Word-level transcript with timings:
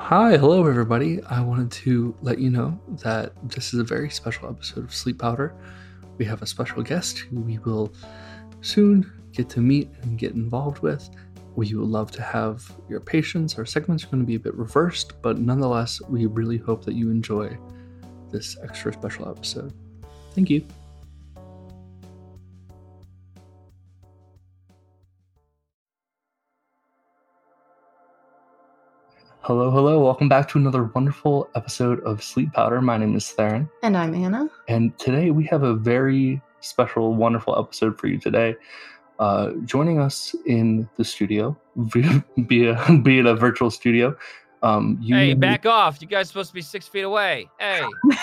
Hi, 0.00 0.36
hello 0.38 0.66
everybody. 0.66 1.22
I 1.24 1.40
wanted 1.40 1.70
to 1.82 2.16
let 2.20 2.38
you 2.40 2.50
know 2.50 2.80
that 3.02 3.32
this 3.48 3.72
is 3.72 3.78
a 3.78 3.84
very 3.84 4.10
special 4.10 4.48
episode 4.48 4.82
of 4.82 4.94
Sleep 4.94 5.20
Powder. 5.20 5.54
We 6.16 6.24
have 6.24 6.42
a 6.42 6.46
special 6.46 6.82
guest 6.82 7.18
who 7.18 7.40
we 7.40 7.58
will 7.58 7.92
soon 8.60 9.12
get 9.32 9.48
to 9.50 9.60
meet 9.60 9.90
and 10.02 10.18
get 10.18 10.32
involved 10.32 10.80
with. 10.80 11.08
We 11.54 11.74
would 11.74 11.86
love 11.86 12.10
to 12.12 12.22
have 12.22 12.72
your 12.88 13.00
patience. 13.00 13.56
Our 13.56 13.66
segments 13.66 14.02
are 14.02 14.08
going 14.08 14.22
to 14.22 14.26
be 14.26 14.34
a 14.34 14.40
bit 14.40 14.54
reversed, 14.54 15.20
but 15.22 15.38
nonetheless, 15.38 16.00
we 16.08 16.26
really 16.26 16.58
hope 16.58 16.84
that 16.86 16.94
you 16.94 17.10
enjoy 17.10 17.56
this 18.32 18.56
extra 18.64 18.92
special 18.92 19.28
episode. 19.28 19.72
Thank 20.34 20.50
you. 20.50 20.66
Hello, 29.42 29.70
hello. 29.70 30.04
Welcome 30.04 30.28
back 30.28 30.50
to 30.50 30.58
another 30.58 30.84
wonderful 30.94 31.48
episode 31.54 32.00
of 32.00 32.22
Sleep 32.22 32.52
Powder. 32.52 32.82
My 32.82 32.98
name 32.98 33.16
is 33.16 33.30
Theron. 33.30 33.70
And 33.82 33.96
I'm 33.96 34.14
Anna. 34.14 34.50
And 34.68 34.96
today 34.98 35.30
we 35.30 35.46
have 35.46 35.62
a 35.62 35.72
very 35.72 36.42
special, 36.60 37.14
wonderful 37.14 37.58
episode 37.58 37.98
for 37.98 38.06
you 38.06 38.18
today. 38.18 38.54
Uh, 39.18 39.52
joining 39.64 39.98
us 39.98 40.36
in 40.44 40.86
the 40.98 41.04
studio, 41.06 41.58
via, 41.76 42.22
via, 42.36 43.00
be 43.02 43.20
it 43.20 43.24
a 43.24 43.34
virtual 43.34 43.70
studio. 43.70 44.14
Um, 44.62 44.98
you 45.00 45.14
hey, 45.14 45.32
back 45.32 45.64
off! 45.64 46.02
You 46.02 46.06
guys 46.06 46.28
supposed 46.28 46.50
to 46.50 46.54
be 46.54 46.60
six 46.60 46.86
feet 46.86 47.04
away. 47.04 47.48
Hey. 47.58 47.80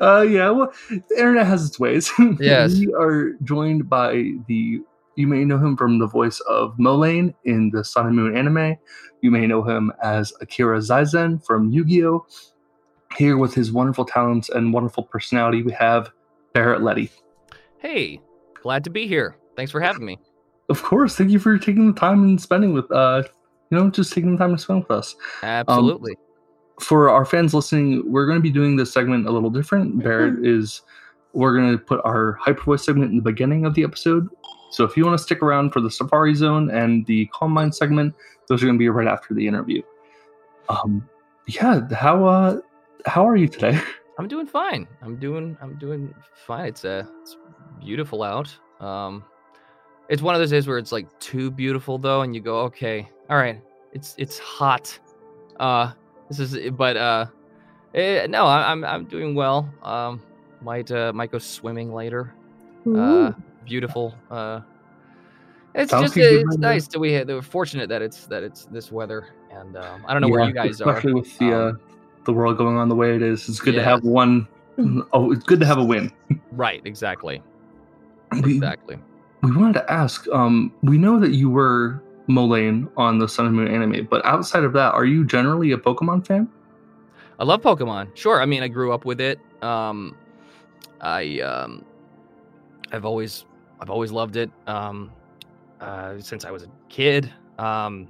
uh, 0.00 0.22
yeah, 0.22 0.50
well, 0.50 0.72
the 0.88 1.04
internet 1.16 1.46
has 1.46 1.64
its 1.64 1.78
ways. 1.78 2.10
Yes. 2.40 2.74
we 2.74 2.92
are 2.94 3.34
joined 3.44 3.88
by 3.88 4.32
the. 4.48 4.80
You 5.20 5.26
may 5.26 5.44
know 5.44 5.58
him 5.58 5.76
from 5.76 5.98
the 5.98 6.06
voice 6.06 6.40
of 6.48 6.74
Molayne 6.78 7.34
in 7.44 7.68
the 7.68 7.84
Sun 7.84 8.06
and 8.06 8.16
Moon 8.16 8.34
anime. 8.34 8.76
You 9.20 9.30
may 9.30 9.46
know 9.46 9.62
him 9.62 9.92
as 10.02 10.32
Akira 10.40 10.78
Zaizen 10.78 11.44
from 11.44 11.70
Yu-Gi-Oh! 11.70 12.26
Here 13.18 13.36
with 13.36 13.52
his 13.52 13.70
wonderful 13.70 14.06
talents 14.06 14.48
and 14.48 14.72
wonderful 14.72 15.02
personality, 15.02 15.62
we 15.62 15.72
have 15.72 16.10
Barrett 16.54 16.80
Leddy. 16.80 17.10
Hey, 17.80 18.18
glad 18.62 18.82
to 18.84 18.90
be 18.90 19.06
here. 19.06 19.36
Thanks 19.56 19.70
for 19.70 19.80
having 19.80 20.06
me. 20.06 20.18
Of 20.70 20.82
course, 20.82 21.16
thank 21.16 21.30
you 21.30 21.38
for 21.38 21.58
taking 21.58 21.92
the 21.92 22.00
time 22.00 22.22
and 22.24 22.40
spending 22.40 22.72
with 22.72 22.90
uh 22.90 23.24
you 23.70 23.78
know, 23.78 23.90
just 23.90 24.14
taking 24.14 24.32
the 24.32 24.38
time 24.38 24.56
to 24.56 24.58
spend 24.62 24.80
with 24.80 24.90
us. 24.90 25.16
Absolutely. 25.42 26.12
Um, 26.12 26.22
for 26.80 27.10
our 27.10 27.26
fans 27.26 27.52
listening, 27.52 28.10
we're 28.10 28.24
going 28.24 28.38
to 28.38 28.42
be 28.42 28.50
doing 28.50 28.76
this 28.76 28.90
segment 28.90 29.28
a 29.28 29.30
little 29.30 29.50
different. 29.50 30.02
Barrett 30.02 30.46
is 30.46 30.80
we're 31.32 31.54
going 31.54 31.70
to 31.72 31.78
put 31.78 32.00
our 32.04 32.32
hyper 32.40 32.62
voice 32.62 32.84
segment 32.84 33.10
in 33.10 33.16
the 33.16 33.22
beginning 33.22 33.64
of 33.64 33.74
the 33.74 33.84
episode. 33.84 34.28
So 34.70 34.84
if 34.84 34.96
you 34.96 35.04
want 35.04 35.18
to 35.18 35.22
stick 35.22 35.42
around 35.42 35.72
for 35.72 35.80
the 35.80 35.90
Safari 35.90 36.34
Zone 36.34 36.70
and 36.70 37.04
the 37.06 37.26
Calm 37.26 37.52
Mind 37.52 37.74
segment, 37.74 38.14
those 38.48 38.62
are 38.62 38.66
going 38.66 38.76
to 38.76 38.78
be 38.78 38.88
right 38.88 39.08
after 39.08 39.34
the 39.34 39.46
interview. 39.46 39.82
Um, 40.68 41.08
yeah, 41.46 41.88
how 41.92 42.24
uh, 42.24 42.60
how 43.06 43.28
are 43.28 43.36
you 43.36 43.48
today? 43.48 43.78
I'm 44.18 44.28
doing 44.28 44.46
fine. 44.46 44.86
I'm 45.02 45.16
doing 45.16 45.56
I'm 45.60 45.76
doing 45.76 46.14
fine. 46.46 46.66
It's 46.66 46.84
uh 46.84 47.04
it's 47.22 47.36
beautiful 47.80 48.22
out. 48.22 48.54
Um, 48.80 49.24
it's 50.08 50.22
one 50.22 50.34
of 50.34 50.40
those 50.40 50.50
days 50.50 50.66
where 50.66 50.78
it's 50.78 50.92
like 50.92 51.06
too 51.20 51.50
beautiful 51.50 51.98
though, 51.98 52.22
and 52.22 52.34
you 52.34 52.40
go, 52.40 52.60
okay, 52.60 53.08
all 53.28 53.36
right, 53.36 53.60
it's 53.92 54.14
it's 54.18 54.38
hot. 54.38 54.98
Uh, 55.58 55.92
this 56.28 56.38
is 56.38 56.70
but 56.72 56.96
uh, 56.96 57.26
eh, 57.94 58.26
no, 58.28 58.46
I, 58.46 58.70
I'm 58.70 58.84
I'm 58.84 59.04
doing 59.06 59.34
well. 59.34 59.72
Um, 59.82 60.22
might 60.60 60.90
uh 60.90 61.12
might 61.12 61.32
go 61.32 61.38
swimming 61.38 61.92
later. 61.92 62.34
Uh, 62.86 63.32
beautiful. 63.64 64.14
Uh, 64.30 64.60
it's 65.74 65.90
Sounds 65.90 66.14
just 66.14 66.16
it's 66.16 66.56
nice 66.58 66.88
that 66.88 66.98
we 66.98 67.12
had. 67.12 67.28
We're 67.28 67.42
fortunate 67.42 67.88
that 67.88 68.02
it's 68.02 68.26
that 68.26 68.42
it's 68.42 68.64
this 68.66 68.90
weather, 68.90 69.28
and 69.52 69.76
um, 69.76 70.04
I 70.06 70.12
don't 70.12 70.22
know 70.22 70.28
where 70.28 70.44
you 70.44 70.52
guys 70.52 70.80
are. 70.80 70.90
especially 70.90 71.14
with 71.14 71.38
the 71.38 71.52
uh, 71.52 71.68
Um, 71.70 71.80
the 72.24 72.32
world 72.32 72.58
going 72.58 72.76
on 72.76 72.88
the 72.88 72.96
way 72.96 73.14
it 73.14 73.22
is. 73.22 73.48
It's 73.48 73.60
good 73.60 73.74
to 73.74 73.78
yeah. 73.78 73.84
have 73.84 74.04
one 74.04 74.48
oh 75.12 75.32
it's 75.32 75.44
good 75.44 75.60
to 75.60 75.66
have 75.66 75.78
a 75.78 75.84
win. 75.84 76.12
Right, 76.52 76.82
exactly, 76.84 77.42
We, 78.42 78.56
exactly. 78.56 78.98
we 79.42 79.56
wanted 79.56 79.74
to 79.74 79.90
ask, 79.90 80.26
um, 80.28 80.72
we 80.82 80.98
know 80.98 81.18
that 81.20 81.30
you 81.32 81.48
were 81.48 82.02
Molayne 82.28 82.90
on 82.96 83.18
the 83.18 83.28
Sun 83.28 83.46
and 83.46 83.56
Moon 83.56 83.68
anime, 83.68 84.06
but 84.10 84.24
outside 84.24 84.64
of 84.64 84.72
that, 84.74 84.92
are 84.94 85.04
you 85.04 85.24
generally 85.24 85.72
a 85.72 85.76
Pokemon 85.78 86.26
fan? 86.26 86.48
I 87.38 87.44
love 87.44 87.62
Pokemon. 87.62 88.14
Sure, 88.16 88.40
I 88.40 88.46
mean 88.46 88.62
I 88.62 88.68
grew 88.68 88.92
up 88.92 89.04
with 89.04 89.20
it. 89.20 89.40
Um, 89.62 90.16
I 91.00 91.40
um, 91.40 91.84
I've 92.92 93.04
always 93.04 93.44
I've 93.80 93.90
always 93.90 94.12
loved 94.12 94.36
it. 94.36 94.50
Um, 94.66 95.10
uh, 95.80 96.18
since 96.18 96.44
I 96.44 96.50
was 96.50 96.62
a 96.64 96.68
kid. 96.88 97.32
Um, 97.58 98.08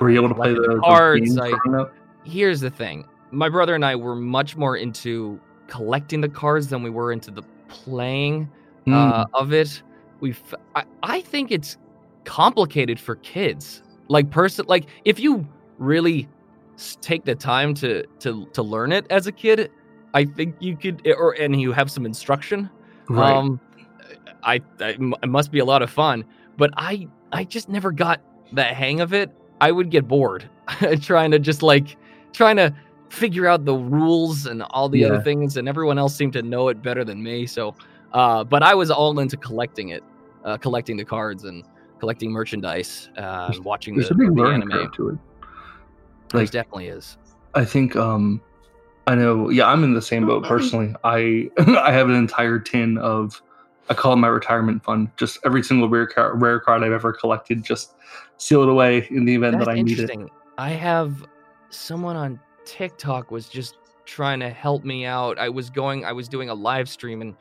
Were 0.00 0.10
you 0.10 0.18
able 0.18 0.28
to 0.28 0.34
play 0.34 0.52
the, 0.54 0.78
cards, 0.82 1.38
I- 1.38 1.86
here's 2.24 2.60
the 2.60 2.70
thing: 2.70 3.04
my 3.30 3.48
brother 3.48 3.74
and 3.74 3.84
I 3.84 3.96
were 3.96 4.14
much 4.14 4.56
more 4.56 4.76
into 4.76 5.40
collecting 5.66 6.20
the 6.20 6.28
cards 6.28 6.68
than 6.68 6.82
we 6.82 6.90
were 6.90 7.12
into 7.12 7.30
the 7.30 7.42
playing 7.68 8.48
Hmm. 8.84 8.92
uh, 8.94 9.24
of 9.34 9.52
it. 9.52 9.82
We, 10.20 10.34
I, 10.74 10.84
I 11.02 11.20
think 11.20 11.50
it's 11.50 11.78
complicated 12.24 12.98
for 13.00 13.16
kids. 13.16 13.82
Like 14.08 14.30
person, 14.30 14.66
like 14.68 14.86
if 15.04 15.18
you 15.18 15.46
really 15.78 16.28
take 17.00 17.24
the 17.24 17.34
time 17.34 17.74
to 17.74 18.04
to 18.20 18.46
to 18.52 18.62
learn 18.62 18.92
it 18.92 19.06
as 19.10 19.26
a 19.26 19.32
kid, 19.32 19.70
I 20.14 20.24
think 20.24 20.56
you 20.60 20.76
could, 20.76 21.06
or 21.16 21.32
and 21.32 21.60
you 21.60 21.72
have 21.72 21.90
some 21.90 22.04
instruction. 22.06 22.68
right. 23.08 23.34
Um, 23.36 23.60
I, 24.42 24.60
I 24.80 24.96
it 25.22 25.28
must 25.28 25.50
be 25.52 25.58
a 25.60 25.64
lot 25.64 25.82
of 25.82 25.90
fun, 25.90 26.24
but 26.56 26.70
I 26.76 27.08
I 27.32 27.44
just 27.44 27.68
never 27.68 27.92
got 27.92 28.20
the 28.52 28.64
hang 28.64 29.00
of 29.00 29.12
it. 29.14 29.30
I 29.60 29.70
would 29.72 29.90
get 29.90 30.08
bored 30.08 30.48
trying 31.00 31.30
to 31.30 31.38
just 31.38 31.62
like 31.62 31.96
trying 32.32 32.56
to 32.56 32.74
figure 33.10 33.46
out 33.46 33.64
the 33.64 33.74
rules 33.74 34.46
and 34.46 34.62
all 34.70 34.88
the 34.88 35.00
Yeah. 35.00 35.06
other 35.08 35.22
things, 35.22 35.56
and 35.56 35.68
everyone 35.68 35.98
else 35.98 36.14
seemed 36.14 36.32
to 36.34 36.42
know 36.42 36.68
it 36.68 36.82
better 36.82 37.04
than 37.04 37.22
me. 37.22 37.46
So, 37.46 37.74
uh, 38.12 38.42
but 38.44 38.62
I 38.62 38.74
was 38.74 38.90
all 38.90 39.18
into 39.20 39.36
collecting 39.36 39.90
it, 39.90 40.02
uh, 40.44 40.56
collecting 40.56 40.96
the 40.96 41.04
cards 41.04 41.44
and 41.44 41.64
collecting 42.00 42.30
merchandise, 42.32 43.10
uh, 43.16 43.54
watching 43.62 43.94
There's 43.94 44.08
the, 44.08 44.14
a 44.14 44.18
big 44.18 44.34
the 44.34 44.42
learning 44.42 44.62
anime. 44.62 44.70
curve 44.86 44.92
to 44.96 45.08
it. 45.10 45.18
There 46.32 46.46
definitely 46.46 46.88
is. 46.88 47.18
I 47.54 47.64
think 47.64 47.96
um 47.96 48.40
I 49.06 49.14
know 49.14 49.50
yeah, 49.50 49.66
I'm 49.66 49.84
in 49.84 49.94
the 49.94 50.02
same 50.02 50.26
boat 50.26 50.44
personally. 50.44 50.94
I 51.04 51.50
I 51.58 51.92
have 51.92 52.08
an 52.08 52.14
entire 52.14 52.58
tin 52.58 52.98
of 52.98 53.40
I 53.92 53.94
call 53.94 54.14
it 54.14 54.16
my 54.16 54.28
retirement 54.28 54.82
fund. 54.82 55.10
Just 55.18 55.38
every 55.44 55.62
single 55.62 55.86
rare 55.86 56.06
card, 56.06 56.40
rare 56.40 56.58
card 56.58 56.82
I've 56.82 56.92
ever 56.92 57.12
collected, 57.12 57.62
just 57.62 57.94
seal 58.38 58.62
it 58.62 58.68
away 58.70 59.06
in 59.10 59.26
the 59.26 59.34
event 59.34 59.58
That's 59.58 59.66
that 59.66 59.72
I 59.72 59.82
need 59.82 59.98
it. 59.98 60.10
I 60.56 60.70
have 60.70 61.26
someone 61.68 62.16
on 62.16 62.40
TikTok 62.64 63.30
was 63.30 63.48
just 63.48 63.76
trying 64.06 64.40
to 64.40 64.48
help 64.48 64.82
me 64.82 65.04
out. 65.04 65.38
I 65.38 65.50
was 65.50 65.68
going, 65.68 66.06
I 66.06 66.12
was 66.12 66.26
doing 66.26 66.48
a 66.48 66.54
live 66.54 66.88
stream, 66.88 67.20
and 67.20 67.34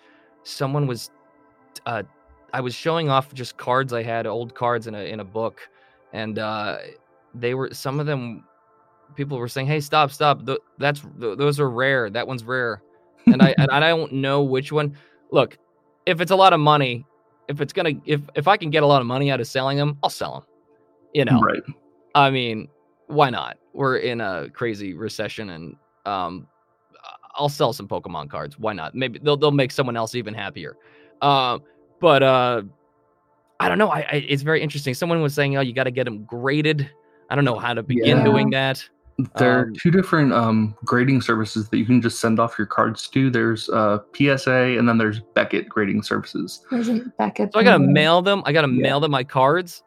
someone 0.43 0.87
was, 0.87 1.09
uh, 1.85 2.03
I 2.51 2.59
was 2.59 2.75
showing 2.75 3.09
off 3.09 3.33
just 3.33 3.55
cards 3.55 3.93
I 3.93 4.03
had, 4.03 4.27
old 4.27 4.53
cards 4.53 4.87
in 4.87 4.93
a 4.93 5.03
in 5.03 5.21
a 5.21 5.25
book, 5.25 5.61
and 6.11 6.37
uh, 6.37 6.79
they 7.33 7.53
were 7.53 7.69
some 7.71 8.01
of 8.01 8.07
them. 8.07 8.43
People 9.15 9.37
were 9.37 9.47
saying, 9.47 9.67
"Hey, 9.67 9.79
stop, 9.79 10.11
stop! 10.11 10.45
Th- 10.45 10.59
that's 10.77 10.99
th- 10.99 11.37
those 11.37 11.61
are 11.61 11.69
rare. 11.69 12.09
That 12.09 12.27
one's 12.27 12.43
rare," 12.43 12.81
and 13.25 13.41
I 13.41 13.55
and 13.57 13.71
I 13.71 13.79
don't 13.95 14.11
know 14.11 14.41
which 14.41 14.73
one. 14.73 14.97
Look, 15.31 15.57
if 16.11 16.21
it's 16.21 16.31
a 16.31 16.35
lot 16.35 16.53
of 16.53 16.59
money, 16.59 17.05
if 17.47 17.61
it's 17.61 17.73
gonna, 17.73 17.93
if 18.05 18.21
if 18.35 18.47
I 18.47 18.57
can 18.57 18.69
get 18.69 18.83
a 18.83 18.85
lot 18.85 19.01
of 19.01 19.07
money 19.07 19.31
out 19.31 19.39
of 19.39 19.47
selling 19.47 19.77
them, 19.77 19.97
I'll 20.03 20.09
sell 20.09 20.33
them. 20.33 20.43
You 21.13 21.25
know, 21.25 21.39
Right. 21.41 21.63
I 22.13 22.29
mean, 22.29 22.67
why 23.07 23.29
not? 23.29 23.57
We're 23.73 23.97
in 23.97 24.21
a 24.21 24.49
crazy 24.49 24.93
recession, 24.93 25.49
and 25.49 25.75
um, 26.05 26.47
I'll 27.35 27.49
sell 27.49 27.73
some 27.73 27.87
Pokemon 27.87 28.29
cards. 28.29 28.59
Why 28.59 28.73
not? 28.73 28.93
Maybe 28.93 29.19
they'll 29.19 29.37
they'll 29.37 29.51
make 29.51 29.71
someone 29.71 29.97
else 29.97 30.13
even 30.15 30.33
happier. 30.33 30.75
Um, 31.21 31.61
but 31.99 32.23
uh, 32.23 32.63
I 33.59 33.69
don't 33.69 33.77
know. 33.77 33.89
I, 33.89 33.99
I 33.99 34.25
it's 34.27 34.43
very 34.43 34.61
interesting. 34.61 34.93
Someone 34.93 35.21
was 35.21 35.33
saying, 35.33 35.55
"Oh, 35.57 35.61
you 35.61 35.73
got 35.73 35.85
to 35.85 35.91
get 35.91 36.03
them 36.05 36.23
graded." 36.25 36.89
I 37.29 37.35
don't 37.35 37.45
know 37.45 37.57
how 37.59 37.73
to 37.73 37.83
begin 37.83 38.17
Yeah. 38.17 38.23
doing 38.25 38.49
that. 38.49 38.83
There 39.37 39.59
are 39.59 39.63
Um, 39.65 39.73
two 39.73 39.91
different 39.91 40.33
um, 40.33 40.75
grading 40.85 41.21
services 41.21 41.69
that 41.69 41.77
you 41.77 41.85
can 41.85 42.01
just 42.01 42.19
send 42.19 42.39
off 42.39 42.57
your 42.57 42.67
cards 42.67 43.07
to. 43.09 43.29
There's 43.29 43.69
uh, 43.69 43.99
PSA 44.15 44.77
and 44.77 44.87
then 44.87 44.97
there's 44.97 45.19
Beckett 45.33 45.67
grading 45.69 46.03
services. 46.03 46.65
Isn't 46.71 47.15
Beckett? 47.17 47.53
So 47.53 47.59
I 47.59 47.63
gotta 47.63 47.83
the- 47.83 47.91
mail 47.91 48.21
them. 48.21 48.41
I 48.45 48.51
gotta 48.53 48.67
Yeah. 48.69 48.81
mail 48.81 48.99
them 48.99 49.11
my 49.11 49.23
cards. 49.23 49.83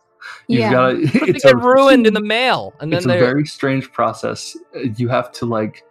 You've 0.49 0.61
Yeah. 0.61 0.73
got 0.73 0.89
to. 0.91 0.97
But 1.03 1.13
they 1.13 1.21
It's 1.33 1.45
get 1.45 1.55
a, 1.55 1.57
ruined 1.57 2.07
in 2.07 2.15
the 2.15 2.21
mail, 2.23 2.73
and 2.81 2.91
then 2.93 2.99
it's 2.99 3.05
a 3.07 3.09
they're. 3.09 3.21
very 3.21 3.45
strange 3.47 3.93
process. 3.93 4.57
Uh, 4.75 4.81
You 4.97 5.09
have 5.09 5.31
to 5.33 5.47
like. 5.47 5.83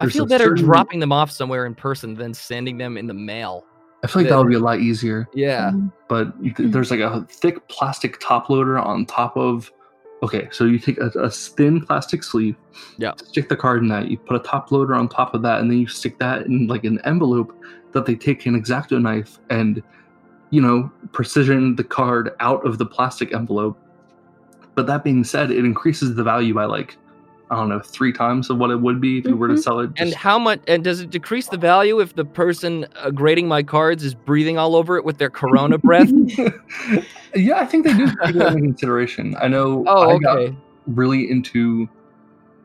I 0.00 0.08
feel 0.08 0.26
better 0.26 0.44
certain- 0.44 0.64
dropping 0.64 1.00
them 1.00 1.10
off 1.12 1.30
somewhere 1.30 1.66
in 1.66 1.74
person 1.74 2.14
than 2.14 2.32
sending 2.34 2.78
them 2.78 2.96
in 2.96 3.06
the 3.06 3.14
mail. 3.14 3.64
I 4.04 4.06
feel 4.06 4.22
like 4.22 4.28
that 4.30 4.38
would 4.38 4.46
be 4.48 4.54
a 4.54 4.60
lot 4.60 4.78
easier. 4.78 5.26
Yeah. 5.34 5.68
Um, 5.70 5.92
but 6.08 6.40
th- 6.40 6.70
there's 6.70 6.90
like 6.92 7.00
a 7.00 7.26
thick 7.28 7.66
plastic 7.68 8.20
top 8.20 8.48
loader 8.48 8.78
on 8.78 9.06
top 9.06 9.36
of 9.36 9.72
okay 10.22 10.48
so 10.50 10.64
you 10.64 10.78
take 10.78 10.98
a, 10.98 11.06
a 11.18 11.30
thin 11.30 11.80
plastic 11.84 12.22
sleeve 12.22 12.56
Yeah. 12.98 13.12
stick 13.16 13.48
the 13.48 13.56
card 13.56 13.82
in 13.82 13.88
that 13.88 14.10
you 14.10 14.18
put 14.18 14.36
a 14.36 14.40
top 14.40 14.72
loader 14.72 14.94
on 14.94 15.08
top 15.08 15.34
of 15.34 15.42
that 15.42 15.60
and 15.60 15.70
then 15.70 15.78
you 15.78 15.86
stick 15.86 16.18
that 16.18 16.46
in 16.46 16.66
like 16.66 16.84
an 16.84 17.00
envelope 17.04 17.54
that 17.92 18.06
they 18.06 18.14
take 18.14 18.44
an 18.46 18.60
exacto 18.60 19.00
knife 19.00 19.38
and 19.50 19.82
you 20.50 20.60
know 20.60 20.90
precision 21.12 21.76
the 21.76 21.84
card 21.84 22.30
out 22.40 22.64
of 22.66 22.78
the 22.78 22.86
plastic 22.86 23.32
envelope 23.34 23.78
but 24.74 24.86
that 24.86 25.04
being 25.04 25.24
said 25.24 25.50
it 25.50 25.64
increases 25.64 26.14
the 26.14 26.22
value 26.22 26.54
by 26.54 26.64
like 26.64 26.96
I 27.50 27.56
don't 27.56 27.68
know 27.70 27.80
three 27.80 28.12
times 28.12 28.50
of 28.50 28.58
what 28.58 28.70
it 28.70 28.80
would 28.80 29.00
be 29.00 29.18
if 29.18 29.24
you 29.24 29.36
were 29.36 29.48
to 29.48 29.54
Mhm. 29.54 29.62
sell 29.62 29.80
it. 29.80 29.90
And 29.96 30.12
how 30.14 30.38
much? 30.38 30.60
And 30.68 30.84
does 30.84 31.00
it 31.00 31.10
decrease 31.10 31.48
the 31.48 31.56
value 31.56 31.98
if 32.00 32.14
the 32.14 32.24
person 32.24 32.86
uh, 33.02 33.10
grading 33.10 33.48
my 33.48 33.62
cards 33.62 34.04
is 34.04 34.14
breathing 34.14 34.58
all 34.58 34.76
over 34.76 34.96
it 34.96 35.04
with 35.04 35.16
their 35.18 35.30
Corona 35.30 35.78
breath? 35.78 36.10
yeah, 37.34 37.56
I 37.58 37.64
think 37.66 37.84
they 37.86 37.94
do 37.94 38.06
take 38.06 38.16
that 38.18 38.52
into 38.52 38.60
consideration. 38.60 39.34
I 39.40 39.48
know. 39.48 39.84
Oh, 39.88 40.10
I 40.16 40.18
got 40.18 40.36
okay. 40.36 40.56
really 40.86 41.30
into 41.30 41.88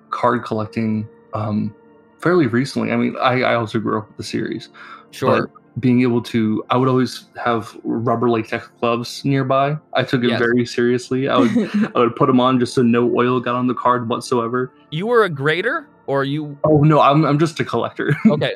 card 0.09 0.43
collecting 0.43 1.07
um, 1.33 1.73
fairly 2.19 2.47
recently. 2.47 2.91
I 2.91 2.97
mean, 2.97 3.15
I, 3.21 3.41
I 3.41 3.55
also 3.55 3.79
grew 3.79 3.97
up 3.97 4.07
with 4.09 4.17
the 4.17 4.23
series, 4.23 4.69
Sure. 5.11 5.47
but 5.47 5.62
being 5.79 6.01
able 6.01 6.21
to, 6.21 6.63
I 6.69 6.77
would 6.77 6.87
always 6.87 7.25
have 7.43 7.75
rubber 7.83 8.29
latex 8.29 8.67
gloves 8.79 9.25
nearby. 9.25 9.75
I 9.93 10.03
took 10.03 10.23
it 10.23 10.29
Yes. 10.29 10.39
very 10.39 10.65
seriously. 10.65 11.27
I 11.27 11.37
would 11.37 11.49
I 11.95 11.99
would 11.99 12.15
put 12.15 12.27
them 12.27 12.39
on 12.39 12.59
just 12.59 12.73
so 12.75 12.81
no 12.83 13.11
oil 13.15 13.39
got 13.39 13.55
on 13.55 13.67
the 13.67 13.73
card 13.73 14.07
whatsoever. 14.07 14.71
You 14.91 15.07
were 15.07 15.23
a 15.23 15.29
grader, 15.29 15.87
or 16.05 16.23
you? 16.23 16.57
Oh 16.63 16.81
no, 16.81 17.01
I'm 17.01 17.25
I'm 17.25 17.39
just 17.39 17.59
a 17.59 17.65
collector. 17.65 18.15
Okay. 18.27 18.55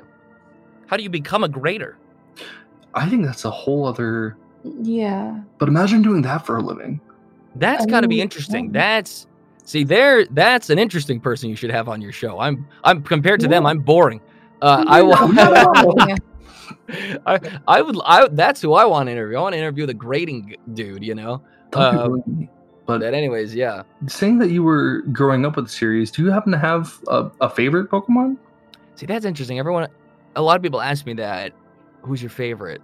How 0.87 0.95
do 0.95 1.03
you 1.03 1.09
become 1.09 1.43
a 1.43 1.49
grader? 1.49 1.97
I 2.93 3.09
think 3.09 3.25
that's 3.25 3.45
a 3.45 3.51
whole 3.51 3.85
other. 3.87 4.37
yeah. 4.63 5.41
But 5.57 5.67
imagine 5.69 6.01
doing 6.01 6.21
that 6.21 6.45
for 6.45 6.57
a 6.57 6.61
living. 6.61 7.01
That's 7.55 7.85
got 7.87 8.01
to 8.01 8.07
be 8.07 8.19
Oh, 8.19 8.23
interesting. 8.23 8.65
yeah. 8.67 8.71
That's 8.73 9.27
see 9.65 9.83
there. 9.83 10.25
That's 10.27 10.69
an 10.69 10.77
interesting 10.79 11.19
person 11.19 11.49
you 11.49 11.55
should 11.55 11.71
have 11.71 11.89
on 11.89 11.99
your 12.01 12.11
show. 12.11 12.39
I'm 12.39 12.67
I'm 12.83 13.01
compared 13.01 13.39
to 13.41 13.47
them. 13.47 13.65
I'm 13.65 13.79
boring. 13.79 14.21
Uh, 14.61 14.85
I 14.87 15.01
will. 15.01 15.17
I, 16.89 17.59
I 17.67 17.81
would. 17.81 17.97
I 18.05 18.27
that's 18.29 18.61
who 18.61 18.73
I 18.73 18.85
want 18.85 19.07
to 19.07 19.11
interview. 19.11 19.37
I 19.37 19.41
want 19.41 19.53
to 19.53 19.59
interview 19.59 19.85
the 19.85 19.93
grading 19.93 20.55
dude. 20.73 21.03
You 21.03 21.15
know. 21.15 21.41
Um. 21.73 22.49
But 22.85 22.99
But 22.99 23.13
anyways, 23.13 23.53
yeah. 23.53 23.83
saying 24.07 24.37
that 24.37 24.49
you 24.49 24.63
were 24.63 25.01
growing 25.11 25.45
up 25.45 25.57
with 25.57 25.65
the 25.65 25.71
series, 25.71 26.09
do 26.09 26.23
you 26.23 26.31
happen 26.31 26.53
to 26.53 26.57
have 26.57 26.97
a, 27.09 27.29
a 27.41 27.49
favorite 27.49 27.91
Pokemon? 27.91 28.37
See, 28.95 29.05
that's 29.05 29.25
interesting. 29.25 29.59
Everyone, 29.59 29.89
a 30.37 30.41
lot 30.41 30.55
of 30.55 30.63
people 30.63 30.79
ask 30.79 31.05
me 31.05 31.13
that. 31.15 31.51
Who's 32.03 32.21
your 32.21 32.29
favorite? 32.29 32.81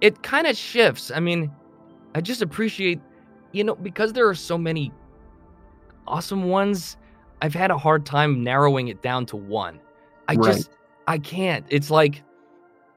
It 0.00 0.24
kind 0.24 0.48
of 0.48 0.56
shifts. 0.56 1.12
I 1.12 1.20
mean, 1.20 1.52
I 2.16 2.20
just 2.20 2.42
appreciate, 2.42 3.00
you 3.52 3.62
know, 3.62 3.76
because 3.76 4.12
there 4.12 4.28
are 4.28 4.34
so 4.34 4.58
many 4.58 4.92
awesome 6.08 6.48
ones. 6.48 6.96
I've 7.40 7.54
had 7.54 7.70
a 7.70 7.78
hard 7.78 8.04
time 8.04 8.42
narrowing 8.42 8.88
it 8.88 9.02
down 9.02 9.24
to 9.26 9.36
one. 9.36 9.78
I 10.26 10.34
Right. 10.34 10.44
just, 10.56 10.70
I 11.06 11.18
can't. 11.18 11.64
It's 11.68 11.90
like, 11.92 12.24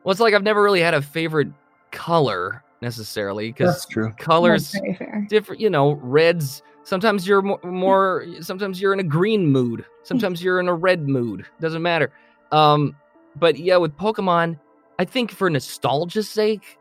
well, 0.04 0.12
it's 0.12 0.20
like 0.22 0.34
I've 0.34 0.44
never 0.44 0.62
really 0.62 0.82
had 0.82 0.94
a 0.94 1.02
favorite 1.02 1.50
color 1.92 2.64
necessarily 2.82 3.52
That's 3.52 3.86
because 3.86 3.86
true. 3.86 4.12
colors 4.18 4.72
That's 4.72 4.82
very 4.84 4.96
fair. 4.96 5.28
different 5.30 5.62
you 5.62 5.70
know 5.70 5.92
reds 6.02 6.64
sometimes 6.84 7.28
you're 7.28 7.42
more, 7.44 7.60
more 7.64 8.26
sometimes 8.40 8.82
you're 8.82 8.94
in 8.94 9.00
a 9.00 9.04
green 9.04 9.48
mood 9.48 9.86
sometimes 10.04 10.44
you're 10.44 10.60
in 10.60 10.68
a 10.68 10.74
red 10.74 11.08
mood 11.08 11.46
doesn't 11.60 11.84
matter 11.84 12.12
um 12.52 12.96
but 13.36 13.60
yeah 13.60 13.78
with 13.78 13.96
pokemon 13.98 14.60
i 14.98 15.06
think 15.06 15.32
for 15.32 15.48
nostalgia's 15.50 16.28
sake 16.28 16.80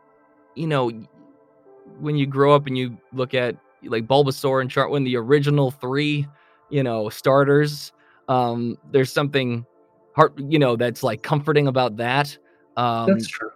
you 0.55 0.65
know 0.65 0.91
when 1.99 2.15
you 2.15 2.25
grow 2.25 2.55
up 2.55 2.65
and 2.65 2.77
you 2.77 2.97
look 3.13 3.35
at 3.35 3.55
like 3.83 4.07
bulbasaur 4.07 4.61
and 4.61 4.71
chartwin 4.71 5.05
the 5.05 5.15
original 5.15 5.69
three 5.69 6.27
you 6.69 6.81
know 6.81 7.09
starters 7.09 7.91
um 8.27 8.75
there's 8.91 9.11
something 9.11 9.63
heart 10.15 10.33
you 10.37 10.57
know 10.57 10.75
that's 10.75 11.03
like 11.03 11.21
comforting 11.21 11.67
about 11.67 11.97
that 11.97 12.35
um 12.77 13.07
That's 13.07 13.27
true. 13.27 13.51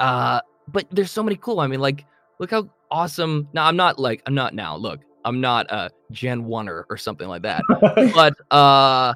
uh 0.00 0.40
but 0.68 0.86
there's 0.90 1.10
so 1.10 1.22
many 1.22 1.36
cool 1.36 1.60
i 1.60 1.66
mean 1.66 1.80
like 1.80 2.04
look 2.38 2.50
how 2.50 2.68
awesome 2.90 3.48
now 3.52 3.66
i'm 3.66 3.76
not 3.76 3.98
like 3.98 4.22
i'm 4.26 4.34
not 4.34 4.54
now 4.54 4.76
look 4.76 5.00
i'm 5.24 5.40
not 5.40 5.70
a 5.70 5.90
gen 6.10 6.44
1 6.44 6.68
or, 6.68 6.86
or 6.90 6.96
something 6.96 7.28
like 7.28 7.42
that 7.42 7.62
but 8.14 8.34
uh 8.50 9.14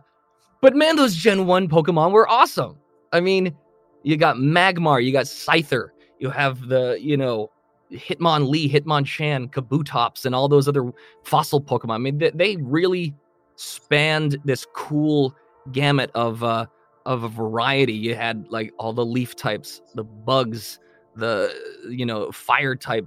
but 0.61 0.75
man 0.75 0.97
those 0.97 1.15
gen 1.15 1.47
1 1.47 1.69
pokemon 1.69 2.13
were 2.13 2.29
awesome 2.29 2.77
i 3.13 3.21
mean 3.21 3.55
you 4.03 4.17
got 4.17 4.37
magmar 4.37 5.05
you 5.05 5.13
got 5.13 5.27
scyther 5.27 5.89
you 6.19 6.31
have 6.31 6.69
the 6.69 6.99
you 7.01 7.17
know 7.17 7.51
hitmonlee 7.93 8.71
hitmonchan 8.71 9.51
kabutops 9.51 10.25
and 10.25 10.35
all 10.35 10.49
those 10.49 10.67
other 10.67 10.93
fossil 11.25 11.61
pokemon 11.61 11.95
i 11.95 11.99
mean 11.99 12.19
they, 12.19 12.31
they 12.31 12.57
really 12.57 13.15
spanned 13.57 14.39
this 14.45 14.67
cool 14.75 15.35
gamut 15.73 16.11
of 16.15 16.43
uh 16.43 16.67
of 17.07 17.25
a 17.25 17.29
variety. 17.29 17.93
You 17.93 18.15
had 18.15 18.47
like 18.51 18.73
all 18.79 18.93
the 18.93 19.05
leaf 19.05 19.35
types 19.37 19.81
the 19.95 20.05
bugs 20.05 20.79
the 21.17 21.53
you 21.91 22.07
know 22.07 22.33
fire 22.33 22.75
type 22.75 23.07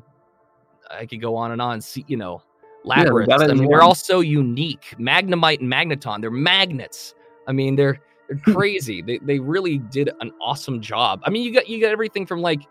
i 0.92 1.08
could 1.08 1.20
go 1.20 1.36
on 1.36 1.52
and 1.52 1.60
on 1.60 1.82
see 1.82 2.06
you 2.08 2.16
know 2.16 2.40
Yeah, 2.86 2.98
labyrinths. 3.04 3.42
it 3.44 3.50
i 3.50 3.54
mean 3.56 3.68
they're 3.68 3.82
all 3.82 3.96
so 3.96 4.20
unique. 4.20 4.94
Magnemite 5.00 5.60
and 5.60 5.72
magneton 5.72 6.22
they're 6.22 6.30
magnets. 6.30 7.16
I 7.48 7.52
mean 7.52 7.76
they're 7.76 8.00
they're 8.30 8.38
crazy. 8.54 9.02
They, 9.02 9.18
they 9.20 9.40
really 9.40 9.80
did 9.80 10.10
an 10.20 10.32
awesome 10.40 10.82
job. 10.82 11.22
I 11.24 11.32
mean 11.32 11.42
you 11.44 11.52
got 11.54 11.68
you 11.68 11.82
got 11.82 11.92
everything 11.92 12.26
from 12.28 12.42
like 12.42 12.62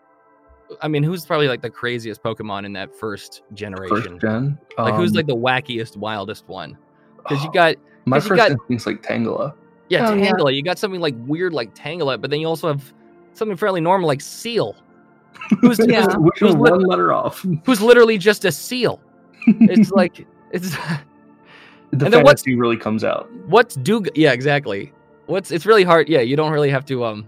i 0.81 0.87
mean 0.87 1.03
who's 1.03 1.25
probably 1.25 1.47
like 1.47 1.61
the 1.61 1.69
craziest 1.69 2.23
pokemon 2.23 2.65
in 2.65 2.71
that 2.73 2.95
first 2.95 3.41
generation? 3.53 4.19
First 4.19 4.21
gen. 4.21 4.57
like 4.77 4.93
who's 4.95 5.11
um, 5.11 5.15
like 5.17 5.27
the 5.27 5.35
wackiest 5.35 5.97
wildest 5.97 6.47
one? 6.47 6.77
Because 7.17 7.43
you 7.43 7.51
got 7.53 7.75
my 8.05 8.21
first 8.21 8.37
got- 8.37 8.51
instinct's 8.51 8.85
like 8.85 9.01
Tangela. 9.03 9.53
Yeah, 9.89 10.09
Oh, 10.09 10.13
yeah. 10.15 10.33
You 10.49 10.63
got 10.63 10.79
something 10.79 10.99
like 11.01 11.15
weird 11.19 11.53
like 11.53 11.75
Tangela, 11.75 12.19
but 12.19 12.29
then 12.31 12.39
you 12.39 12.47
also 12.47 12.67
have 12.67 12.93
something 13.33 13.55
fairly 13.57 13.81
normal 13.81 14.07
like 14.07 14.21
Seel, 14.21 14.75
who's, 15.61 15.79
Yeah. 15.87 16.05
who's, 16.05 16.15
Which 16.17 16.39
who's, 16.39 16.55
was 16.55 16.55
lit- 16.55 16.71
one 16.71 16.81
letter 16.83 17.13
off. 17.13 17.45
who's 17.65 17.81
literally 17.81 18.17
just 18.17 18.45
a 18.45 18.51
seal. 18.51 18.99
It's 19.47 19.91
like 20.01 20.25
it's 20.51 20.71
the 21.91 22.05
and 22.05 22.13
then 22.13 22.23
what's- 22.23 22.45
really 22.47 22.77
comes 22.77 23.03
out. 23.03 23.31
what's 23.47 23.75
do 23.75 24.03
yeah 24.15 24.31
exactly. 24.31 24.91
What's 25.27 25.51
it's 25.51 25.65
really 25.65 25.83
hard. 25.83 26.07
Yeah, 26.09 26.21
you 26.21 26.35
don't 26.35 26.51
really 26.51 26.69
have 26.69 26.85
to 26.85 27.03
um 27.05 27.27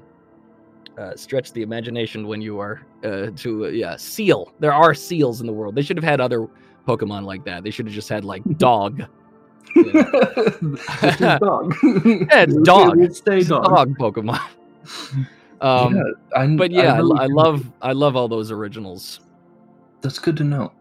uh, 0.97 1.15
stretch 1.15 1.51
the 1.53 1.61
imagination 1.61 2.27
when 2.27 2.41
you 2.41 2.59
are 2.59 2.81
uh, 3.03 3.27
to 3.35 3.65
uh, 3.65 3.69
yeah 3.69 3.95
seal. 3.97 4.51
There 4.59 4.73
are 4.73 4.93
seals 4.95 5.41
in 5.41 5.47
the 5.47 5.53
world. 5.53 5.75
They 5.75 5.83
should 5.83 5.97
have 5.97 6.03
had 6.03 6.19
other 6.19 6.47
Pokemon 6.87 7.23
like 7.23 7.43
that. 7.45 7.63
They 7.63 7.69
should 7.69 7.85
have 7.85 7.93
just 7.93 8.09
had 8.09 8.25
like 8.25 8.43
dog. 8.57 9.03
Yeah. 9.75 10.03
Is 11.03 11.39
dog. 11.39 11.75
Yeah, 11.83 12.41
it's 12.41 12.55
dog. 12.63 12.99
it 13.01 13.15
stay 13.15 13.43
dog. 13.43 13.65
dog 13.65 13.97
Pokemon. 13.97 14.39
um, 15.61 15.95
yeah, 15.95 16.47
but 16.55 16.71
yeah, 16.71 16.93
I, 16.93 16.97
really 16.97 17.19
I 17.19 17.25
love 17.25 17.71
I 17.81 17.91
love 17.93 18.15
all 18.15 18.27
those 18.27 18.51
originals. 18.51 19.19
That's 20.01 20.19
good 20.19 20.37
to 20.37 20.43
know. 20.43 20.71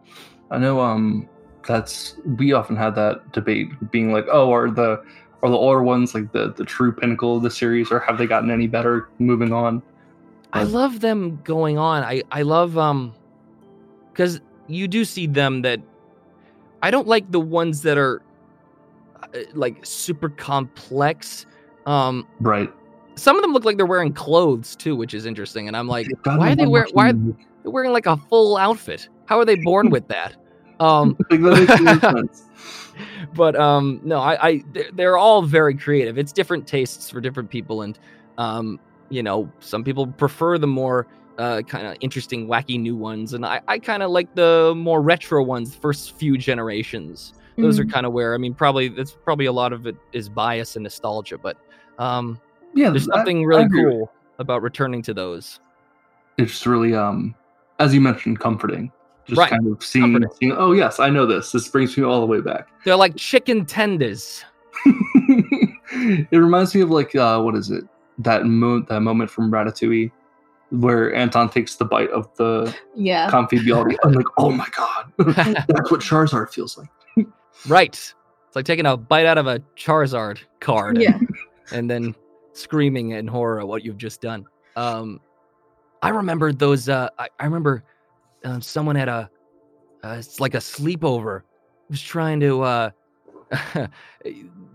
I 0.51 0.57
know. 0.57 0.79
Um, 0.79 1.27
that's 1.67 2.15
we 2.37 2.53
often 2.53 2.75
had 2.75 2.95
that 2.95 3.31
debate, 3.33 3.69
being 3.91 4.11
like, 4.11 4.25
oh, 4.31 4.51
are 4.53 4.71
the 4.71 5.03
are 5.43 5.49
the 5.49 5.57
older 5.57 5.83
ones 5.83 6.15
like 6.15 6.31
the 6.31 6.53
the 6.53 6.65
true 6.65 6.91
pinnacle 6.91 7.37
of 7.37 7.43
the 7.43 7.51
series, 7.51 7.91
or 7.91 7.99
have 7.99 8.17
they 8.17 8.27
gotten 8.27 8.49
any 8.49 8.67
better 8.67 9.09
moving 9.19 9.51
on? 9.51 9.83
I 10.53 10.63
love 10.63 11.01
them 11.01 11.39
going 11.43 11.77
on. 11.77 12.03
I 12.03 12.23
I 12.31 12.43
love 12.43 12.77
um 12.77 13.13
because 14.11 14.41
you 14.67 14.87
do 14.87 15.05
see 15.05 15.27
them 15.27 15.61
that 15.61 15.79
I 16.81 16.91
don't 16.91 17.07
like 17.07 17.31
the 17.31 17.39
ones 17.39 17.81
that 17.83 17.97
are 17.97 18.21
like 19.53 19.85
super 19.85 20.29
complex. 20.29 21.45
Um, 21.85 22.27
Right. 22.39 22.71
some 23.15 23.35
of 23.35 23.41
them 23.41 23.53
look 23.53 23.65
like 23.65 23.77
they're 23.77 23.85
wearing 23.85 24.13
clothes 24.13 24.75
too, 24.75 24.95
which 24.95 25.13
is 25.13 25.25
interesting. 25.25 25.67
And 25.67 25.75
I'm 25.75 25.87
like, 25.87 26.07
why 26.23 26.51
are 26.51 26.55
they 26.55 26.63
one 26.63 26.71
wear 26.71 26.83
much 26.83 26.91
why 26.93 27.09
are 27.09 27.13
they 27.13 27.35
wearing 27.63 27.91
like 27.91 28.05
a 28.05 28.17
full 28.17 28.57
outfit? 28.57 29.09
How 29.25 29.39
are 29.39 29.45
they 29.45 29.55
born 29.55 29.89
with 29.89 30.07
that? 30.09 30.35
Um, 30.79 31.17
like 31.31 31.41
that 31.41 31.67
makes 31.67 31.81
no 31.81 31.99
sense. 32.13 32.43
but 33.35 33.55
um 33.55 33.99
no 34.03 34.17
i 34.19 34.47
i 34.47 34.63
they're, 34.73 34.89
they're 34.93 35.17
all 35.17 35.43
very 35.43 35.75
creative 35.75 36.17
it's 36.17 36.31
different 36.31 36.65
tastes 36.65 37.11
for 37.11 37.21
different 37.21 37.47
people 37.47 37.83
and 37.83 37.99
um 38.39 38.79
you 39.09 39.21
know 39.21 39.47
some 39.59 39.83
people 39.83 40.07
prefer 40.07 40.57
the 40.57 40.65
more 40.65 41.05
uh 41.37 41.61
kind 41.61 41.85
of 41.85 41.95
interesting 42.01 42.47
wacky 42.47 42.79
new 42.79 42.95
ones 42.95 43.33
and 43.33 43.45
i 43.45 43.61
i 43.67 43.77
kind 43.77 44.01
of 44.01 44.09
like 44.09 44.33
the 44.33 44.73
more 44.75 45.01
retro 45.03 45.43
ones 45.43 45.75
first 45.75 46.13
few 46.13 46.39
generations 46.39 47.33
those 47.57 47.79
are 47.79 47.85
Mm. 47.85 47.91
kind 47.91 48.05
of 48.05 48.13
where 48.13 48.33
i 48.35 48.37
mean 48.37 48.53
probably 48.53 48.87
that's 48.87 49.11
probably 49.23 49.45
a 49.47 49.51
lot 49.51 49.73
of 49.73 49.87
it 49.87 49.95
is 50.13 50.29
bias 50.29 50.75
and 50.75 50.83
nostalgia 50.83 51.37
but 51.37 51.57
um 51.99 52.39
Yeah, 52.75 52.89
there's 52.91 53.09
I- 53.09 53.15
something 53.17 53.39
I 53.39 53.43
really 53.45 53.63
agree 53.63 53.83
cool 53.83 54.11
about 54.39 54.61
returning 54.61 55.01
to 55.03 55.13
those. 55.13 55.59
It's 56.37 56.67
really 56.67 56.93
um 56.93 57.33
as 57.79 57.93
you 57.95 58.01
mentioned 58.01 58.39
comforting. 58.39 58.91
Just 59.25 59.39
Right, 59.39 59.49
kind 59.49 59.67
of 59.71 59.83
seeing, 59.83 60.13
comforting. 60.13 60.29
seeing 60.39 60.51
oh 60.53 60.73
yes 60.73 60.99
i 60.99 61.09
know 61.09 61.25
this. 61.25 61.51
This 61.51 61.67
brings 61.67 61.97
me 61.97 62.03
all 62.03 62.19
the 62.21 62.27
way 62.27 62.39
back. 62.41 62.67
They're 62.85 62.95
like 62.95 63.15
chicken 63.15 63.65
tenders. 63.65 64.45
It 66.31 66.37
reminds 66.37 66.75
me 66.75 66.81
of 66.81 66.89
like 66.91 67.15
uh 67.15 67.39
what 67.41 67.55
is 67.55 67.71
it? 67.71 67.83
That 68.19 68.45
mo- 68.45 68.81
that 68.89 69.01
moment 69.01 69.29
from 69.31 69.51
ratatouille 69.51 70.11
where 70.69 71.13
anton 71.15 71.49
takes 71.49 71.75
the 71.75 71.85
bite 71.85 72.09
of 72.11 72.27
the 72.35 72.75
Yeah. 72.93 73.29
Confit 73.31 73.61
Byaldi. 73.65 73.95
i'm 74.03 74.11
like 74.13 74.25
oh 74.37 74.51
my 74.51 74.67
god. 74.75 75.11
That's 75.67 75.89
what 75.91 76.01
charizard 76.01 76.51
feels 76.51 76.77
like 76.77 76.89
right 77.67 78.13
it's 78.47 78.55
like 78.55 78.65
taking 78.65 78.85
a 78.85 78.95
bite 78.95 79.25
out 79.25 79.37
of 79.37 79.47
a 79.47 79.59
charizard 79.75 80.39
card 80.59 81.01
Yeah. 81.01 81.19
and 81.71 81.89
then 81.89 82.15
screaming 82.53 83.11
in 83.11 83.27
horror 83.27 83.59
at 83.59 83.67
what 83.67 83.83
you've 83.83 83.97
just 83.97 84.21
done. 84.21 84.45
Um, 84.75 85.19
I 86.01 86.09
remember 86.09 86.53
those. 86.53 86.89
Uh, 86.89 87.09
I, 87.17 87.27
I 87.39 87.45
remember 87.45 87.83
uh, 88.43 88.59
someone 88.59 88.97
at 88.97 89.07
a, 89.07 89.29
uh, 90.03 90.15
it's 90.17 90.39
like 90.39 90.53
a 90.53 90.59
sleepover, 90.59 91.41
was 91.89 92.01
trying 92.01 92.39
to 92.41 92.61
uh, 92.61 92.89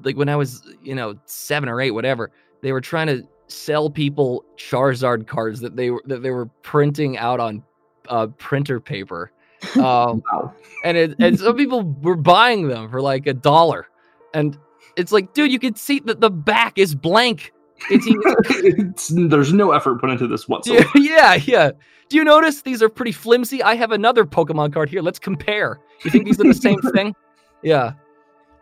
like 0.03 0.17
when 0.17 0.29
I 0.29 0.37
was, 0.37 0.63
you 0.83 0.95
know, 0.95 1.15
seven 1.27 1.69
or 1.69 1.81
eight, 1.81 1.93
whatever, 1.93 2.31
they 2.63 2.73
were 2.73 2.81
trying 2.81 3.07
to 3.09 3.27
sell 3.49 3.91
people 3.91 4.45
Charizard 4.57 5.27
cards 5.27 5.61
that 5.61 5.77
they 5.77 5.91
were 5.91 6.03
that 6.07 6.23
they 6.23 6.31
were 6.31 6.47
printing 6.63 7.19
out 7.19 7.41
on 7.41 7.63
uh, 8.09 8.29
printer 8.39 8.81
paper. 8.81 9.33
Um, 9.77 10.23
Wow. 10.33 10.55
and 10.85 10.97
it, 10.97 11.15
and 11.19 11.39
some 11.39 11.57
people 11.57 11.83
were 12.03 12.17
buying 12.17 12.69
them 12.69 12.91
for 12.91 13.01
like 13.01 13.27
a 13.27 13.35
dollar, 13.35 13.87
and 14.35 14.59
it's 14.97 15.13
like, 15.13 15.33
dude, 15.35 15.53
you 15.53 15.59
can 15.59 15.75
see 15.77 16.01
that 16.01 16.21
the 16.21 16.31
back 16.31 16.79
is 16.79 16.95
blank. 16.95 17.53
It's, 17.91 18.05
it's, 18.51 19.09
there's 19.09 19.53
no 19.53 19.73
effort 19.73 20.01
put 20.01 20.11
into 20.11 20.27
this 20.27 20.49
whatsoever. 20.49 20.89
yeah, 20.97 21.35
yeah. 21.35 21.71
Do 22.09 22.17
you 22.17 22.25
notice 22.25 22.63
these 22.63 22.83
are 22.83 22.89
pretty 22.89 23.13
flimsy? 23.13 23.63
I 23.63 23.75
have 23.75 23.91
another 23.91 24.25
Pokemon 24.25 24.73
card 24.75 24.91
here. 24.91 25.01
Let's 25.01 25.19
compare. 25.19 25.81
You 26.05 26.11
think 26.11 26.27
these 26.27 26.39
are 26.41 26.45
the 26.45 26.55
same 26.55 26.81
thing? 26.81 27.15
Yeah. 27.63 27.93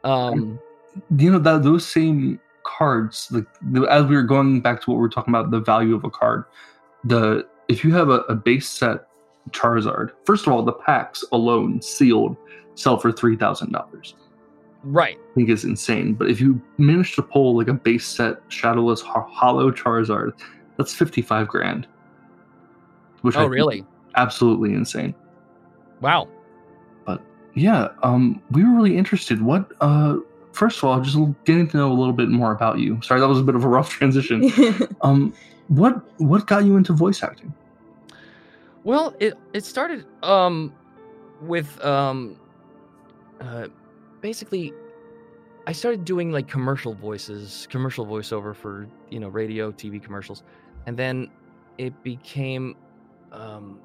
Um. 0.05 0.59
you 1.19 1.31
know 1.31 1.39
that 1.39 1.63
those 1.63 1.87
same 1.87 2.41
cards 2.63 3.29
like 3.31 3.45
the, 3.73 3.83
as 3.85 4.07
we 4.07 4.17
were 4.17 4.23
going 4.23 4.61
back 4.61 4.81
to 4.83 4.91
what 4.91 4.99
we 4.99 5.05
are 5.07 5.11
talking 5.11 5.33
about 5.35 5.51
the 5.51 5.61
value 5.61 5.95
of 5.95 6.05
a 6.05 6.11
card 6.11 6.45
the 7.05 7.47
if 7.69 7.85
you 7.85 7.93
have 7.95 8.09
a, 8.09 8.21
a 8.29 8.35
base 8.35 8.69
set 8.69 9.07
charizard. 9.51 10.11
First 10.25 10.47
of 10.47 10.53
all 10.53 10.63
the 10.63 10.73
packs 10.73 11.25
alone 11.33 11.81
sealed 11.83 12.37
sell 12.75 12.97
for 12.99 13.11
$3000 13.13 14.15
Right. 14.83 15.19
i 15.19 15.35
think 15.35 15.51
is 15.51 15.65
insane 15.65 16.15
but 16.15 16.31
if 16.31 16.41
you 16.41 16.59
manage 16.79 17.15
to 17.17 17.23
pull 17.23 17.55
like 17.57 17.69
a 17.69 17.75
base 17.75 18.07
set 18.07 18.41
shadowless 18.49 19.03
holo 19.03 19.71
charizard 19.71 20.33
that's 20.79 20.95
55 20.95 21.47
grand. 21.49 21.87
Which 23.23 23.37
Oh, 23.37 23.41
think 23.41 23.51
is 23.51 23.55
really? 23.55 23.85
absolutely 24.17 24.73
insane. 24.73 25.15
Wow. 26.01 26.29
But 27.05 27.21
yeah 27.55 27.89
um 28.03 28.41
we 28.53 28.65
were 28.65 28.75
really 28.75 28.97
interested. 28.97 29.43
What 29.43 29.71
uh 29.83 30.17
first 30.53 30.79
of 30.79 30.85
all 30.85 30.99
just 31.03 31.19
getting 31.45 31.69
to 31.69 31.77
know 31.77 31.93
a 31.93 31.99
little 31.99 32.15
bit 32.15 32.31
more 32.31 32.53
about 32.53 32.79
you. 32.79 32.99
Sorry 33.03 33.21
that 33.21 33.29
was 33.29 33.39
a 33.41 33.43
bit 33.43 33.55
of 33.57 33.65
a 33.65 33.69
rough 33.69 33.91
transition. 33.99 34.51
Um 35.03 35.35
what 35.69 36.03
what 36.19 36.47
got 36.47 36.65
you 36.65 36.77
into 36.77 36.93
voice 36.95 37.23
acting 37.23 37.53
Well, 38.85 39.15
it 39.21 39.35
it 39.53 39.65
started 39.65 40.07
um 40.23 40.75
with 41.43 41.83
um 41.85 42.37
uh 43.41 43.69
basically 44.21 44.73
I 45.67 45.73
started 45.73 46.05
doing 46.05 46.33
like 46.33 46.49
commercial 46.49 46.95
voices, 46.95 47.67
commercial 47.71 48.07
voiceover 48.07 48.57
for, 48.57 48.89
you 49.11 49.21
know, 49.21 49.29
radio, 49.29 49.73
TV 49.73 50.01
commercials. 50.01 50.43
And 50.87 50.97
then 50.97 51.31
it 51.79 52.03
became 52.03 52.77
um 53.33 53.81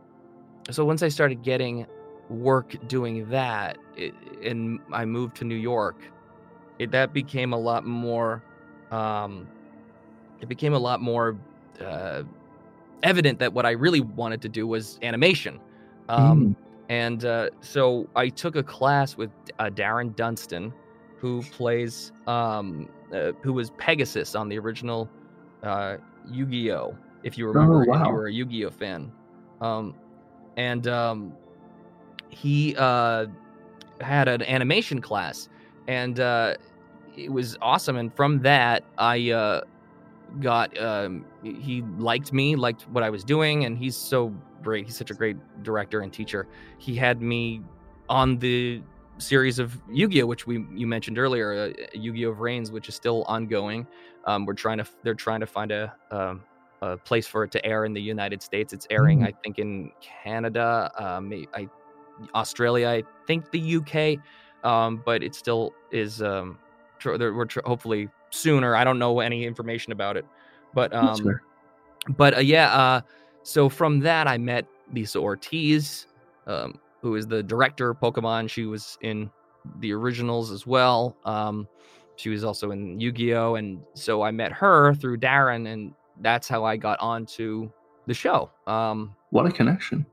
so 0.71 0.85
once 0.85 1.03
I 1.03 1.09
started 1.09 1.43
getting 1.43 1.87
work 2.29 2.75
doing 2.87 3.29
that 3.29 3.77
it, 3.97 4.13
and 4.43 4.79
I 4.93 5.05
moved 5.05 5.37
to 5.37 5.45
New 5.45 5.55
York, 5.55 5.97
it 6.79 6.91
that 6.91 7.13
became 7.13 7.53
a 7.53 7.59
lot 7.59 7.85
more 7.85 8.43
um 8.91 9.47
it 10.41 10.49
became 10.49 10.73
a 10.73 10.79
lot 10.79 11.01
more 11.01 11.37
uh 11.81 12.23
evident 13.03 13.39
that 13.39 13.53
what 13.53 13.65
I 13.65 13.71
really 13.71 14.01
wanted 14.01 14.41
to 14.43 14.49
do 14.49 14.67
was 14.67 14.99
animation. 15.01 15.59
Um, 16.09 16.55
And 16.87 17.25
uh, 17.25 17.49
so 17.61 18.07
I 18.15 18.29
took 18.29 18.55
a 18.55 18.61
class 18.61 19.17
with 19.17 19.31
uh, 19.57 19.71
Darren 19.71 20.15
Dunstan, 20.15 20.71
who 21.17 21.41
plays, 21.41 22.11
um, 22.27 22.87
uh, 23.11 23.31
who 23.41 23.53
was 23.53 23.71
Pegasus 23.71 24.35
on 24.35 24.49
the 24.49 24.59
original 24.59 25.09
uh, 25.63 25.97
Yu 26.29 26.45
Gi 26.45 26.71
Oh! 26.73 26.95
If 27.23 27.39
you 27.39 27.47
remember, 27.47 27.81
if 27.81 27.87
wow. 27.87 28.05
you 28.07 28.13
were 28.13 28.27
a 28.27 28.31
Yu 28.31 28.45
Gi 28.45 28.65
Oh! 28.65 28.69
fan. 28.69 29.11
Um, 29.61 29.95
and 30.57 30.87
um, 30.87 31.33
he 32.29 32.75
uh, 32.77 33.25
had 33.99 34.27
an 34.27 34.43
animation 34.43 35.01
class, 35.01 35.49
and 35.87 36.19
uh, 36.19 36.53
it 37.17 37.31
was 37.31 37.57
awesome. 37.63 37.95
And 37.97 38.13
from 38.15 38.41
that, 38.41 38.83
I 38.99 39.31
uh, 39.31 39.61
got 40.41 40.77
um, 40.81 41.25
he 41.43 41.81
liked 41.97 42.33
me, 42.33 42.55
liked 42.55 42.83
what 42.89 43.03
I 43.03 43.09
was 43.09 43.23
doing, 43.23 43.65
and 43.65 43.77
he's 43.77 43.95
so 43.95 44.33
great. 44.63 44.85
He's 44.85 44.97
such 44.97 45.11
a 45.11 45.13
great 45.13 45.37
director 45.63 46.01
and 46.01 46.11
teacher. 46.11 46.47
He 46.77 46.95
had 46.95 47.21
me 47.21 47.61
on 48.09 48.37
the 48.37 48.81
series 49.17 49.59
of 49.59 49.79
Yu-Gi-Oh, 49.91 50.25
which 50.25 50.45
we 50.45 50.65
you 50.73 50.87
mentioned 50.87 51.17
earlier, 51.17 51.53
uh, 51.53 51.83
Yu-Gi-Oh 51.93 52.33
VRAINS, 52.33 52.71
which 52.71 52.89
is 52.89 52.95
still 52.95 53.23
ongoing. 53.23 53.87
Um, 54.25 54.45
we're 54.45 54.53
trying 54.53 54.77
to 54.79 54.85
they're 55.03 55.13
trying 55.13 55.39
to 55.39 55.45
find 55.47 55.71
a 55.71 55.93
um, 56.11 56.43
a 56.81 56.97
place 56.97 57.25
for 57.27 57.43
it 57.43 57.51
to 57.51 57.65
air 57.65 57.85
in 57.85 57.93
the 57.93 58.01
United 58.01 58.41
States. 58.41 58.73
It's 58.73 58.87
airing, 58.89 59.19
Mm. 59.19 59.27
I 59.27 59.33
think, 59.43 59.59
in 59.59 59.91
Canada, 60.01 60.91
um, 60.97 61.31
I 61.53 61.69
Australia, 62.33 62.87
I 62.87 63.03
think 63.27 63.51
the 63.51 63.77
UK, 63.77 64.19
um, 64.69 65.01
but 65.05 65.23
it 65.23 65.35
still 65.35 65.73
is. 65.91 66.21
Um, 66.21 66.57
tr- 66.99 67.17
we're 67.17 67.45
tr- 67.45 67.59
hopefully 67.65 68.09
sooner. 68.35 68.75
I 68.75 68.83
don't 68.83 68.99
know 68.99 69.19
any 69.19 69.45
information 69.45 69.91
about 69.91 70.17
it, 70.17 70.25
but 70.73 70.93
um, 70.93 71.39
but 72.09 72.37
uh, 72.37 72.41
yeah. 72.41 72.73
Uh, 72.73 73.01
so 73.43 73.69
from 73.69 73.99
that, 74.01 74.27
I 74.27 74.37
met 74.37 74.65
Lisa 74.93 75.19
Ortiz, 75.19 76.07
um, 76.47 76.79
who 77.01 77.15
is 77.15 77.27
the 77.27 77.43
director 77.43 77.89
of 77.89 77.99
Pokemon. 77.99 78.49
She 78.49 78.65
was 78.65 78.97
in 79.01 79.29
the 79.79 79.93
originals 79.93 80.51
as 80.51 80.65
well. 80.65 81.15
Um, 81.25 81.67
she 82.17 82.29
was 82.29 82.43
also 82.43 82.71
in 82.71 82.99
Yu-Gi-Oh, 82.99 83.55
and 83.55 83.81
so 83.93 84.21
I 84.21 84.31
met 84.31 84.51
her 84.53 84.93
through 84.93 85.17
Darren, 85.17 85.71
and 85.71 85.93
that's 86.21 86.47
how 86.47 86.63
I 86.63 86.77
got 86.77 86.99
onto 86.99 87.69
the 88.07 88.13
show. 88.13 88.49
Um, 88.67 89.15
what 89.31 89.45
a 89.45 89.51
connection 89.51 90.05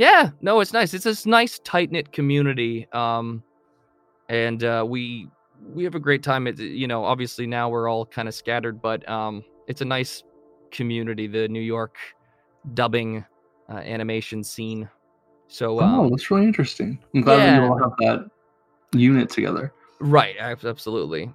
yeah, 0.00 0.30
no, 0.40 0.60
it's 0.60 0.72
nice. 0.72 0.94
It's 0.94 1.04
this 1.04 1.26
nice 1.26 1.58
tight 1.58 1.90
knit 1.90 2.10
community, 2.10 2.88
um, 2.92 3.42
and 4.30 4.64
uh, 4.64 4.82
we 4.88 5.28
we 5.74 5.84
have 5.84 5.94
a 5.94 6.00
great 6.00 6.22
time. 6.22 6.46
It, 6.46 6.58
you 6.58 6.86
know, 6.86 7.04
obviously 7.04 7.46
now 7.46 7.68
we're 7.68 7.88
all 7.88 8.06
kind 8.06 8.28
of 8.28 8.34
scattered, 8.34 8.80
but 8.80 9.08
um, 9.08 9.44
it's 9.66 9.80
a 9.80 9.84
nice 9.84 10.22
community. 10.70 11.26
The 11.26 11.48
New 11.48 11.60
York 11.60 11.96
dubbing 12.74 13.24
uh, 13.68 13.76
animation 13.78 14.42
scene. 14.44 14.88
So, 15.48 15.80
oh 15.80 15.84
um, 15.84 16.10
that's 16.10 16.30
really 16.30 16.46
interesting 16.46 16.96
i'm 17.12 17.22
glad 17.22 17.38
that 17.38 17.56
you 17.56 17.68
all 17.68 17.76
have 17.76 17.92
that 17.98 18.30
unit 18.92 19.28
together 19.30 19.72
right, 19.98 20.36
absolutely. 20.38 21.30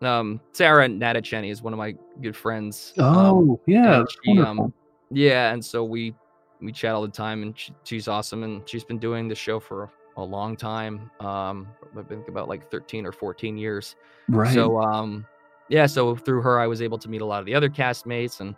Um, 0.00 0.40
Sarah 0.52 0.88
Natochenny 0.88 1.50
is 1.50 1.60
one 1.60 1.74
of 1.74 1.78
my 1.78 1.94
good 2.22 2.34
friends. 2.34 2.94
um, 2.96 3.16
oh 3.16 3.60
yeah 3.66 3.98
that's 3.98 4.16
she, 4.24 4.38
um, 4.40 4.72
yeah, 5.10 5.52
and 5.52 5.62
so 5.62 5.84
we 5.84 6.14
we 6.62 6.72
chat 6.72 6.94
all 6.94 7.02
the 7.02 7.08
time, 7.08 7.42
and 7.42 7.58
she, 7.58 7.74
she's 7.84 8.08
awesome, 8.08 8.44
and 8.44 8.66
she's 8.66 8.82
been 8.82 8.98
doing 8.98 9.28
the 9.28 9.34
show 9.34 9.60
for 9.60 9.90
a 10.20 10.24
long 10.24 10.56
time. 10.56 11.10
Um, 11.20 11.68
I 11.98 12.02
think 12.02 12.28
about 12.28 12.48
like 12.48 12.70
thirteen 12.70 13.04
or 13.06 13.12
fourteen 13.12 13.56
years. 13.58 13.96
right 14.28 14.52
So 14.54 14.80
um, 14.80 15.26
yeah, 15.68 15.86
so 15.86 16.16
through 16.16 16.42
her, 16.42 16.60
I 16.60 16.66
was 16.66 16.82
able 16.82 16.98
to 16.98 17.08
meet 17.08 17.20
a 17.20 17.26
lot 17.26 17.40
of 17.40 17.46
the 17.46 17.54
other 17.54 17.68
castmates, 17.68 18.40
and 18.40 18.54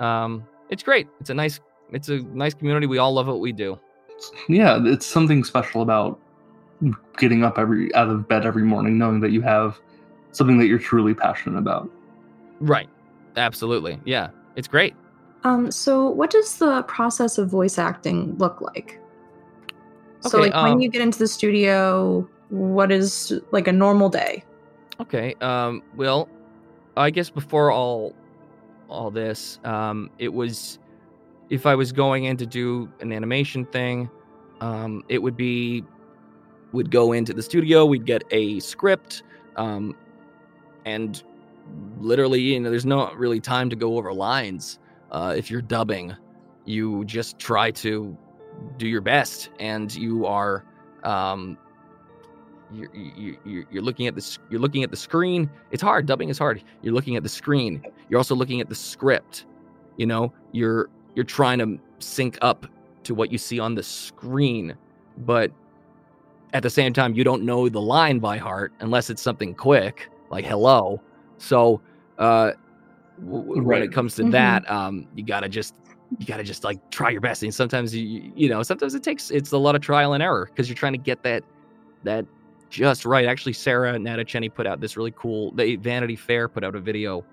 um, 0.00 0.46
it's 0.70 0.82
great. 0.82 1.08
It's 1.20 1.30
a 1.30 1.34
nice 1.34 1.60
it's 1.92 2.08
a 2.08 2.20
nice 2.20 2.54
community. 2.54 2.86
We 2.86 2.98
all 2.98 3.12
love 3.12 3.26
what 3.26 3.40
we 3.40 3.52
do. 3.52 3.78
yeah 4.48 4.80
it's 4.84 5.06
something 5.06 5.44
special 5.44 5.80
about 5.80 6.18
getting 7.16 7.44
up 7.44 7.56
every 7.58 7.94
out 7.94 8.08
of 8.08 8.26
bed 8.28 8.44
every 8.44 8.64
morning 8.64 8.98
knowing 8.98 9.20
that 9.20 9.30
you 9.30 9.40
have 9.40 9.78
something 10.32 10.58
that 10.58 10.66
you're 10.66 10.78
truly 10.78 11.14
passionate 11.14 11.56
about 11.56 11.88
Right. 12.60 12.88
Absolutely. 13.36 14.00
Yeah, 14.04 14.30
it's 14.56 14.68
great. 14.68 14.94
Um, 15.44 15.70
so 15.70 16.08
what 16.08 16.30
does 16.30 16.58
the 16.58 16.82
process 16.82 17.38
of 17.38 17.48
voice 17.48 17.78
acting 17.78 18.36
look 18.38 18.60
like? 18.60 19.00
So 20.20 20.38
Okay, 20.38 20.50
like 20.50 20.62
when 20.62 20.72
um, 20.74 20.80
you 20.80 20.88
get 20.88 21.02
into 21.02 21.18
the 21.18 21.28
studio, 21.28 22.28
what 22.50 22.90
is 22.90 23.40
like 23.52 23.68
a 23.68 23.72
normal 23.72 24.08
day? 24.08 24.44
Okay. 25.00 25.34
Um, 25.40 25.82
well, 25.96 26.28
I 26.96 27.10
guess 27.10 27.30
before 27.30 27.70
all 27.70 28.14
all 28.88 29.10
this, 29.10 29.60
um, 29.64 30.10
it 30.18 30.32
was 30.32 30.78
if 31.50 31.66
I 31.66 31.74
was 31.74 31.92
going 31.92 32.24
in 32.24 32.36
to 32.38 32.46
do 32.46 32.90
an 33.00 33.12
animation 33.12 33.64
thing, 33.66 34.10
um, 34.60 35.04
it 35.08 35.22
would 35.22 35.36
be 35.36 35.84
we'd 36.72 36.90
go 36.90 37.12
into 37.12 37.32
the 37.32 37.42
studio, 37.42 37.86
we'd 37.86 38.04
get 38.04 38.22
a 38.30 38.60
script, 38.60 39.22
um, 39.56 39.96
and 40.84 41.22
literally, 41.98 42.40
you 42.40 42.60
know, 42.60 42.70
there's 42.70 42.86
not 42.86 43.16
really 43.16 43.40
time 43.40 43.70
to 43.70 43.76
go 43.76 43.96
over 43.96 44.12
lines. 44.12 44.78
Uh, 45.10 45.34
if 45.36 45.50
you're 45.50 45.62
dubbing, 45.62 46.14
you 46.64 47.04
just 47.04 47.38
try 47.38 47.70
to 47.70 48.16
do 48.76 48.86
your 48.88 49.00
best, 49.00 49.50
and 49.58 49.94
you 49.94 50.26
are 50.26 50.64
um, 51.04 51.56
you're, 52.72 52.94
you 52.94 53.38
you're, 53.44 53.64
you're 53.70 53.82
looking 53.82 54.06
at 54.06 54.14
this 54.14 54.38
you're 54.50 54.60
looking 54.60 54.82
at 54.82 54.90
the 54.90 54.96
screen. 54.96 55.48
It's 55.70 55.82
hard 55.82 56.06
dubbing 56.06 56.28
is 56.28 56.38
hard. 56.38 56.62
You're 56.82 56.94
looking 56.94 57.16
at 57.16 57.22
the 57.22 57.28
screen. 57.28 57.82
You're 58.08 58.18
also 58.18 58.34
looking 58.34 58.60
at 58.60 58.68
the 58.68 58.74
script. 58.74 59.46
You 59.96 60.06
know 60.06 60.32
you're 60.52 60.88
you're 61.14 61.24
trying 61.24 61.58
to 61.58 61.78
sync 61.98 62.38
up 62.42 62.66
to 63.04 63.14
what 63.14 63.32
you 63.32 63.38
see 63.38 63.58
on 63.58 63.74
the 63.74 63.82
screen 63.82 64.76
but 65.18 65.50
at 66.52 66.62
the 66.62 66.70
same 66.70 66.92
time 66.92 67.14
you 67.14 67.24
don't 67.24 67.42
know 67.42 67.68
the 67.68 67.80
line 67.80 68.18
by 68.18 68.36
heart 68.36 68.72
unless 68.80 69.10
it's 69.10 69.22
something 69.22 69.54
quick 69.54 70.08
like 70.30 70.44
hello. 70.44 71.00
So 71.38 71.80
uh 72.18 72.52
w- 73.20 73.42
w- 73.44 73.62
when 73.62 73.82
it 73.82 73.92
comes 73.92 74.14
to 74.16 74.22
Mhm. 74.24 74.30
that 74.32 74.70
um 74.70 75.08
you 75.14 75.24
gotta 75.24 75.48
just 75.48 75.74
you 76.18 76.24
gotta 76.24 76.42
just 76.42 76.64
like 76.64 76.78
try 76.90 77.10
your 77.10 77.20
best 77.20 77.42
and 77.42 77.54
sometimes 77.54 77.94
you 77.94 78.32
you 78.34 78.48
know 78.48 78.62
sometimes 78.62 78.94
it 78.94 79.02
takes 79.02 79.30
it's 79.30 79.52
a 79.52 79.58
lot 79.58 79.74
of 79.74 79.82
trial 79.82 80.14
and 80.14 80.22
error 80.22 80.46
because 80.46 80.68
you're 80.68 80.76
trying 80.76 80.94
to 80.94 80.98
get 80.98 81.22
that 81.22 81.42
that 82.02 82.24
just 82.70 83.04
right. 83.04 83.26
Actually, 83.26 83.54
Sarah 83.54 83.94
Natochenny 83.94 84.52
put 84.52 84.66
out 84.66 84.80
this 84.80 84.96
really 84.96 85.12
cool. 85.16 85.52
The 85.52 85.76
Vanity 85.76 86.16
Fair 86.16 86.48
put 86.48 86.64
out 86.64 86.74
a 86.74 86.80
video. 86.80 87.24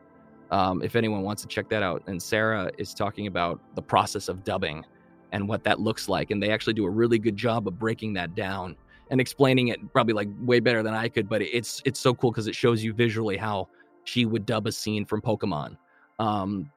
Um, 0.52 0.82
if 0.82 0.96
anyone 0.96 1.24
wants 1.24 1.42
to 1.42 1.48
check 1.48 1.70
that 1.70 1.84
out, 1.84 2.04
and 2.08 2.22
Sarah 2.22 2.72
is 2.78 2.94
talking 2.94 3.28
about 3.28 3.60
the 3.76 3.82
process 3.82 4.30
of 4.30 4.44
dubbing 4.44 4.86
and 5.32 5.48
what 5.48 5.64
that 5.64 5.80
looks 5.80 6.08
like, 6.08 6.32
and 6.32 6.42
they 6.42 6.52
actually 6.52 6.74
do 6.74 6.86
a 6.86 6.90
really 6.90 7.18
good 7.18 7.36
job 7.36 7.68
of 7.68 7.80
breaking 7.80 8.14
that 8.14 8.36
down 8.36 8.76
and 9.12 9.20
explaining 9.20 9.70
it 9.70 9.80
probably 9.92 10.14
like 10.14 10.30
way 10.42 10.60
better 10.60 10.84
than 10.84 10.94
I 10.94 11.10
could. 11.10 11.28
But 11.28 11.42
it's 11.42 11.82
it's 11.86 12.00
so 12.00 12.14
cool 12.14 12.32
because 12.32 12.48
it 12.48 12.56
shows 12.56 12.84
you 12.84 12.94
visually 12.94 13.38
how 13.38 13.68
she 14.04 14.26
would 14.26 14.46
dub 14.46 14.68
a 14.68 14.72
scene 14.72 15.06
from 15.06 15.22
Pokemon. 15.22 15.78
Um, 16.20 16.72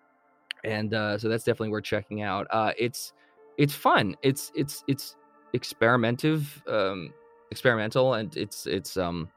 and 0.65 0.95
uh, 0.95 1.19
so 1.19 1.29
that's 1.29 1.45
definitely 1.45 1.71
worth 1.71 1.85
checking 1.85 2.23
out. 2.23 2.47
Uh, 2.51 2.73
it's 2.79 3.13
it's 3.57 3.75
fun. 3.75 4.17
It's 4.23 4.53
it's 4.55 4.85
it's 4.87 5.17
experimentative, 5.55 6.45
um, 6.69 7.13
experimental, 7.51 8.15
and 8.15 8.37
it's 8.37 8.67
it's 8.67 8.97
um 8.97 9.29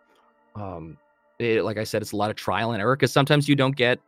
um 0.56 0.98
it, 1.40 1.64
like 1.64 1.78
I 1.78 1.84
said, 1.84 2.02
it's 2.02 2.12
a 2.12 2.18
lot 2.18 2.30
of 2.30 2.36
trial 2.36 2.72
and 2.72 2.82
error 2.82 2.96
because 2.96 3.12
sometimes 3.12 3.50
you 3.50 3.56
don't 3.56 3.76
get 3.76 4.00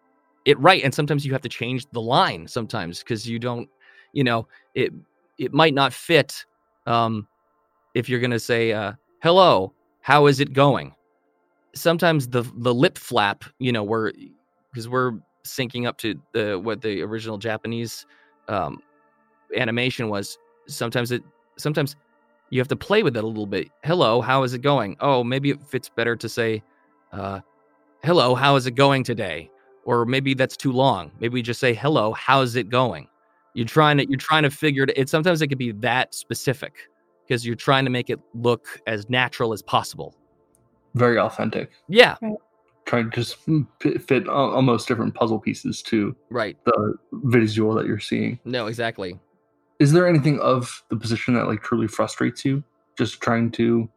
it 0.46 0.60
right, 0.60 0.84
and 0.84 0.93
sometimes 0.93 1.25
you 1.25 1.32
have 1.32 1.41
to 1.41 1.50
change 1.50 1.89
the 1.91 2.01
line 2.01 2.48
sometimes 2.48 3.00
because 3.00 3.27
you 3.27 3.39
don't, 3.39 3.67
you 4.13 4.24
know, 4.24 4.48
it 4.75 4.93
it 5.38 5.53
might 5.53 5.74
not 5.74 5.93
fit. 5.93 6.46
Um, 6.86 7.27
if 7.96 8.10
you're 8.10 8.20
gonna 8.20 8.39
say 8.39 8.72
uh, 8.72 8.93
hello, 9.22 9.74
how 10.01 10.27
is 10.27 10.39
it 10.39 10.53
going? 10.53 10.93
Sometimes 11.74 12.27
the 12.27 12.43
the 12.58 12.74
lip 12.74 12.98
flap, 12.98 13.46
you 13.58 13.72
know, 13.72 13.84
we're 13.84 14.12
because 14.72 14.88
we're 14.88 15.13
syncing 15.46 15.88
up 15.88 15.98
to 15.98 16.20
the 16.32 16.60
what 16.60 16.82
the 16.82 17.02
original 17.02 17.38
Japanese 17.38 18.06
um, 18.48 18.82
animation 19.56 20.10
was. 20.10 20.38
Sometimes 20.68 21.12
it 21.12 21.24
sometimes 21.58 21.96
you 22.50 22.60
have 22.60 22.68
to 22.70 22.76
play 22.76 23.04
with 23.04 23.18
it 23.18 23.24
a 23.24 23.28
little 23.28 23.48
bit. 23.48 23.70
Hello, 23.84 24.22
how 24.22 24.44
is 24.44 24.54
it 24.54 24.62
going? 24.62 24.96
Oh, 25.00 25.24
maybe 25.24 25.50
it 25.50 25.62
fits 25.64 25.90
better 25.90 26.16
to 26.16 26.30
say, 26.30 26.64
uh, 27.12 27.40
"Hello, 28.04 28.36
how 28.36 28.56
is 28.56 28.68
it 28.68 28.72
going 28.72 29.04
today?" 29.04 29.50
Or 29.86 30.06
maybe 30.06 30.34
that's 30.34 30.56
too 30.56 30.72
long. 30.72 31.12
Maybe 31.20 31.34
we 31.34 31.42
just 31.42 31.60
say, 31.60 31.74
"Hello, 31.74 32.14
how's 32.14 32.56
it 32.56 32.70
going?" 32.70 33.08
You're 33.54 33.68
trying 33.68 33.98
to 33.98 34.10
you're 34.10 34.18
trying 34.18 34.44
to 34.44 34.50
figure 34.50 34.84
it. 34.84 34.92
it 34.96 35.10
sometimes 35.10 35.42
it 35.42 35.48
could 35.48 35.58
be 35.58 35.72
that 35.74 36.14
specific 36.14 36.90
because 37.26 37.46
you're 37.46 37.56
trying 37.56 37.86
to 37.86 37.92
make 37.92 38.10
it 38.10 38.20
look 38.34 38.82
as 38.88 39.10
natural 39.10 39.54
as 39.54 39.62
possible. 39.62 40.16
Very 40.96 41.18
authentic. 41.18 41.72
Yeah, 41.88 42.16
Trying 42.86 43.12
to 43.12 43.16
just 43.16 43.38
fit, 43.80 44.02
fit 44.02 44.28
almost 44.28 44.88
different 44.88 45.16
puzzle 45.16 45.40
pieces 45.40 45.82
to 45.84 46.16
right. 46.30 46.58
the 46.66 46.96
visual 47.12 47.74
that 47.75 47.86
you're 47.86 48.00
seeing. 48.00 48.40
No, 48.46 48.68
exactly. 48.68 49.20
Is 49.80 49.92
there 49.92 50.08
anything 50.08 50.40
of 50.40 50.84
the 50.90 50.96
position 50.96 51.34
that 51.36 51.48
like 51.48 51.63
truly 51.63 51.88
frustrates 51.88 52.44
you? 52.46 52.63
Just 52.98 53.22
trying 53.22 53.52
to. 53.52 53.90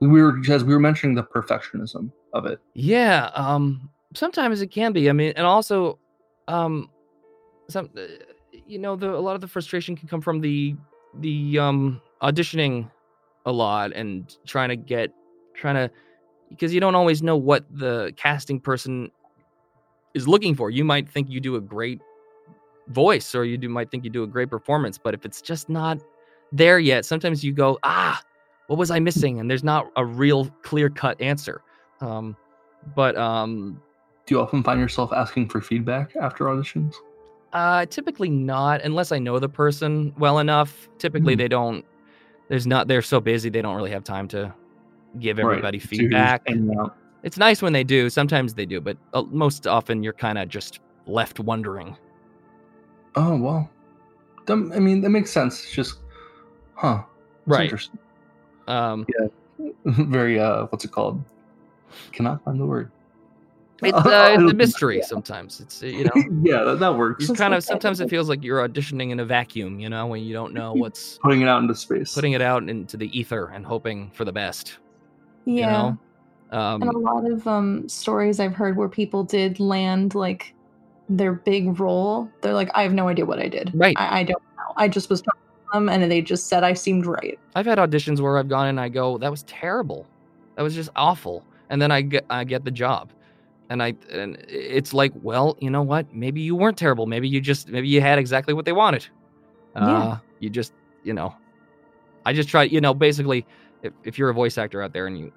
We 0.00 0.20
were 0.20 0.38
as 0.50 0.64
we 0.64 0.74
were 0.74 0.80
mentioning 0.80 1.14
the 1.14 1.22
perfectionism 1.22 2.10
of 2.32 2.46
it. 2.46 2.58
Yeah, 2.74 3.30
um 3.34 3.90
sometimes 4.14 4.60
it 4.60 4.68
can 4.68 4.92
be. 4.92 5.08
I 5.08 5.12
mean, 5.12 5.32
and 5.36 5.46
also 5.46 5.98
um 6.48 6.90
some 7.68 7.90
uh, 7.96 8.02
you 8.66 8.78
know, 8.78 8.96
the 8.96 9.14
a 9.14 9.18
lot 9.18 9.34
of 9.34 9.40
the 9.40 9.48
frustration 9.48 9.96
can 9.96 10.08
come 10.08 10.20
from 10.20 10.40
the 10.40 10.74
the 11.20 11.58
um 11.58 12.00
auditioning 12.22 12.90
a 13.46 13.52
lot 13.52 13.92
and 13.92 14.36
trying 14.46 14.68
to 14.70 14.76
get 14.76 15.10
trying 15.54 15.74
to 15.74 15.90
because 16.50 16.72
you 16.74 16.80
don't 16.80 16.94
always 16.94 17.22
know 17.22 17.36
what 17.36 17.64
the 17.70 18.12
casting 18.16 18.60
person 18.60 19.10
is 20.14 20.28
looking 20.28 20.54
for. 20.54 20.70
You 20.70 20.84
might 20.84 21.08
think 21.08 21.28
you 21.28 21.40
do 21.40 21.56
a 21.56 21.60
great 21.60 22.00
voice 22.88 23.34
or 23.34 23.44
you 23.44 23.56
do 23.56 23.68
might 23.68 23.90
think 23.90 24.04
you 24.04 24.10
do 24.10 24.22
a 24.22 24.26
great 24.26 24.50
performance, 24.50 24.98
but 24.98 25.14
if 25.14 25.24
it's 25.24 25.40
just 25.42 25.68
not 25.68 25.98
there 26.52 26.78
yet, 26.78 27.04
sometimes 27.04 27.42
you 27.42 27.52
go, 27.52 27.78
"Ah, 27.82 28.22
what 28.68 28.78
was 28.78 28.90
I 28.90 29.00
missing?" 29.00 29.40
and 29.40 29.50
there's 29.50 29.64
not 29.64 29.90
a 29.96 30.04
real 30.04 30.46
clear-cut 30.62 31.20
answer. 31.20 31.62
Um 32.00 32.36
but 32.94 33.16
um 33.16 33.80
Do 34.26 34.34
you 34.34 34.40
often 34.40 34.62
find 34.62 34.78
yourself 34.80 35.12
asking 35.12 35.48
for 35.48 35.60
feedback 35.60 36.14
after 36.16 36.44
auditions? 36.44 36.94
Uh, 37.52 37.86
typically 37.86 38.28
not, 38.30 38.82
unless 38.82 39.12
I 39.12 39.18
know 39.20 39.38
the 39.38 39.48
person 39.48 40.12
well 40.18 40.40
enough. 40.40 40.88
Typically, 40.98 41.34
Mhm. 41.34 41.38
they 41.38 41.48
don't. 41.48 41.84
There's 42.48 42.66
not. 42.66 42.88
They're 42.88 43.00
so 43.00 43.20
busy 43.20 43.48
they 43.48 43.62
don't 43.62 43.76
really 43.76 43.92
have 43.92 44.02
time 44.02 44.26
to 44.28 44.52
give 45.18 45.38
everybody 45.38 45.78
So 45.78 45.88
feedback. 45.88 46.42
It's 47.22 47.38
nice 47.38 47.62
when 47.62 47.72
they 47.72 47.84
do. 47.84 48.10
Sometimes 48.10 48.54
they 48.54 48.66
do, 48.66 48.80
but 48.80 48.98
uh, 49.14 49.22
most 49.22 49.66
often 49.66 50.02
you're 50.02 50.12
kind 50.12 50.36
of 50.36 50.48
just 50.48 50.80
left 51.06 51.40
wondering. 51.40 51.96
Oh 53.16 53.36
well, 53.36 53.70
I 54.48 54.54
mean 54.54 55.00
that 55.00 55.10
makes 55.10 55.30
sense. 55.30 55.62
It's 55.64 55.72
just, 55.72 56.00
huh? 56.74 57.02
Interesting. 57.50 57.98
Um, 58.68 59.06
Very 59.84 60.38
uh, 60.38 60.66
what's 60.66 60.84
it 60.84 60.92
called? 60.92 61.22
Cannot 62.12 62.44
find 62.44 62.60
the 62.60 62.66
word. 62.66 62.90
it's 63.82 63.96
uh, 64.06 64.36
it's 64.38 64.52
a 64.52 64.54
mystery 64.56 65.00
sometimes. 65.02 65.60
It's 65.60 65.82
uh, 65.82 65.86
you 65.86 66.04
know. 66.04 66.12
yeah, 66.42 66.62
that, 66.64 66.80
that 66.80 66.96
works. 66.96 67.28
You 67.28 67.34
kind 67.34 67.54
of 67.54 67.62
sometimes 67.64 68.00
it 68.00 68.10
feels 68.10 68.28
like 68.28 68.42
you're 68.42 68.66
auditioning 68.66 69.10
in 69.10 69.20
a 69.20 69.24
vacuum, 69.24 69.78
you 69.80 69.88
know, 69.88 70.06
when 70.06 70.22
you 70.22 70.34
don't 70.34 70.52
know 70.52 70.72
what's 70.74 71.18
Putting 71.22 71.40
it 71.40 71.48
out 71.48 71.62
into 71.62 71.74
space. 71.74 72.14
putting 72.14 72.32
it 72.32 72.42
out 72.42 72.68
into 72.68 72.96
the 72.96 73.16
ether 73.18 73.46
and 73.46 73.64
hoping 73.64 74.10
for 74.10 74.24
the 74.24 74.32
best. 74.32 74.78
Yeah. 75.44 75.54
You 75.54 75.66
know, 75.66 75.98
and 76.50 76.84
a 76.84 76.88
um, 76.88 77.02
lot 77.02 77.30
of 77.30 77.46
um 77.48 77.88
stories 77.88 78.38
I've 78.38 78.54
heard 78.54 78.76
where 78.76 78.88
people 78.88 79.24
did 79.24 79.58
land 79.58 80.14
like 80.14 80.54
their 81.08 81.32
big 81.32 81.80
role. 81.80 82.30
They're 82.40 82.54
like, 82.54 82.70
I 82.74 82.82
have 82.82 82.94
no 82.94 83.08
idea 83.08 83.26
what 83.26 83.38
I 83.38 83.48
did. 83.48 83.70
Right. 83.74 83.96
I, 83.98 84.20
I 84.20 84.22
don't 84.22 84.42
know. 84.56 84.74
I 84.76 84.88
just 84.88 85.10
was 85.10 85.20
talking 85.20 85.40
to 85.40 85.78
them 85.78 85.88
and 85.88 86.10
they 86.10 86.22
just 86.22 86.46
said 86.48 86.62
I 86.62 86.72
seemed 86.72 87.06
right. 87.06 87.38
I've 87.54 87.66
had 87.66 87.78
auditions 87.78 88.20
where 88.20 88.38
I've 88.38 88.48
gone 88.48 88.68
and 88.68 88.80
I 88.80 88.88
go, 88.88 89.18
that 89.18 89.30
was 89.30 89.42
terrible. 89.44 90.06
That 90.56 90.62
was 90.62 90.74
just 90.74 90.90
awful. 90.96 91.44
And 91.70 91.82
then 91.82 91.90
I 91.90 92.02
get 92.02 92.24
I 92.30 92.44
get 92.44 92.64
the 92.64 92.70
job. 92.70 93.10
And 93.68 93.82
I 93.82 93.94
and 94.12 94.36
it's 94.48 94.94
like, 94.94 95.12
well, 95.22 95.56
you 95.60 95.70
know 95.70 95.82
what? 95.82 96.14
Maybe 96.14 96.40
you 96.40 96.54
weren't 96.54 96.78
terrible. 96.78 97.06
Maybe 97.06 97.28
you 97.28 97.40
just 97.40 97.68
maybe 97.68 97.88
you 97.88 98.00
had 98.00 98.18
exactly 98.18 98.54
what 98.54 98.64
they 98.64 98.72
wanted. 98.72 99.06
Uh 99.74 99.80
Yeah. 99.80 100.18
you 100.38 100.50
just, 100.50 100.72
you 101.02 101.12
know. 101.14 101.34
I 102.26 102.32
just 102.32 102.48
try, 102.48 102.62
you 102.62 102.80
know, 102.80 102.94
basically 102.94 103.44
if, 103.84 103.92
if 104.04 104.18
you're 104.18 104.30
a 104.30 104.34
voice 104.34 104.58
actor 104.58 104.82
out 104.82 104.92
there 104.92 105.06
and 105.06 105.18
you 105.18 105.32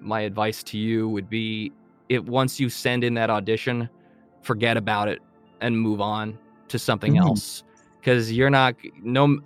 my 0.00 0.20
advice 0.20 0.62
to 0.64 0.76
you 0.78 1.08
would 1.08 1.30
be 1.30 1.72
it 2.08 2.24
once 2.24 2.60
you 2.60 2.68
send 2.68 3.02
in 3.04 3.14
that 3.14 3.30
audition, 3.30 3.88
forget 4.42 4.76
about 4.76 5.08
it 5.08 5.20
and 5.60 5.78
move 5.78 6.00
on 6.00 6.38
to 6.68 6.78
something 6.78 7.14
Mhm. 7.14 7.20
else. 7.20 7.62
Because 8.00 8.32
you're 8.32 8.50
not 8.50 8.74
no 9.02 9.38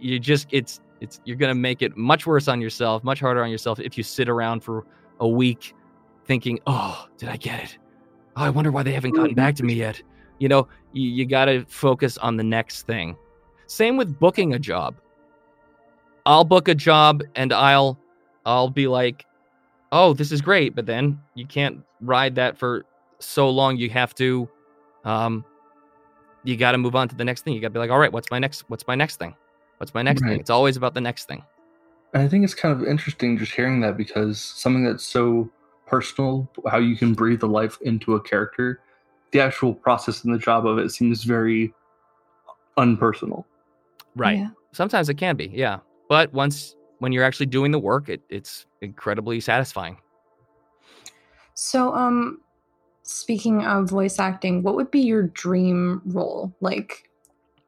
you 0.00 0.18
just 0.18 0.48
it's 0.50 0.80
it's 1.00 1.20
you're 1.24 1.36
gonna 1.36 1.54
make 1.54 1.82
it 1.82 1.96
much 1.96 2.26
worse 2.26 2.48
on 2.48 2.60
yourself 2.60 3.04
much 3.04 3.20
harder 3.20 3.42
on 3.42 3.50
yourself 3.50 3.78
if 3.80 3.96
you 3.96 4.02
sit 4.04 4.28
around 4.28 4.60
for 4.64 4.84
a 5.20 5.28
week 5.28 5.74
thinking 6.24 6.58
oh 6.66 7.06
did 7.16 7.28
i 7.28 7.36
get 7.36 7.62
it? 7.62 7.78
Oh 8.36 8.42
i 8.42 8.50
wonder 8.50 8.70
why 8.72 8.82
they 8.82 8.92
haven't 8.92 9.12
gotten 9.14 9.34
back 9.34 9.54
to 9.56 9.62
me 9.64 9.74
yet. 9.74 10.02
You 10.38 10.48
know 10.48 10.66
you, 10.92 11.08
you 11.10 11.26
gotta 11.26 11.64
focus 11.68 12.18
on 12.18 12.36
the 12.36 12.44
next 12.44 12.86
thing. 12.86 13.16
Same 13.66 13.96
with 13.96 14.18
booking 14.18 14.54
a 14.54 14.58
job 14.58 14.96
i'll 16.26 16.44
book 16.44 16.68
a 16.68 16.74
job 16.74 17.22
and 17.34 17.52
i'll 17.52 17.98
i'll 18.46 18.68
be 18.70 18.86
like 18.86 19.24
oh 19.92 20.12
this 20.12 20.30
is 20.32 20.40
great 20.40 20.74
but 20.74 20.86
then 20.86 21.18
you 21.34 21.46
can't 21.46 21.80
ride 22.00 22.34
that 22.34 22.56
for 22.58 22.84
so 23.20 23.48
long 23.50 23.76
you 23.76 23.88
have 23.90 24.14
to 24.14 24.48
um 25.04 25.44
you 26.44 26.56
got 26.56 26.72
to 26.72 26.78
move 26.78 26.94
on 26.94 27.08
to 27.08 27.14
the 27.16 27.24
next 27.24 27.42
thing 27.42 27.52
you 27.54 27.60
got 27.60 27.68
to 27.68 27.72
be 27.72 27.78
like 27.78 27.90
all 27.90 27.98
right 27.98 28.12
what's 28.12 28.30
my 28.30 28.38
next 28.38 28.64
what's 28.68 28.86
my 28.86 28.94
next 28.94 29.16
thing 29.16 29.34
what's 29.78 29.92
my 29.94 30.02
next 30.02 30.22
Right. 30.22 30.30
thing 30.32 30.40
it's 30.40 30.50
always 30.50 30.76
about 30.76 30.94
the 30.94 31.00
next 31.00 31.26
thing 31.26 31.42
And 32.14 32.22
I 32.22 32.28
think 32.28 32.44
it's 32.44 32.54
kind 32.54 32.72
of 32.80 32.86
interesting 32.86 33.36
just 33.38 33.52
hearing 33.52 33.80
that 33.80 33.96
because 33.96 34.38
something 34.40 34.84
that's 34.84 35.04
so 35.04 35.50
personal, 35.86 36.48
how 36.70 36.78
you 36.78 36.96
can 36.96 37.12
breathe 37.14 37.40
the 37.40 37.48
life 37.48 37.76
into 37.82 38.14
a 38.14 38.20
character, 38.20 38.80
the 39.32 39.40
actual 39.40 39.74
process 39.74 40.24
and 40.24 40.32
the 40.34 40.38
job 40.38 40.66
of 40.66 40.78
it 40.78 40.90
seems 40.90 41.24
very 41.24 41.72
unpersonal. 42.76 43.44
right 44.14 44.38
Yeah. 44.38 44.50
sometimes 44.72 45.08
it 45.08 45.14
can 45.14 45.36
be 45.36 45.46
yeah 45.52 45.78
but 46.08 46.32
once 46.32 46.74
when 46.98 47.12
you're 47.12 47.24
actually 47.24 47.46
doing 47.46 47.70
the 47.70 47.78
work 47.78 48.08
it, 48.08 48.22
it's 48.28 48.66
incredibly 48.82 49.40
satisfying 49.40 49.96
So 51.54 51.94
um 51.94 52.40
speaking 53.02 53.64
of 53.64 53.88
voice 53.88 54.18
acting, 54.18 54.62
what 54.62 54.74
would 54.76 54.90
be 54.90 55.00
your 55.00 55.22
dream 55.28 56.02
role? 56.04 56.52
Like 56.60 57.08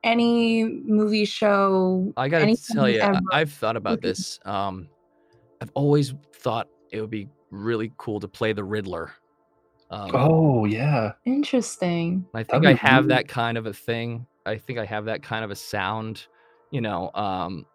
any 0.04 0.64
movie 0.64 1.24
show? 1.24 2.12
i 2.16 2.28
gotta 2.28 2.56
tell 2.72 2.88
you 2.88 3.00
ever? 3.00 3.20
i've 3.32 3.52
thought 3.52 3.76
about 3.76 4.00
this 4.00 4.38
um 4.46 4.88
i've 5.60 5.70
always 5.74 6.14
thought 6.34 6.68
it 6.90 7.00
would 7.02 7.10
be 7.10 7.28
really 7.50 7.92
cool 7.98 8.18
to 8.20 8.28
play 8.28 8.52
the 8.52 8.64
riddler 8.64 9.12
um, 9.90 10.10
Oh 10.14 10.64
yeah, 10.66 11.12
Interesting. 11.26 12.24
I 12.32 12.44
think 12.44 12.64
I 12.64 12.74
have 12.74 13.04
really- 13.04 13.08
that 13.16 13.26
kind 13.28 13.58
of 13.58 13.66
a 13.66 13.72
thing. 13.72 14.26
I 14.46 14.56
think 14.56 14.78
I 14.78 14.84
have 14.84 15.06
that 15.06 15.20
kind 15.22 15.44
of 15.44 15.50
a 15.50 15.56
sound, 15.56 16.26
you 16.70 16.80
know, 16.80 17.10
um, 17.14 17.66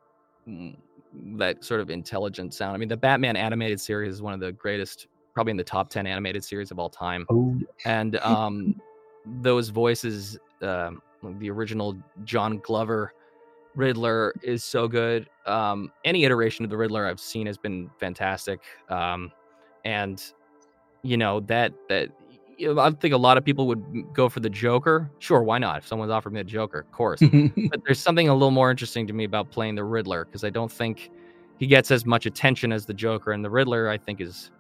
that 1.38 1.64
sort 1.64 1.82
of 1.82 1.90
intelligent 1.90 2.54
sound. 2.54 2.76
I 2.76 2.78
mean, 2.78 2.90
the 2.90 2.98
Batman 2.98 3.36
animated 3.36 3.80
series 3.80 4.14
is 4.16 4.22
one 4.22 4.34
of 4.34 4.40
the 4.40 4.52
greatest, 4.52 5.08
probably 5.34 5.52
in 5.52 5.58
the 5.58 5.64
top 5.64 5.90
10 5.90 6.06
animated 6.08 6.44
series 6.44 6.72
of 6.72 6.80
all 6.80 6.90
time. 6.90 7.26
oh 7.30 7.58
And 7.86 8.18
um, 8.24 8.80
those 9.42 9.70
voices, 9.70 10.38
um, 10.62 11.02
the 11.40 11.50
original 11.50 11.98
John 12.24 12.60
Glover 12.60 13.14
Riddler 13.76 14.34
is 14.42 14.64
so 14.64 14.88
good. 14.88 15.30
um, 15.46 15.92
any 16.04 16.24
iteration 16.24 16.64
of 16.64 16.72
the 16.72 16.78
Riddler 16.78 17.08
I've 17.08 17.20
seen 17.20 17.46
has 17.48 17.58
been 17.58 17.90
fantastic. 18.00 18.62
Um, 18.90 19.32
and 19.84 20.24
you 21.04 21.18
know 21.18 21.40
that 21.42 21.74
that 21.90 22.10
I 22.60 22.90
think 22.92 23.14
a 23.14 23.18
lot 23.18 23.38
of 23.38 23.44
people 23.46 23.68
would 23.68 24.14
go 24.14 24.30
for 24.30 24.40
the 24.40 24.50
Joker. 24.50 25.10
Sure, 25.20 25.44
why 25.44 25.58
not? 25.58 25.80
If 25.80 25.88
someone's 25.88 26.12
offered 26.12 26.34
me 26.34 26.40
the 26.42 26.50
Joker, 26.50 26.80
of 26.80 26.92
course. 26.92 27.20
but 27.70 27.82
there's 27.86 28.00
something 28.00 28.30
a 28.30 28.34
little 28.34 28.52
more 28.52 28.72
interesting 28.72 29.06
to 29.08 29.14
me 29.14 29.24
about 29.26 29.52
playing 29.52 29.76
the 29.76 29.84
Riddler 29.84 30.26
because 30.26 30.44
I 30.44 30.50
don't 30.50 30.72
think 30.72 31.12
he 31.60 31.68
gets 31.68 31.92
as 31.92 32.06
much 32.06 32.26
attention 32.26 32.72
as 32.72 32.86
the 32.86 32.94
Joker, 32.94 33.32
and 33.32 33.44
the 33.44 33.50
Riddler 33.50 33.90
I 33.90 33.98
think 33.98 34.22
is, 34.22 34.52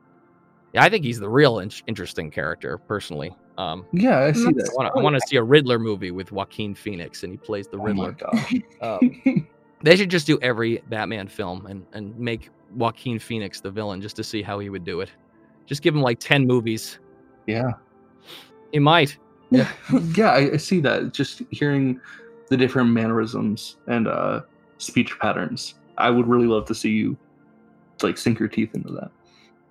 yeah, 0.73 0.83
I 0.83 0.89
think 0.89 1.05
he's 1.05 1.19
the 1.19 1.29
real 1.29 1.59
in- 1.59 1.71
interesting 1.87 2.29
character 2.31 2.77
personally. 2.77 3.35
Um, 3.57 3.85
yeah, 3.93 4.19
I 4.19 4.31
see 4.33 4.43
that. 4.51 4.69
I 4.69 4.73
want 4.75 4.93
to 4.93 4.99
I 4.99 5.03
want 5.03 5.15
to 5.15 5.21
see 5.27 5.37
a 5.37 5.43
Riddler 5.43 5.79
movie 5.79 6.11
with 6.11 6.31
Joaquin 6.33 6.75
Phoenix, 6.75 7.23
and 7.23 7.31
he 7.31 7.37
plays 7.37 7.67
the 7.69 7.77
Oh 7.77 7.83
Riddler. 7.83 8.11
gosh. 8.11 8.53
Um, 8.81 9.47
they 9.83 9.95
should 9.95 10.09
just 10.09 10.27
do 10.27 10.37
every 10.41 10.81
Batman 10.89 11.27
film 11.29 11.65
and 11.67 11.85
and 11.93 12.17
make 12.19 12.49
Joaquin 12.75 13.19
Phoenix 13.19 13.61
the 13.61 13.71
villain 13.71 14.01
just 14.01 14.15
to 14.17 14.23
see 14.23 14.41
how 14.41 14.59
he 14.59 14.69
would 14.69 14.83
do 14.83 14.99
it. 14.99 15.09
Just 15.65 15.81
give 15.81 15.95
him 15.95 16.01
like 16.01 16.19
ten 16.19 16.45
movies. 16.45 16.99
yeah. 17.47 17.71
He 18.75 18.79
might. 18.79 19.17
yeah, 19.51 19.71
I, 20.19 20.51
I 20.51 20.57
see 20.57 20.81
that. 20.81 21.13
Just 21.13 21.41
hearing 21.49 22.01
the 22.49 22.57
different 22.57 22.89
mannerisms 22.89 23.77
and 23.87 24.05
uh, 24.05 24.41
speech 24.79 25.17
patterns, 25.17 25.75
I 25.97 26.09
would 26.09 26.27
really 26.27 26.47
love 26.47 26.65
to 26.65 26.75
see 26.75 26.89
you 26.89 27.15
like 28.03 28.17
sink 28.17 28.37
your 28.37 28.49
teeth 28.49 28.75
into 28.75 28.91
that. 28.91 29.11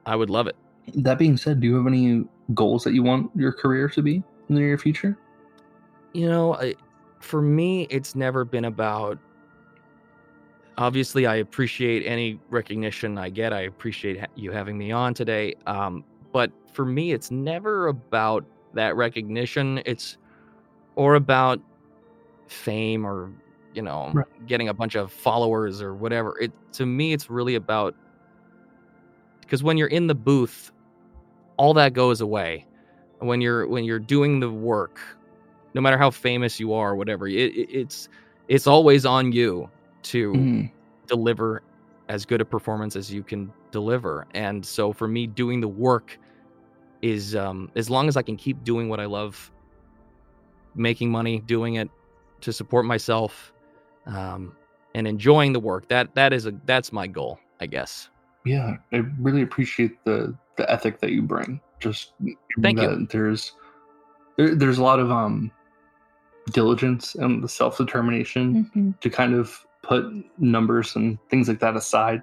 I 0.07 0.17
would 0.17 0.31
love 0.31 0.47
it. 0.47 0.57
That 0.95 1.19
being 1.19 1.37
said, 1.37 1.61
do 1.61 1.67
you 1.67 1.77
have 1.77 1.87
any 1.87 2.25
goals 2.55 2.83
that 2.85 2.95
you 2.95 3.03
want 3.03 3.31
your 3.37 3.53
career 3.53 3.91
to 3.91 4.01
be 4.01 4.23
in 4.49 4.55
the 4.55 4.63
near 4.63 4.79
future? 4.79 5.19
You 6.15 6.31
know, 6.31 6.55
I, 6.55 6.75
for 7.21 7.43
me, 7.43 7.83
it's 7.91 8.15
never 8.15 8.47
been 8.47 8.65
about. 8.65 9.19
Obviously, 10.79 11.27
I 11.27 11.35
appreciate 11.37 12.07
any 12.07 12.41
recognition 12.49 13.19
I 13.19 13.29
get. 13.29 13.53
I 13.53 13.65
appreciate 13.65 14.21
ha- 14.21 14.33
you 14.35 14.51
having 14.51 14.79
me 14.79 14.93
on 14.93 15.13
today. 15.13 15.57
Um, 15.67 16.05
but 16.33 16.51
for 16.73 16.87
me, 16.87 17.13
it's 17.13 17.31
never 17.31 17.89
about 17.89 18.47
that 18.75 18.97
recognition. 18.97 19.83
It's 19.87 20.19
or 20.97 21.15
about 21.17 21.61
fame 22.49 23.07
or 23.07 23.33
you 23.75 23.83
know 23.83 24.15
Right. 24.15 24.27
getting 24.47 24.69
a 24.69 24.75
bunch 24.75 24.95
of 24.97 25.13
followers 25.13 25.83
or 25.83 25.95
whatever. 25.97 26.35
It 26.41 26.53
to 26.75 26.87
me, 26.87 27.13
it's 27.13 27.31
really 27.31 27.55
about 27.57 27.95
because 29.41 29.63
when 29.63 29.77
you're 29.77 29.89
in 29.89 30.07
the 30.07 30.15
booth, 30.15 30.71
all 31.57 31.75
that 31.75 31.93
goes 31.93 32.21
away. 32.21 32.67
When 33.21 33.41
you're 33.41 33.67
when 33.69 33.85
you're 33.85 34.01
doing 34.01 34.41
the 34.41 34.51
work, 34.51 35.01
no 35.75 35.81
matter 35.81 35.99
how 35.99 36.11
famous 36.11 36.59
you 36.61 36.73
are 36.75 36.91
or 36.93 36.97
whatever, 36.97 37.29
it, 37.29 37.35
it, 37.55 37.69
it's 37.71 38.09
it's 38.49 38.67
always 38.67 39.07
on 39.07 39.33
you 39.33 39.71
to 40.05 40.51
Mhm. 40.53 40.71
deliver 41.07 41.63
as 42.09 42.25
good 42.27 42.41
a 42.41 42.45
performance 42.45 42.97
as 42.97 43.13
you 43.13 43.23
can 43.25 43.53
deliver. 43.73 44.27
And 44.33 44.65
so 44.65 44.93
for 44.93 45.09
me, 45.09 45.27
doing 45.27 45.61
the 45.61 45.69
work 45.69 46.19
is 47.05 47.37
um, 47.37 47.71
as 47.77 47.91
long 47.91 48.09
as 48.09 48.17
I 48.17 48.23
can 48.23 48.37
keep 48.37 48.65
doing 48.65 48.89
what 48.89 48.99
I 48.99 49.05
love, 49.05 49.51
making 50.75 51.11
money, 51.11 51.39
doing 51.41 51.75
it 51.75 51.91
to 52.41 52.51
support 52.53 52.87
myself, 52.87 53.53
um, 54.07 54.57
and 54.95 55.07
enjoying 55.07 55.53
the 55.53 55.61
work. 55.61 55.87
That 55.89 56.15
that 56.15 56.33
is 56.33 56.47
a 56.47 56.55
that's 56.65 56.93
my 56.93 57.07
goal, 57.07 57.39
I 57.61 57.67
guess. 57.67 58.09
Yeah, 58.47 58.77
I 58.93 59.03
really 59.21 59.43
appreciate 59.43 60.03
the 60.05 60.35
the 60.57 60.71
ethic 60.71 61.01
that 61.01 61.11
you 61.11 61.21
bring. 61.21 61.61
Just 61.79 62.15
Thank 62.63 62.81
you. 62.81 63.07
There's 63.11 63.53
there, 64.39 64.55
there's 64.55 64.79
a 64.79 64.83
lot 64.83 64.99
of 64.99 65.11
um 65.11 65.51
diligence 66.53 67.17
and 67.17 67.45
the 67.45 67.49
self 67.49 67.77
determination 67.77 68.71
Mhm. 68.75 69.01
to 69.01 69.11
kind 69.11 69.35
of 69.35 69.67
put 69.83 70.07
numbers 70.39 70.97
and 70.97 71.19
things 71.29 71.49
like 71.49 71.61
that 71.61 71.77
aside, 71.77 72.23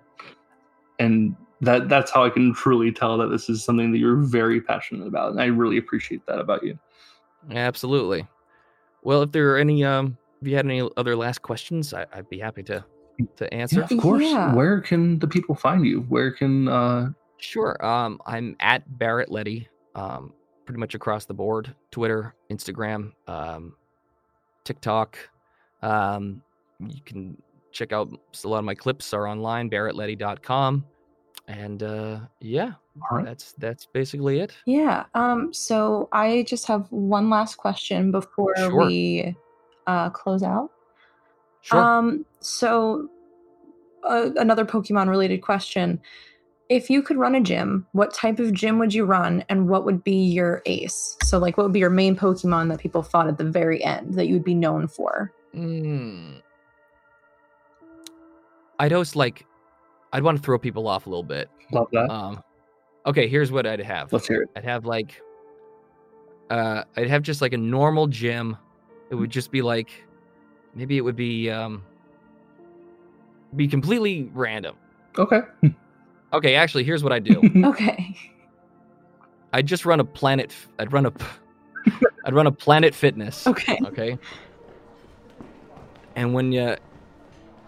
and 0.98 1.36
that 1.62 1.90
that's 1.90 2.12
how 2.12 2.24
I 2.24 2.30
can 2.30 2.54
truly 2.54 2.92
tell 2.92 3.18
that 3.18 3.28
this 3.28 3.50
is 3.50 3.64
something 3.64 3.92
that 3.92 4.00
you're 4.00 4.18
very 4.18 4.62
passionate 4.62 5.08
about, 5.08 5.32
and 5.32 5.42
I 5.42 5.46
really 5.46 5.78
appreciate 5.78 6.26
that 6.28 6.40
about 6.40 6.64
you. 6.64 6.78
Absolutely. 7.52 8.28
Well, 9.04 9.24
if 9.24 9.32
there 9.32 9.54
are 9.54 9.58
any, 9.58 9.84
um, 9.84 10.18
if 10.42 10.48
you 10.48 10.56
had 10.56 10.66
any 10.66 10.88
other 10.98 11.16
last 11.16 11.42
questions, 11.42 11.94
I, 11.94 12.06
I'd 12.14 12.30
be 12.30 12.40
happy 12.40 12.64
to 12.64 12.84
to 13.36 13.54
answer. 13.54 13.86
Yeah, 13.90 13.96
of 13.96 14.02
course. 14.02 14.24
Yeah. 14.24 14.54
Where 14.54 14.82
can 14.82 15.20
the 15.20 15.28
people 15.28 15.56
find 15.56 15.86
you? 15.86 16.02
Where 16.02 16.32
can 16.32 16.68
uh 16.68 17.12
Sure. 17.42 17.84
Um, 17.84 18.22
I'm 18.28 18.56
at 18.60 19.00
Barrett 19.00 19.32
Leddy, 19.32 19.68
um, 19.96 20.32
pretty 20.66 20.80
much 20.80 20.94
across 20.94 21.26
the 21.26 21.34
board: 21.34 21.74
Twitter, 21.90 22.36
Instagram, 22.52 23.14
um, 23.28 23.76
TikTok. 24.64 25.18
Um, 25.82 26.44
you 26.80 27.02
can 27.04 27.42
check 27.72 27.94
out 27.94 28.10
a 28.44 28.48
lot 28.48 28.60
of 28.60 28.66
my 28.66 28.76
clips 28.76 29.14
are 29.14 29.28
online, 29.28 29.70
barrettleddy.com. 29.70 30.86
And 31.48 31.84
uh, 31.84 32.20
yeah, 32.40 32.74
all 33.10 33.18
right. 33.18 33.26
that's 33.26 33.54
that's 33.54 33.86
basically 33.86 34.40
it. 34.40 34.54
Yeah. 34.66 35.06
Um. 35.14 35.54
So 35.54 36.08
I 36.12 36.44
just 36.48 36.68
have 36.68 36.88
one 36.92 37.30
last 37.30 37.56
question 37.56 38.12
before 38.12 38.56
Sure. 38.56 38.86
we 38.86 39.36
uh, 39.88 40.10
close 40.12 40.44
out. 40.44 40.72
Sure. 41.62 41.80
Um. 41.80 42.26
So 42.40 43.10
uh, 44.04 44.30
another 44.38 44.66
Pokemon 44.66 45.10
related 45.10 45.42
question: 45.42 46.00
If 46.70 46.90
you 46.90 47.02
could 47.02 47.18
run 47.18 47.36
a 47.36 47.42
gym, 47.42 47.86
what 47.92 48.14
type 48.14 48.40
of 48.40 48.54
gym 48.54 48.80
would 48.80 48.94
you 48.94 49.04
run, 49.06 49.44
and 49.50 49.68
what 49.68 49.84
would 49.84 50.04
be 50.04 50.16
your 50.16 50.62
ace? 50.66 51.18
So, 51.24 51.38
like, 51.38 51.58
what 51.58 51.64
would 51.64 51.74
be 51.74 51.80
your 51.80 51.90
main 51.90 52.16
Pokemon 52.16 52.70
that 52.70 52.80
people 52.80 53.04
fought 53.04 53.28
at 53.28 53.38
the 53.38 53.44
very 53.44 53.84
end 53.84 54.14
that 54.14 54.28
you 54.28 54.36
would 54.36 54.46
be 54.46 54.56
known 54.56 54.88
for? 54.88 55.32
Mm. 55.56 56.42
I'd 58.80 58.92
host 58.92 59.16
like, 59.16 59.46
I'd 60.14 60.24
want 60.24 60.38
to 60.38 60.44
throw 60.44 60.58
people 60.60 60.88
off 60.88 61.06
a 61.06 61.10
little 61.10 61.24
bit. 61.24 61.50
Love 61.72 61.88
that. 61.92 62.10
Um, 62.10 62.44
okay, 63.06 63.28
here's 63.28 63.52
what 63.52 63.66
I'd 63.66 63.80
have. 63.82 64.12
Let's 64.12 64.28
hear 64.28 64.44
it. 64.44 64.50
I'd 64.56 64.66
have 64.66 64.86
like 64.86 65.22
uh 66.50 66.84
I'd 66.98 67.10
have 67.10 67.22
just 67.22 67.42
like 67.42 67.54
a 67.54 67.58
normal 67.58 68.08
gym. 68.08 68.58
It 69.10 69.16
would 69.16 69.30
just 69.30 69.52
be 69.52 69.62
like 69.62 69.90
maybe 70.76 70.98
it 70.98 71.02
would 71.02 71.16
be 71.16 71.50
um 71.50 71.84
be 73.56 73.68
completely 73.68 74.30
random. 74.34 74.76
Okay. 75.18 75.42
Okay, 76.34 76.56
actually 76.56 76.84
here's 76.84 77.04
what 77.04 77.14
I 77.14 77.20
do. 77.20 77.42
Okay. 77.66 78.16
I'd 79.54 79.66
just 79.68 79.86
run 79.86 80.00
a 80.00 80.06
planet 80.06 80.56
I'd 80.80 80.94
run 80.94 81.06
a. 81.06 81.14
I'd 82.24 82.34
run 82.34 82.48
a 82.48 82.52
planet 82.52 82.96
fitness. 82.96 83.46
Okay. 83.48 83.78
Okay. 83.86 84.18
And 86.16 86.34
when 86.34 86.52
you 86.52 86.78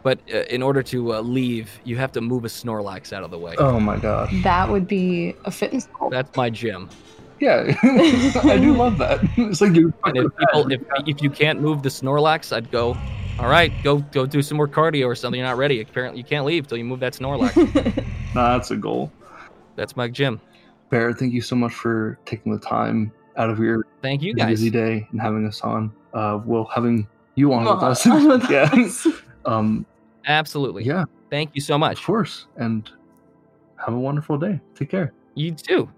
but 0.04 0.20
uh, 0.34 0.40
in 0.50 0.62
order 0.62 0.84
to 0.84 1.14
uh, 1.16 1.22
leave, 1.22 1.80
you 1.84 1.98
have 1.98 2.12
to 2.14 2.22
move 2.22 2.46
a 2.46 2.50
Snorlax 2.50 3.14
out 3.14 3.24
of 3.24 3.32
the 3.32 3.38
way. 3.40 3.56
oh 3.58 3.80
my 3.80 3.98
gosh. 3.98 4.34
That 4.44 4.70
would 4.70 4.88
be 4.88 5.36
a 5.46 5.52
fitness 5.52 5.88
goal. 5.98 6.10
That's 6.10 6.36
my 6.38 6.50
gym. 6.50 6.90
Yeah, 7.40 7.76
I 7.84 8.58
do 8.58 8.74
love 8.74 8.98
that. 9.00 9.20
It's 9.38 9.60
like 9.60 9.76
you. 9.76 9.92
And 10.06 10.16
if 10.18 10.36
people, 10.38 10.72
if 10.72 10.82
if 11.08 11.22
you 11.22 11.30
can't 11.30 11.60
move 11.62 11.84
the 11.84 11.90
Snorlax, 11.90 12.56
I'd 12.56 12.72
go. 12.72 12.96
All 13.40 13.50
right, 13.50 13.72
go 13.84 13.98
go 13.98 14.26
do 14.28 14.42
some 14.44 14.58
more 14.58 14.68
cardio 14.68 15.08
or 15.08 15.16
something. 15.16 15.40
You're 15.40 15.48
not 15.48 15.58
ready. 15.58 15.82
Apparently, 15.82 16.20
you 16.20 16.24
can't 16.24 16.46
leave 16.46 16.68
till 16.68 16.78
you 16.78 16.86
move 16.86 17.00
that 17.02 17.14
Snorlax. 17.14 18.06
Nah, 18.36 18.58
that's 18.58 18.72
a 18.72 18.76
goal. 18.78 19.12
That's 19.76 19.96
my 19.96 20.08
gym. 20.08 20.40
Barrett, 20.90 21.18
thank 21.20 21.34
you 21.34 21.42
so 21.42 21.56
much 21.56 21.74
for 21.74 22.18
taking 22.26 22.52
the 22.52 22.60
time 22.60 23.12
out 23.38 23.50
of 23.50 23.60
your 23.60 23.86
Thank 24.02 24.22
you 24.22 24.34
guys. 24.36 24.50
busy 24.50 24.70
day 24.70 25.08
and 25.12 25.20
having 25.22 25.46
us 25.46 25.62
on. 25.62 25.92
Uh, 26.14 26.40
well, 26.46 26.66
having 26.74 27.08
you 27.36 27.52
on 27.54 27.66
with 27.66 27.84
us. 27.84 28.06
on 28.08 28.42
yeah. 28.50 28.70
Um. 29.46 29.86
Absolutely. 30.26 30.84
Yeah. 30.84 31.06
Thank 31.30 31.52
you 31.54 31.62
so 31.62 31.78
much. 31.78 32.00
Of 32.00 32.06
course. 32.06 32.48
And 32.58 32.90
have 33.78 33.94
a 33.94 34.00
wonderful 34.00 34.38
day. 34.38 34.60
Take 34.76 34.90
care. 34.90 35.14
You 35.36 35.52
too. 35.54 35.90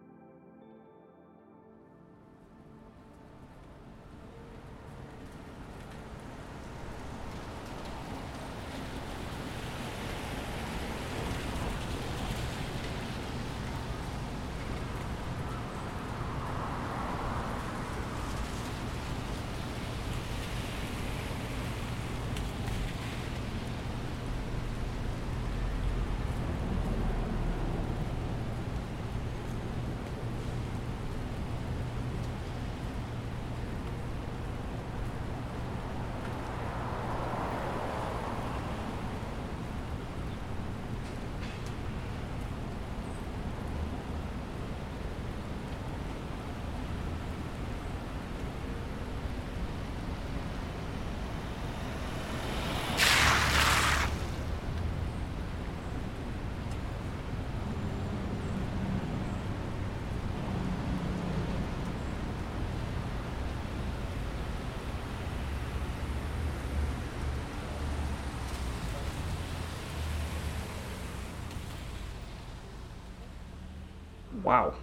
Wow. 74.46 74.76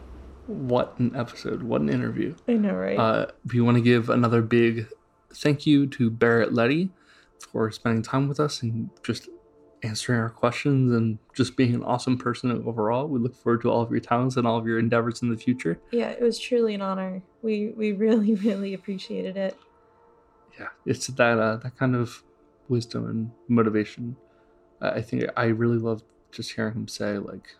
What 0.46 0.98
an 0.98 1.14
episode. 1.14 1.62
What 1.62 1.80
an 1.80 1.88
interview. 1.88 2.34
I 2.48 2.54
know, 2.54 2.74
right? 2.74 2.98
Uh, 2.98 3.26
we 3.52 3.60
want 3.60 3.76
to 3.76 3.82
give 3.82 4.10
another 4.10 4.42
big 4.42 4.88
thank 5.32 5.66
you 5.66 5.86
to 5.86 6.10
Barrett 6.10 6.52
Leddy 6.52 6.90
for 7.52 7.70
spending 7.70 8.02
time 8.02 8.28
with 8.28 8.40
us 8.40 8.62
and 8.62 8.90
just 9.04 9.28
answering 9.84 10.18
our 10.20 10.30
questions 10.30 10.92
and 10.92 11.18
just 11.34 11.56
being 11.56 11.74
an 11.74 11.82
awesome 11.84 12.18
person 12.18 12.50
overall. 12.66 13.06
We 13.06 13.20
look 13.20 13.36
forward 13.36 13.62
to 13.62 13.70
all 13.70 13.82
of 13.82 13.90
your 13.90 14.00
talents 14.00 14.36
and 14.36 14.46
all 14.46 14.58
of 14.58 14.66
your 14.66 14.78
endeavors 14.78 15.22
in 15.22 15.30
the 15.30 15.36
future. 15.36 15.78
yeah, 15.92 16.10
it 16.10 16.20
was 16.20 16.38
truly 16.38 16.74
an 16.74 16.82
honor. 16.82 17.22
We 17.42 17.68
we 17.76 17.92
really 17.92 18.34
really 18.46 18.74
appreciated 18.74 19.36
it. 19.36 19.56
Yeah, 20.58 20.68
it's 20.84 21.06
that 21.06 21.38
uh, 21.38 21.56
that 21.56 21.76
kind 21.76 21.94
of 21.94 22.22
wisdom 22.68 23.06
and 23.08 23.30
motivation. 23.48 24.16
Uh, 24.80 24.92
I 24.96 25.02
think 25.02 25.24
I 25.36 25.46
really 25.46 25.78
love 25.78 26.02
just 26.32 26.52
hearing 26.52 26.74
him 26.74 26.88
say 26.88 27.18
like 27.18 27.56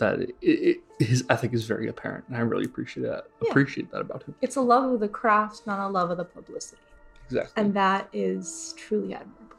that. 0.00 0.20
It, 0.20 0.34
it, 0.42 0.80
his 0.98 1.24
ethic 1.30 1.54
is 1.54 1.64
very 1.64 1.88
apparent, 1.88 2.24
and 2.28 2.36
I 2.36 2.40
really 2.40 2.64
appreciate 2.66 3.04
that. 3.04 3.24
Yeah. 3.42 3.50
Appreciate 3.50 3.90
that 3.92 4.00
about 4.00 4.24
him. 4.24 4.34
It's 4.42 4.56
a 4.56 4.60
love 4.60 4.92
of 4.92 5.00
the 5.00 5.08
craft, 5.08 5.66
not 5.66 5.80
a 5.80 5.88
love 5.88 6.10
of 6.10 6.18
the 6.18 6.24
publicity, 6.24 6.82
Exactly. 7.26 7.62
and 7.62 7.72
that 7.74 8.08
is 8.12 8.74
truly 8.76 9.14
admirable. 9.14 9.56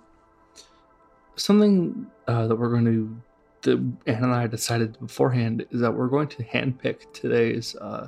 something 1.36 2.08
uh, 2.28 2.48
that 2.48 2.56
we're 2.56 2.70
going 2.70 2.86
to 2.86 3.22
that 3.64 3.78
Anna 4.08 4.26
and 4.28 4.34
I 4.36 4.48
decided 4.48 4.98
beforehand 5.00 5.66
is 5.72 5.82
that 5.82 5.92
we're 5.92 6.08
going 6.08 6.28
to 6.30 6.44
handpick 6.44 7.12
today's 7.14 7.76
uh, 7.76 8.08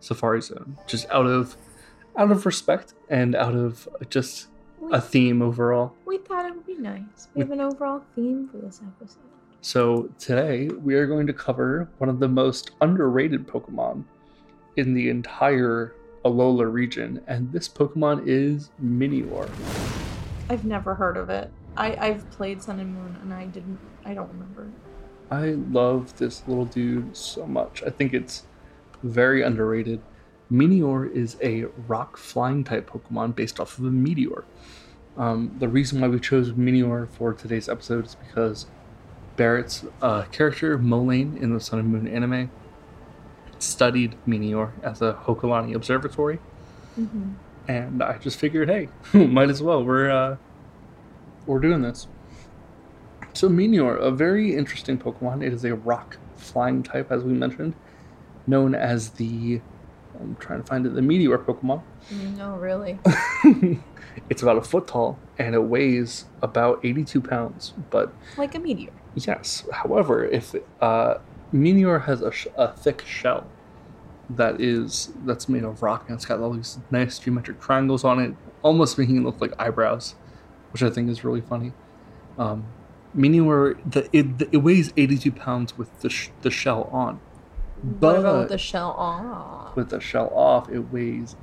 Safari 0.00 0.42
Zone, 0.42 0.76
just 0.86 1.08
out 1.10 1.26
of 1.26 1.56
out 2.16 2.30
of 2.30 2.44
respect 2.44 2.92
and 3.08 3.34
out 3.34 3.54
of 3.54 3.88
just 4.10 4.48
We, 4.80 4.92
a 4.92 5.00
theme 5.00 5.40
overall. 5.42 5.94
we 6.04 6.18
thought 6.18 6.44
it 6.46 6.54
would 6.54 6.66
be 6.66 6.74
nice. 6.76 7.28
We 7.34 7.40
have 7.40 7.50
an 7.50 7.60
overall 7.62 8.02
theme 8.14 8.48
for 8.50 8.58
this 8.58 8.80
episode. 8.86 9.18
So 9.64 10.10
today 10.18 10.66
we 10.66 10.96
are 10.96 11.06
going 11.06 11.28
to 11.28 11.32
cover 11.32 11.88
one 11.98 12.10
of 12.10 12.18
the 12.18 12.26
most 12.26 12.72
underrated 12.80 13.46
Pokemon 13.46 14.02
in 14.76 14.92
the 14.92 15.08
entire 15.08 15.94
Alola 16.24 16.70
region, 16.70 17.22
and 17.28 17.52
this 17.52 17.68
Pokemon 17.68 18.24
is 18.26 18.70
Minior. 18.82 19.48
I've 20.50 20.64
never 20.64 20.96
heard 20.96 21.16
of 21.16 21.30
it. 21.30 21.48
I 21.76 21.94
I've 21.94 22.28
played 22.32 22.60
Sun 22.60 22.80
and 22.80 22.92
Moon, 22.92 23.16
and 23.22 23.32
I 23.32 23.46
didn't. 23.46 23.78
I 24.04 24.14
don't 24.14 24.28
remember. 24.30 24.68
I 25.30 25.50
love 25.70 26.18
this 26.18 26.42
little 26.48 26.64
dude 26.64 27.16
so 27.16 27.46
much. 27.46 27.84
I 27.84 27.90
think 27.90 28.14
it's 28.14 28.46
very 29.04 29.42
underrated. 29.42 30.02
Meteor 30.50 31.06
is 31.06 31.36
a 31.40 31.66
rock 31.86 32.16
flying 32.16 32.64
type 32.64 32.90
Pokemon 32.90 33.36
based 33.36 33.60
off 33.60 33.78
of 33.78 33.84
a 33.84 33.90
meteor. 33.90 34.44
Um, 35.16 35.54
the 35.60 35.68
reason 35.68 36.00
why 36.00 36.08
we 36.08 36.18
chose 36.18 36.52
Meteor 36.52 37.06
for 37.06 37.32
today's 37.32 37.68
episode 37.68 38.06
is 38.06 38.16
because 38.16 38.66
Barrett's 39.36 39.84
uh, 40.00 40.22
character, 40.24 40.78
Molayne, 40.78 41.40
in 41.40 41.54
the 41.54 41.60
Sun 41.60 41.78
and 41.80 41.88
Moon 41.90 42.06
anime, 42.08 42.50
studied 43.58 44.16
Meteor 44.26 44.72
at 44.82 44.96
the 44.98 45.14
Hokulani 45.14 45.74
Observatory, 45.74 46.38
Mm-hmm. 47.00 47.32
and 47.68 48.02
I 48.02 48.18
just 48.18 48.38
figured, 48.38 48.68
hey, 48.68 48.88
might 49.14 49.48
as 49.48 49.62
well. 49.62 49.82
We're 49.82 50.10
uh, 50.10 50.36
we're 51.46 51.58
doing 51.60 51.80
this. 51.80 52.06
So 53.32 53.48
Meteor, 53.48 53.96
a 53.96 54.10
very 54.10 54.54
interesting 54.54 54.98
Pokemon. 54.98 55.42
It 55.42 55.54
is 55.54 55.64
a 55.64 55.74
rock 55.74 56.18
flying 56.36 56.82
type, 56.82 57.10
as 57.10 57.22
we 57.24 57.32
mentioned, 57.32 57.74
known 58.46 58.74
as 58.74 59.10
the. 59.12 59.62
I'm 60.22 60.36
trying 60.36 60.60
to 60.62 60.66
find 60.66 60.86
it. 60.86 60.94
The 60.94 61.02
Meteor 61.02 61.38
Pokemon. 61.38 61.82
No, 62.36 62.56
really. 62.56 62.98
it's 64.30 64.42
about 64.42 64.56
a 64.56 64.62
foot 64.62 64.86
tall 64.86 65.18
and 65.38 65.54
it 65.54 65.62
weighs 65.64 66.26
about 66.40 66.80
82 66.84 67.20
pounds. 67.20 67.74
But 67.90 68.12
like 68.36 68.54
a 68.54 68.58
meteor. 68.58 68.92
yes, 69.14 69.64
however, 69.72 70.24
if 70.24 70.54
uh, 70.80 71.14
Meteor 71.52 72.00
has 72.00 72.22
a, 72.22 72.30
sh- 72.32 72.46
a 72.56 72.72
thick 72.72 73.04
shell 73.06 73.46
that 74.30 74.60
is 74.60 75.12
that's 75.26 75.48
made 75.48 75.64
of 75.64 75.82
rock 75.82 76.04
and 76.08 76.16
it's 76.16 76.24
got 76.24 76.40
all 76.40 76.52
these 76.52 76.78
nice 76.90 77.18
geometric 77.18 77.60
triangles 77.60 78.04
on 78.04 78.20
it, 78.20 78.34
almost 78.62 78.98
making 78.98 79.16
it 79.18 79.24
look 79.24 79.40
like 79.40 79.52
eyebrows, 79.58 80.14
which 80.72 80.82
I 80.82 80.90
think 80.90 81.10
is 81.10 81.24
really 81.24 81.40
funny. 81.40 81.72
Um, 82.38 82.64
Meteor, 83.14 83.74
the, 83.84 84.08
it, 84.16 84.48
it 84.52 84.58
weighs 84.58 84.92
82 84.96 85.32
pounds 85.32 85.76
with 85.76 86.00
the, 86.00 86.08
sh- 86.08 86.30
the 86.42 86.50
shell 86.50 86.84
on. 86.92 87.20
But- 87.82 88.22
with 88.40 88.48
the 88.48 88.58
shell 88.58 88.90
off? 88.96 89.74
With 89.76 89.90
the 89.90 90.00
shell 90.00 90.30
off, 90.34 90.68
it 90.70 90.92
weighs 90.92 91.36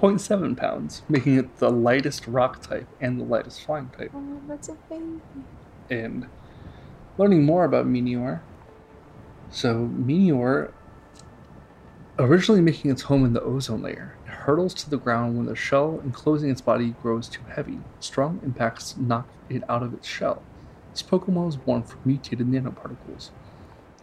0.7 0.00 0.56
pounds, 0.56 1.02
making 1.08 1.36
it 1.36 1.58
the 1.58 1.70
lightest 1.70 2.26
rock 2.26 2.60
type 2.60 2.88
and 3.00 3.20
the 3.20 3.24
lightest 3.24 3.64
flying 3.64 3.88
type. 3.96 4.10
Oh, 4.14 4.40
that's 4.48 4.68
a 4.68 4.74
baby. 4.90 5.20
And 5.90 6.26
learning 7.18 7.44
more 7.44 7.64
about 7.64 7.86
Meteor. 7.86 8.42
So, 9.50 9.86
Meteor, 9.86 10.72
originally 12.18 12.60
making 12.60 12.90
its 12.90 13.02
home 13.02 13.24
in 13.24 13.32
the 13.32 13.42
ozone 13.42 13.82
layer, 13.82 14.16
it 14.26 14.30
hurtles 14.30 14.74
to 14.74 14.90
the 14.90 14.96
ground 14.98 15.36
when 15.36 15.46
the 15.46 15.54
shell 15.54 16.00
enclosing 16.04 16.50
its 16.50 16.60
body 16.60 16.94
grows 17.02 17.28
too 17.28 17.42
heavy. 17.48 17.78
Strong 18.00 18.40
impacts 18.42 18.96
knock 18.96 19.28
it 19.48 19.62
out 19.68 19.82
of 19.82 19.94
its 19.94 20.06
shell. 20.08 20.42
This 20.90 21.02
Pokemon 21.02 21.46
was 21.46 21.56
born 21.56 21.82
from 21.82 22.00
mutated 22.04 22.46
nanoparticles. 22.46 23.30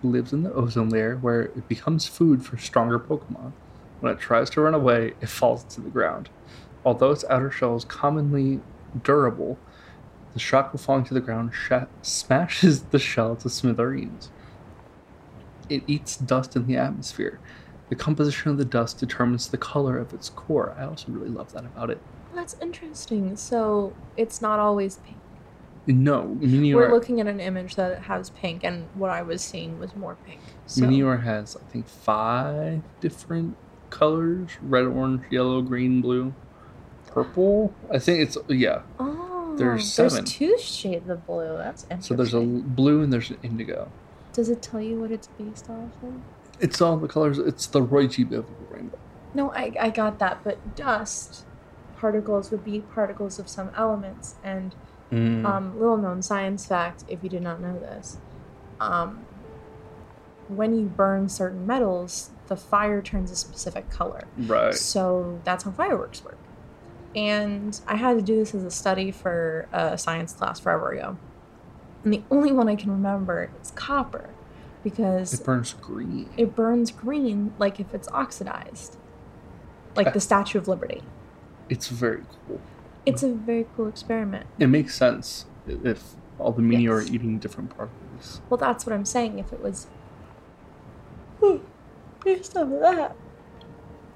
Lives 0.02 0.32
in 0.32 0.44
the 0.44 0.54
ozone 0.54 0.90
layer 0.90 1.18
where 1.18 1.42
it 1.42 1.68
becomes 1.68 2.08
food 2.08 2.46
for 2.46 2.58
stronger 2.58 2.98
Pokemon. 3.00 3.52
When 4.00 4.14
it 4.14 4.20
tries 4.20 4.50
to 4.52 4.62
run 4.62 4.74
away, 4.74 5.14
it 5.20 5.28
falls 5.30 5.64
to 5.66 5.82
the 5.82 5.90
ground. 5.90 6.30
Although 6.86 7.12
its 7.12 7.26
outer 7.30 7.52
shell 7.52 7.76
is 7.76 7.84
commonly 7.84 8.62
durable, 9.04 9.60
the 10.34 10.40
shock 10.40 10.74
of 10.74 10.82
falling 10.82 11.04
to 11.06 11.14
the 11.14 11.20
ground 11.20 11.52
sh- 11.54 11.74
smashes 12.02 12.84
the 12.92 13.00
shell 13.00 13.36
to 13.38 13.50
smithereens. 13.50 14.30
It 15.68 15.84
eats 15.86 16.16
dust 16.16 16.56
in 16.56 16.66
the 16.66 16.78
atmosphere. 16.78 17.40
The 17.90 17.96
composition 17.96 18.52
of 18.52 18.58
the 18.58 18.66
dust 18.66 19.00
determines 19.00 19.50
the 19.50 19.58
color 19.58 19.98
of 19.98 20.14
its 20.14 20.30
core. 20.30 20.76
I 20.78 20.86
also 20.86 21.12
really 21.12 21.30
love 21.30 21.52
that 21.54 21.66
about 21.66 21.90
it. 21.90 22.00
That's 22.34 22.56
interesting. 22.62 23.36
So 23.36 23.94
it's 24.16 24.42
not 24.42 24.60
always 24.60 24.98
pink. 24.98 25.18
No, 25.90 26.38
Meteor, 26.40 26.76
We're 26.76 26.92
looking 26.92 27.20
at 27.20 27.26
an 27.26 27.40
image 27.40 27.76
that 27.76 28.04
has 28.04 28.30
pink, 28.30 28.64
and 28.64 28.88
what 28.94 29.10
I 29.10 29.24
was 29.24 29.42
seeing 29.42 29.80
was 29.80 29.96
more 29.96 30.16
pink. 30.24 30.40
So 30.68 30.86
Meteor 30.86 31.18
has, 31.18 31.56
I 31.56 31.62
think, 31.72 31.88
five 31.88 32.84
different 33.00 33.58
colors 33.90 34.52
red, 34.62 34.86
orange, 34.86 35.24
yellow, 35.32 35.64
green, 35.64 36.00
blue, 36.00 36.36
purple. 37.08 37.74
I 37.92 37.98
think 37.98 38.20
it's, 38.20 38.38
yeah. 38.50 38.84
oh, 39.00 39.56
there's 39.58 39.92
seven. 39.92 40.14
there's 40.14 40.32
two 40.32 40.60
shades 40.60 41.10
of 41.10 41.26
blue. 41.26 41.58
That's 41.58 41.84
interesting. 41.86 42.02
So 42.02 42.14
there's 42.16 42.36
a 42.36 42.42
blue 42.42 43.02
and 43.02 43.12
there's 43.12 43.32
an 43.32 43.40
indigo. 43.42 43.92
Does 44.32 44.50
it 44.50 44.62
tell 44.62 44.80
you 44.80 45.00
what 45.00 45.12
it's 45.12 45.28
based 45.40 45.72
off 45.72 45.92
of? 46.04 46.22
It's 46.60 46.80
all 46.82 46.98
the 46.98 47.08
colors. 47.08 47.40
It's 47.40 47.66
the 47.66 47.82
Roichi 47.82 48.30
the 48.30 48.46
rainbow. 48.70 49.00
No, 49.34 49.52
I 49.54 49.74
I 49.80 49.90
got 49.90 50.20
that, 50.20 50.44
but 50.44 50.76
dust 50.76 51.46
particles 51.98 52.52
would 52.52 52.64
be 52.64 52.82
particles 52.82 53.40
of 53.40 53.50
some 53.50 53.72
elements, 53.76 54.36
and 54.44 54.76
Mm. 55.12 55.44
um, 55.46 55.80
little 55.80 55.98
known 55.98 56.22
science 56.22 56.66
fact, 56.68 57.04
if 57.08 57.24
you 57.24 57.30
did 57.30 57.42
not 57.42 57.60
know 57.60 57.80
this, 57.80 58.18
um, 58.80 59.26
when 60.48 60.78
you 60.78 60.86
burn 60.86 61.30
certain 61.30 61.66
metals, 61.66 62.32
the 62.48 62.56
fire 62.56 63.02
turns 63.02 63.32
a 63.32 63.36
specific 63.36 63.90
color. 63.90 64.24
right. 64.38 64.74
So 64.74 65.40
that's 65.44 65.64
how 65.64 65.72
fireworks 65.72 66.24
work. 66.24 66.38
And 67.16 67.80
I 67.88 67.96
had 67.96 68.18
to 68.18 68.22
do 68.22 68.36
this 68.36 68.54
as 68.54 68.64
a 68.64 68.72
study 68.72 69.10
for 69.12 69.68
a 69.72 69.98
science 69.98 70.34
class 70.34 70.60
forever 70.60 70.92
ago. 70.92 71.18
And 72.04 72.14
the 72.14 72.22
only 72.32 72.52
one 72.52 72.68
I 72.70 72.76
can 72.76 72.92
remember 72.92 73.50
is 73.62 73.72
copper 73.72 74.30
because 74.84 75.34
It 75.34 75.44
burns 75.44 75.74
green. 75.74 76.30
it 76.38 76.56
burns 76.56 76.92
green 76.92 77.54
like 77.58 77.80
if 77.80 77.94
it's 77.94 78.08
oxidized, 78.10 78.96
like 79.96 80.14
the 80.14 80.20
Statue 80.20 80.58
of 80.60 80.68
Liberty. 80.68 81.02
It's 81.68 81.88
very 81.88 82.24
cool. 82.48 82.62
It's 83.06 83.24
a 83.24 83.34
very 83.34 83.66
cool 83.76 83.88
experiment. 83.88 84.46
It 84.60 84.68
makes 84.68 84.96
sense 84.96 85.46
if 85.68 86.16
all 86.38 86.52
the 86.52 86.62
meteor 86.62 87.00
Yes. 87.00 87.10
are 87.10 87.14
eating 87.14 87.40
different 87.40 87.70
particles. 87.76 88.42
Well, 88.50 88.58
that's 88.58 88.86
what 88.86 88.94
I'm 88.94 89.06
saying. 89.06 89.40
If 89.40 89.52
it 89.54 89.62
was 89.62 89.88
based 92.24 92.56
off 92.58 92.64
of 92.72 92.80
that, 92.82 93.16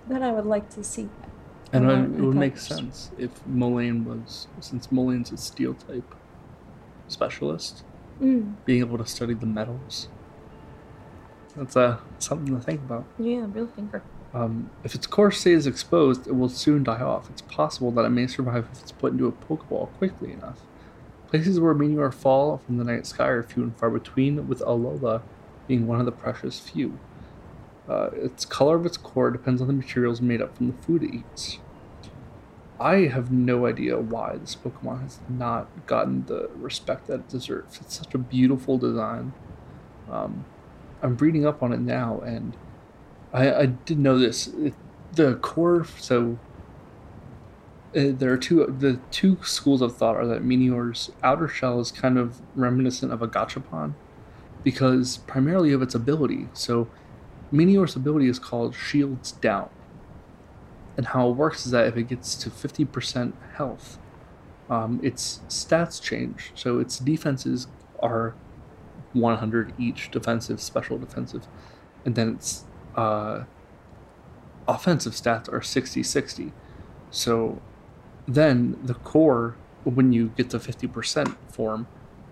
then 0.08 0.24
I 0.24 0.32
would 0.32 0.46
like 0.46 0.69
to 0.72 0.84
see 0.84 1.04
that. 1.04 1.30
And 1.72 1.89
Uh-huh, 1.89 2.04
it, 2.04 2.19
it 2.19 2.22
would 2.22 2.36
make 2.36 2.58
sense 2.58 3.12
if 3.17 3.43
Molayne 3.46 4.04
was, 4.06 4.48
since 4.60 4.88
Molayne's 4.88 5.32
a 5.32 5.38
steel 5.38 5.74
type 5.74 6.15
specialist, 7.08 7.84
Mm, 8.22 8.58
being 8.65 8.80
able 8.82 9.00
to 9.00 9.08
study 9.08 9.34
the 9.34 9.48
metals. 9.48 10.08
That's 11.56 11.76
uh, 11.76 12.00
something 12.19 12.54
to 12.56 12.62
think 12.62 12.82
about. 12.82 13.06
yeah, 13.17 13.46
real 13.50 13.67
thinker. 13.67 14.04
Um, 14.34 14.72
if 14.84 14.96
its 14.96 15.06
core 15.06 15.32
stays 15.32 15.67
exposed, 15.67 16.28
it 16.28 16.34
will 16.34 16.50
soon 16.50 16.84
die 16.84 17.02
off. 17.02 17.30
It's 17.30 17.43
possible 17.43 17.91
that 17.91 18.06
it 18.06 18.10
may 18.10 18.26
survive 18.28 18.67
if 18.72 18.82
it's 18.82 18.91
put 18.91 19.12
into 19.12 19.28
a 19.28 19.32
Pokeball 19.32 19.93
quickly 19.98 20.32
enough. 20.34 20.60
Places 21.28 21.60
where 21.60 21.74
meteor 21.74 22.12
fall 22.12 22.58
from 22.58 22.78
the 22.78 22.84
night 22.84 23.06
sky 23.06 23.28
are 23.28 23.43
few 23.43 23.63
and 23.63 23.78
far 23.78 23.89
between, 23.89 24.48
with 24.48 24.60
Alola 24.60 25.22
being 25.67 25.88
one 25.88 26.00
of 26.00 26.06
the 26.06 26.12
precious 26.12 26.60
few. 26.60 26.98
Uh, 27.88 28.10
its 28.13 28.46
color 28.46 28.76
of 28.76 28.86
its 28.86 28.98
core 28.98 29.30
depends 29.30 29.62
on 29.62 29.67
the 29.67 29.74
materials 29.74 30.22
made 30.22 30.41
up 30.41 30.56
from 30.58 30.67
the 30.67 30.78
food 30.84 31.04
it 31.04 31.13
eats. 31.13 31.60
I 32.80 33.08
have 33.08 33.32
no 33.32 33.65
idea 33.65 34.00
why 34.00 34.38
this 34.38 34.56
Pokemon 34.56 35.04
has 35.04 35.19
not 35.30 35.67
gotten 35.86 36.26
the 36.26 36.50
respect 36.56 37.08
that 37.08 37.15
it 37.15 37.30
deserves. 37.30 37.80
It's 37.80 37.98
such 37.98 38.13
a 38.13 38.17
beautiful 38.17 38.78
design. 38.78 39.34
Um, 40.10 40.46
I'm 41.02 41.17
reading 41.17 41.46
up 41.46 41.62
on 41.62 41.72
it 41.72 41.80
now, 41.80 42.22
and 42.26 42.56
I, 43.34 43.54
I 43.54 43.65
did 43.65 44.00
know 44.00 44.17
this. 44.17 44.52
The 45.13 45.36
core, 45.36 45.86
so 45.98 46.38
uh, 47.96 48.12
there 48.13 48.32
are 48.32 48.38
two. 48.38 48.65
The 48.65 49.00
two 49.12 49.38
schools 49.43 49.82
of 49.82 49.96
thought 49.98 50.15
are 50.15 50.28
that 50.28 50.43
Minior's 50.43 51.12
outer 51.24 51.48
shell 51.48 51.80
is 51.80 51.91
kind 51.91 52.17
of 52.17 52.41
reminiscent 52.56 53.12
of 53.12 53.22
a 53.22 53.28
Gachapon, 53.28 53.93
because 54.63 55.17
primarily 55.17 55.72
of 55.74 55.82
its 55.82 55.96
ability. 55.96 56.48
So, 56.54 56.88
Minior's 57.52 57.96
ability 57.96 58.28
is 58.28 58.39
called 58.39 58.76
Shields 58.76 59.32
Down, 59.34 59.69
and 60.98 61.08
how 61.08 61.30
it 61.30 61.36
works 61.36 61.65
is 61.65 61.72
that 61.72 61.88
if 61.88 61.98
it 61.98 62.04
gets 62.04 62.36
to 62.36 62.50
fifty 62.50 62.86
percent 62.86 63.36
health, 63.56 63.98
um, 64.69 65.00
its 65.04 65.41
stats 65.48 66.02
change. 66.02 66.52
So 66.56 66.80
its 66.80 67.00
defenses 67.00 67.67
are 68.02 68.36
100 69.13 69.74
each 69.78 70.10
defensive, 70.12 70.62
special 70.62 70.98
defensive, 70.98 71.48
and 72.06 72.15
then 72.15 72.30
its 72.36 72.65
uh, 72.95 73.43
offensive 74.67 75.13
stats 75.13 75.51
are 75.51 75.62
60 75.62 76.03
60. 76.03 76.51
So 77.12 77.62
then 78.27 78.77
the 78.84 78.93
core, 78.95 79.56
when 79.84 80.13
you 80.13 80.29
get 80.36 80.49
to 80.51 80.60
50% 80.60 81.36
form, 81.49 81.88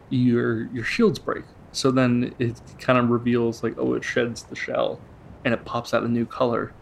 your 0.10 0.66
your 0.68 0.84
shields 0.84 1.20
break. 1.20 1.44
So 1.72 1.92
then 1.92 2.34
it 2.38 2.62
kind 2.80 3.00
of 3.00 3.10
reveals 3.10 3.64
like, 3.64 3.76
oh, 3.78 3.94
it 3.94 4.04
sheds 4.04 4.44
the 4.44 4.56
shell 4.56 5.00
and 5.46 5.54
it 5.54 5.66
pops 5.66 5.94
out 5.94 6.04
a 6.04 6.08
new 6.08 6.26
color, 6.26 6.74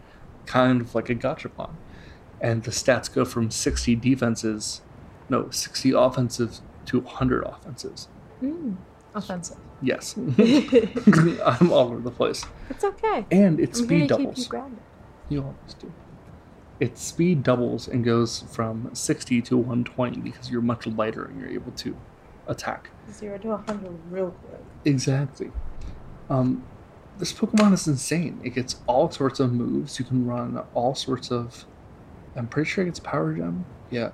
kind 0.46 0.80
of 0.80 0.94
like 0.94 1.08
a 1.10 1.14
gachapon. 1.14 1.70
And 2.40 2.64
the 2.64 2.70
stats 2.70 3.12
go 3.12 3.24
from 3.24 3.50
60 3.50 3.94
defenses, 3.96 4.80
no, 5.28 5.50
60 5.50 5.92
offensive 5.92 6.60
to 6.86 7.00
100 7.00 7.44
offenses. 7.44 8.08
Mm, 8.42 8.76
offensive. 9.14 9.58
Yes. 9.82 10.14
I'm 11.46 11.72
all 11.72 11.88
over 11.88 12.00
the 12.00 12.10
place. 12.10 12.44
It's 12.68 12.84
okay. 12.84 13.26
And 13.30 13.58
its 13.60 13.80
I'm 13.80 13.86
speed 13.86 14.08
doubles. 14.08 14.50
you. 14.52 14.78
You 15.28 15.42
always 15.42 15.74
do. 15.74 15.92
Its 16.80 17.02
speed 17.02 17.42
doubles 17.42 17.88
and 17.88 18.04
goes 18.04 18.40
from 18.50 18.90
60 18.94 19.42
to 19.42 19.56
120 19.56 20.20
because 20.20 20.50
you're 20.50 20.62
much 20.62 20.86
lighter 20.86 21.24
and 21.24 21.40
you're 21.40 21.50
able 21.50 21.72
to 21.72 21.96
attack. 22.46 22.90
Zero 23.12 23.38
to 23.38 23.48
100 23.48 23.98
real 24.10 24.30
quick. 24.30 24.60
Exactly. 24.84 25.52
Um, 26.28 26.64
this 27.18 27.32
Pokemon 27.32 27.74
is 27.74 27.86
insane. 27.86 28.40
It 28.42 28.54
gets 28.54 28.76
all 28.86 29.10
sorts 29.10 29.40
of 29.40 29.52
moves. 29.52 29.98
You 29.98 30.04
can 30.04 30.26
run 30.26 30.62
all 30.74 30.94
sorts 30.94 31.30
of. 31.30 31.66
I'm 32.34 32.46
pretty 32.48 32.70
sure 32.70 32.82
it 32.82 32.86
gets 32.86 33.00
Power 33.00 33.34
Gem. 33.34 33.66
Yeah. 33.90 34.10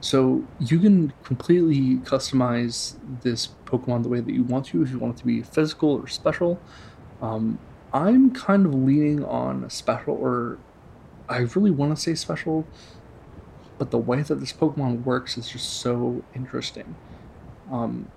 So 0.00 0.44
you 0.58 0.78
can 0.78 1.12
completely 1.24 1.96
customize 1.98 2.96
this 3.22 3.50
Pokemon 3.66 4.02
the 4.02 4.08
way 4.08 4.20
that 4.20 4.32
you 4.32 4.42
want 4.44 4.66
to. 4.66 4.82
If 4.82 4.90
you 4.90 4.98
want 4.98 5.16
it 5.16 5.20
to 5.20 5.26
be 5.26 5.42
physical 5.42 5.90
or 5.90 6.06
special, 6.06 6.58
um, 7.20 7.58
I'm 7.92 8.32
kind 8.32 8.66
of 8.66 8.74
leaning 8.74 9.24
on 9.24 9.68
special, 9.68 10.14
or 10.14 10.58
I 11.28 11.38
really 11.38 11.70
want 11.70 11.94
to 11.94 12.00
say 12.00 12.14
special, 12.14 12.66
but 13.78 13.90
the 13.90 13.98
way 13.98 14.22
that 14.22 14.36
this 14.36 14.52
Pokemon 14.52 15.04
works 15.04 15.36
is 15.36 15.48
just 15.48 15.80
so 15.80 16.24
interesting. 16.34 16.94
Um, 17.70 18.10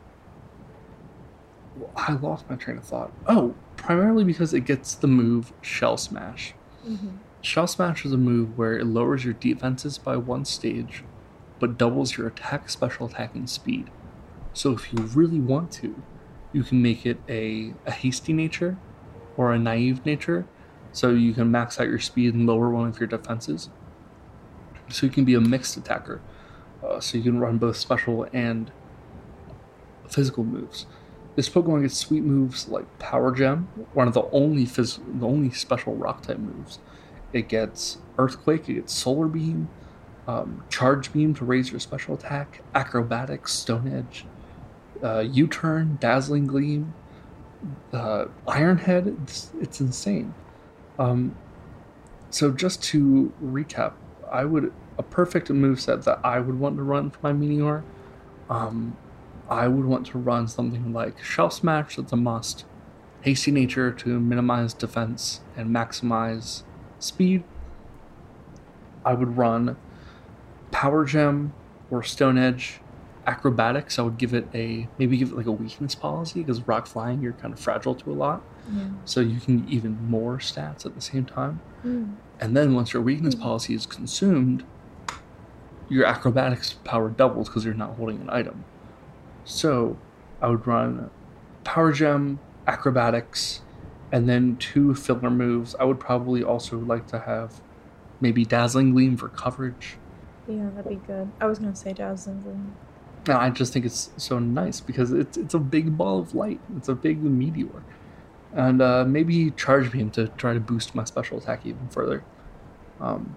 I 1.95 2.13
lost 2.13 2.49
my 2.49 2.55
train 2.55 2.77
of 2.77 2.85
thought. 2.85 3.11
Oh, 3.27 3.55
primarily 3.75 4.23
because 4.23 4.53
it 4.53 4.61
gets 4.61 4.95
the 4.95 5.07
move 5.07 5.51
Shell 5.61 5.97
Smash. 5.97 6.53
Mm-hmm. 6.87 7.17
Shell 7.41 7.67
Smash 7.67 8.05
is 8.05 8.13
a 8.13 8.17
move 8.17 8.57
where 8.57 8.77
it 8.77 8.85
lowers 8.85 9.25
your 9.25 9.33
defenses 9.33 9.97
by 9.97 10.15
one 10.17 10.45
stage, 10.45 11.03
but 11.63 11.77
doubles 11.77 12.17
your 12.17 12.27
attack, 12.27 12.67
special 12.67 13.05
attack, 13.05 13.33
and 13.35 13.49
speed. 13.49 13.89
So 14.51 14.73
if 14.73 14.91
you 14.91 14.99
really 15.01 15.39
want 15.39 15.71
to, 15.79 15.95
you 16.51 16.61
can 16.61 16.81
make 16.81 17.05
it 17.05 17.19
a, 17.29 17.73
a 17.85 17.91
hasty 17.91 18.33
nature 18.33 18.75
or 19.37 19.53
a 19.53 19.57
naive 19.57 20.05
nature. 20.05 20.45
So 20.91 21.11
you 21.11 21.31
can 21.31 21.49
max 21.49 21.79
out 21.79 21.87
your 21.87 22.01
speed 22.01 22.33
and 22.33 22.45
lower 22.45 22.69
one 22.69 22.89
of 22.89 22.99
your 22.99 23.07
defenses. 23.07 23.69
So 24.89 25.05
you 25.05 25.11
can 25.13 25.23
be 25.23 25.35
a 25.35 25.39
mixed 25.39 25.77
attacker. 25.77 26.19
Uh, 26.85 26.99
so 26.99 27.17
you 27.17 27.23
can 27.23 27.39
run 27.39 27.59
both 27.59 27.77
special 27.77 28.27
and 28.33 28.69
physical 30.09 30.43
moves. 30.43 30.85
This 31.37 31.47
Pokemon 31.47 31.83
gets 31.83 31.95
sweet 31.95 32.25
moves 32.25 32.67
like 32.67 32.99
Power 32.99 33.33
Gem, 33.33 33.69
one 33.93 34.09
of 34.09 34.13
the 34.13 34.29
only 34.33 34.65
phys- 34.65 34.99
the 35.17 35.25
only 35.25 35.49
special 35.51 35.95
Rock 35.95 36.23
type 36.23 36.39
moves. 36.39 36.79
It 37.31 37.47
gets 37.47 37.99
Earthquake, 38.17 38.67
it 38.67 38.73
gets 38.73 38.93
Solar 38.93 39.29
Beam, 39.29 39.69
um, 40.27 40.63
Charge 40.69 41.11
Beam 41.11 41.33
to 41.35 41.45
raise 41.45 41.71
your 41.71 41.79
special 41.79 42.15
attack, 42.15 42.61
Acrobatics, 42.73 43.53
Stone 43.53 43.91
Edge, 43.91 44.25
uh, 45.03 45.19
U-Turn, 45.19 45.97
Dazzling 45.99 46.47
Gleam, 46.47 46.93
uh, 47.91 48.25
Iron 48.47 48.77
Head. 48.77 49.17
It's, 49.23 49.51
it's 49.59 49.81
insane. 49.81 50.33
Um, 50.97 51.35
so 52.29 52.51
just 52.51 52.81
to 52.83 53.33
recap, 53.43 53.93
I 54.31 54.45
would 54.45 54.71
a 54.97 55.03
perfect 55.03 55.49
move 55.49 55.81
set 55.81 56.03
that 56.03 56.19
I 56.23 56.39
would 56.39 56.59
want 56.59 56.77
to 56.77 56.83
run 56.83 57.09
for 57.09 57.19
my 57.23 57.33
Minior. 57.33 57.83
Um, 58.49 58.95
I 59.49 59.67
would 59.67 59.85
want 59.85 60.05
to 60.07 60.17
run 60.17 60.47
something 60.47 60.93
like 60.93 61.23
Shell 61.23 61.49
Smash, 61.49 61.95
that's 61.95 62.11
a 62.11 62.15
must. 62.15 62.65
Hasty 63.21 63.51
Nature 63.51 63.91
to 63.91 64.19
minimize 64.19 64.73
defense 64.73 65.41
and 65.55 65.69
maximize 65.69 66.63
speed. 66.99 67.43
I 69.05 69.13
would 69.13 69.37
run 69.37 69.77
Power 70.73 71.05
Gem 71.05 71.53
or 71.89 72.03
Stone 72.03 72.37
Edge. 72.37 72.79
Acrobatics, 73.25 73.97
I 73.97 74.01
would 74.01 74.17
give 74.17 74.33
it 74.33 74.49
a 74.53 74.89
maybe 74.99 75.15
give 75.15 75.31
it 75.31 75.37
like 75.37 75.45
a 75.45 75.51
weakness 75.51 75.95
policy 75.95 76.41
because 76.41 76.59
rock 76.67 76.85
flying 76.87 77.21
you're 77.21 77.31
kind 77.31 77.53
of 77.53 77.59
fragile 77.59 77.95
to 77.95 78.11
a 78.11 78.13
lot, 78.13 78.41
Yeah. 78.69 78.87
so 79.05 79.21
you 79.21 79.39
can 79.39 79.61
get 79.61 79.69
even 79.69 80.09
more 80.09 80.39
stats 80.39 80.85
at 80.85 80.93
the 80.93 80.99
same 80.99 81.23
time. 81.23 81.61
Mm. 81.85 82.15
And 82.41 82.57
then 82.57 82.73
once 82.73 82.91
your 82.91 83.01
weakness 83.01 83.33
Mhm. 83.33 83.39
policy 83.41 83.73
is 83.75 83.85
consumed, 83.85 84.65
your 85.87 86.05
acrobatics 86.05 86.73
power 86.83 87.07
doubles 87.09 87.47
because 87.47 87.63
you're 87.63 87.73
not 87.73 87.91
holding 87.95 88.19
an 88.19 88.29
item. 88.29 88.65
So 89.45 89.95
I 90.41 90.49
would 90.49 90.67
run 90.67 91.09
Power 91.63 91.93
Gem, 91.93 92.39
Acrobatics, 92.67 93.61
and 94.11 94.27
then 94.27 94.57
two 94.57 94.93
filler 94.95 95.29
moves. 95.29 95.75
I 95.79 95.85
would 95.85 95.99
probably 96.01 96.43
also 96.43 96.77
like 96.77 97.07
to 97.07 97.19
have 97.19 97.61
maybe 98.19 98.43
Dazzling 98.43 98.91
Gleam 98.91 99.15
for 99.15 99.29
coverage. 99.29 99.97
Yeah, 100.47 100.69
that'd 100.75 100.89
be 100.89 101.05
good. 101.07 101.31
I 101.39 101.45
was 101.45 101.59
gonna 101.59 101.75
say 101.75 101.93
dazzling 101.93 102.41
gleam. 102.41 102.75
And 103.25 103.37
I 103.37 103.49
just 103.49 103.71
think 103.71 103.85
it's 103.85 104.09
so 104.17 104.39
nice 104.39 104.81
because 104.81 105.11
it's 105.11 105.37
it's 105.37 105.53
a 105.53 105.59
big 105.59 105.97
ball 105.97 106.19
of 106.19 106.35
light. 106.35 106.59
It's 106.75 106.89
a 106.89 106.95
big 106.95 107.23
meteor. 107.23 107.83
And 108.53 108.81
uh, 108.81 109.05
maybe 109.05 109.51
Charge 109.51 109.91
Beam 109.91 110.11
to 110.11 110.27
try 110.27 110.53
to 110.53 110.59
boost 110.59 110.93
my 110.93 111.05
special 111.05 111.39
attack 111.39 111.65
even 111.65 111.87
further. 111.89 112.23
Um, 112.99 113.35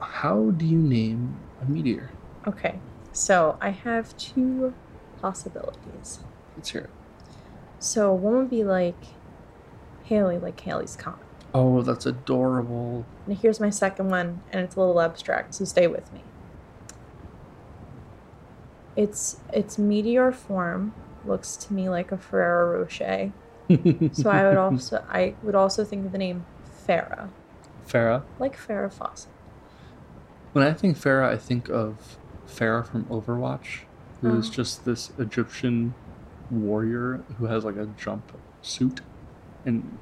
how 0.00 0.50
do 0.50 0.64
you 0.64 0.78
name 0.78 1.36
a 1.60 1.70
meteor? 1.70 2.10
Okay, 2.46 2.78
so 3.12 3.58
I 3.60 3.70
have 3.70 4.16
two 4.16 4.74
possibilities. 5.20 6.20
Let's 6.56 6.70
hear 6.70 6.82
it. 6.82 6.90
So 7.78 8.12
one 8.12 8.36
would 8.36 8.50
be 8.50 8.64
like 8.64 8.96
Haley, 10.04 10.38
like 10.38 10.58
Halley's 10.60 10.96
Comet. 10.96 11.20
Oh, 11.52 11.82
that's 11.82 12.06
adorable. 12.06 13.04
And 13.26 13.36
here's 13.36 13.60
my 13.60 13.70
second 13.70 14.08
one, 14.08 14.42
and 14.50 14.62
it's 14.62 14.76
a 14.76 14.80
little 14.80 15.00
abstract, 15.00 15.54
so 15.54 15.64
stay 15.64 15.86
with 15.86 16.12
me. 16.12 16.22
Its 18.96 19.38
its 19.52 19.78
meteor 19.78 20.30
form 20.32 20.94
looks 21.24 21.56
to 21.56 21.72
me 21.72 21.88
like 21.88 22.12
a 22.12 22.16
Ferrero 22.18 22.80
Rocher. 22.82 23.32
So 24.12 24.30
I 24.30 24.44
would 24.46 24.56
also 24.58 25.04
I 25.08 25.34
would 25.42 25.54
also 25.54 25.84
think 25.84 26.06
of 26.06 26.12
the 26.12 26.18
name 26.18 26.44
Farah, 26.86 27.28
Farah. 27.88 28.22
like 28.38 28.56
Farrah 28.58 28.92
Fawcett. 28.92 29.30
When 30.52 30.64
I 30.64 30.72
think 30.74 30.96
Farah, 30.98 31.28
I 31.32 31.36
think 31.38 31.68
of 31.70 32.18
Pharah 32.46 32.86
from 32.86 33.04
Overwatch, 33.06 33.80
who 34.20 34.38
is 34.38 34.48
Oh. 34.48 34.52
just 34.52 34.84
this 34.84 35.10
Egyptian 35.18 35.94
warrior 36.50 37.22
who 37.38 37.46
has 37.46 37.64
like 37.64 37.76
a 37.76 37.86
jump 37.96 38.30
suit 38.62 39.00
and 39.64 39.96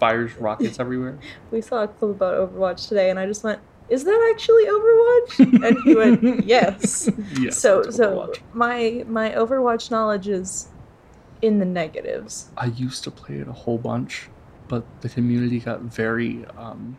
fires 0.00 0.34
rockets 0.40 0.80
everywhere. 0.80 1.18
We 1.50 1.60
saw 1.60 1.82
a 1.84 1.88
clip 1.88 2.12
about 2.12 2.34
Overwatch 2.52 2.88
today, 2.88 3.10
and 3.10 3.18
I 3.18 3.26
just 3.26 3.44
went, 3.44 3.60
"Is 3.88 4.04
that 4.04 4.30
actually 4.32 4.66
Overwatch?" 4.66 5.66
And 5.66 5.76
he 5.84 5.94
went, 5.94 6.44
"Yes." 6.44 7.10
yes. 7.38 7.58
so 7.58 7.82
so 7.90 8.32
my 8.52 9.04
my 9.08 9.30
Overwatch 9.30 9.90
knowledge 9.90 10.28
is 10.28 10.68
in 11.42 11.58
the 11.58 11.64
negatives. 11.64 12.50
I 12.56 12.66
used 12.66 13.04
to 13.04 13.10
play 13.10 13.36
it 13.36 13.48
a 13.48 13.52
whole 13.52 13.78
bunch, 13.78 14.28
but 14.68 14.84
the 15.00 15.08
community 15.08 15.60
got 15.60 15.80
very 15.82 16.44
um 16.56 16.96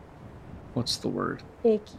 what's 0.74 0.96
the 0.96 1.08
word? 1.08 1.42
Icky, 1.64 1.98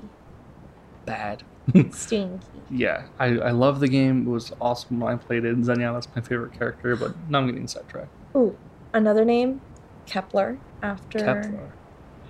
Bad. 1.06 1.44
stinky. 1.92 2.46
Yeah, 2.70 3.08
I, 3.20 3.38
I 3.38 3.52
love 3.52 3.80
the 3.80 3.88
game. 3.88 4.26
It 4.28 4.30
was 4.30 4.52
awesome 4.60 5.00
when 5.00 5.14
I 5.14 5.18
played 5.18 5.46
it. 5.46 5.56
Zenyatta's 5.58 6.08
my 6.16 6.22
favorite 6.22 6.54
character, 6.54 6.96
but 6.96 7.14
now 7.30 7.40
I'm 7.40 7.46
getting 7.48 7.68
sidetracked. 7.68 8.10
Ooh, 8.36 8.58
another 8.94 9.24
name, 9.26 9.62
Kepler. 10.06 10.58
After 10.82 11.20
Kepler. 11.20 11.72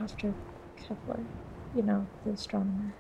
after 0.02 0.34
Kepler, 0.76 1.22
you 1.76 1.82
know 1.82 2.06
the 2.26 2.32
astronomer. 2.32 2.94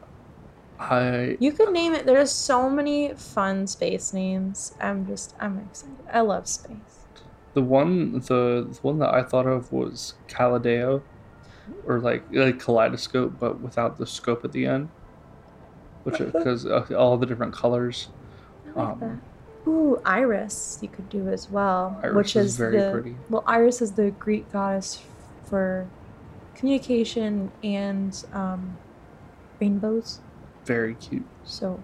I 0.79 1.37
You 1.39 1.51
could 1.51 1.71
name 1.71 1.93
it. 1.93 2.05
There's 2.05 2.31
so 2.31 2.69
many 2.69 3.13
fun 3.13 3.67
space 3.67 4.13
names. 4.13 4.73
I'm 4.81 5.05
just 5.05 5.35
I'm 5.39 5.59
excited. 5.59 5.95
I 6.11 6.21
love 6.21 6.47
space. 6.47 7.05
The 7.53 7.61
one, 7.61 8.13
the, 8.13 8.65
the 8.71 8.79
one 8.81 8.99
that 8.99 9.13
I 9.13 9.23
thought 9.23 9.45
of 9.45 9.71
was 9.73 10.13
Calideo, 10.29 11.01
or 11.85 11.99
like 11.99 12.23
like 12.31 12.59
kaleidoscope, 12.59 13.33
but 13.39 13.59
without 13.59 13.97
the 13.97 14.07
scope 14.07 14.43
at 14.45 14.53
the 14.53 14.65
end, 14.65 14.89
which 16.03 16.17
because 16.19 16.65
uh, 16.65 16.85
all 16.97 17.17
the 17.17 17.25
different 17.25 17.53
colors. 17.53 18.07
I 18.75 18.79
like 18.79 18.87
Um, 18.93 18.99
that. 19.01 19.69
Ooh, 19.69 20.01
Iris 20.05 20.79
you 20.81 20.87
could 20.87 21.09
do 21.09 21.27
as 21.29 21.49
well, 21.51 21.99
Iris 22.01 22.15
which 22.15 22.35
is 22.35 22.45
is 22.53 22.57
very 22.57 22.77
the 22.79 22.91
pretty. 22.91 23.15
well, 23.29 23.43
Iris 23.45 23.81
is 23.81 23.91
the 23.91 24.09
Greek 24.11 24.51
goddess 24.51 24.99
for 25.43 25.85
communication 26.61 27.51
and 27.63 28.23
um, 28.33 28.77
rainbows. 29.59 30.19
Very 30.65 30.93
cute. 30.95 31.25
So 31.43 31.79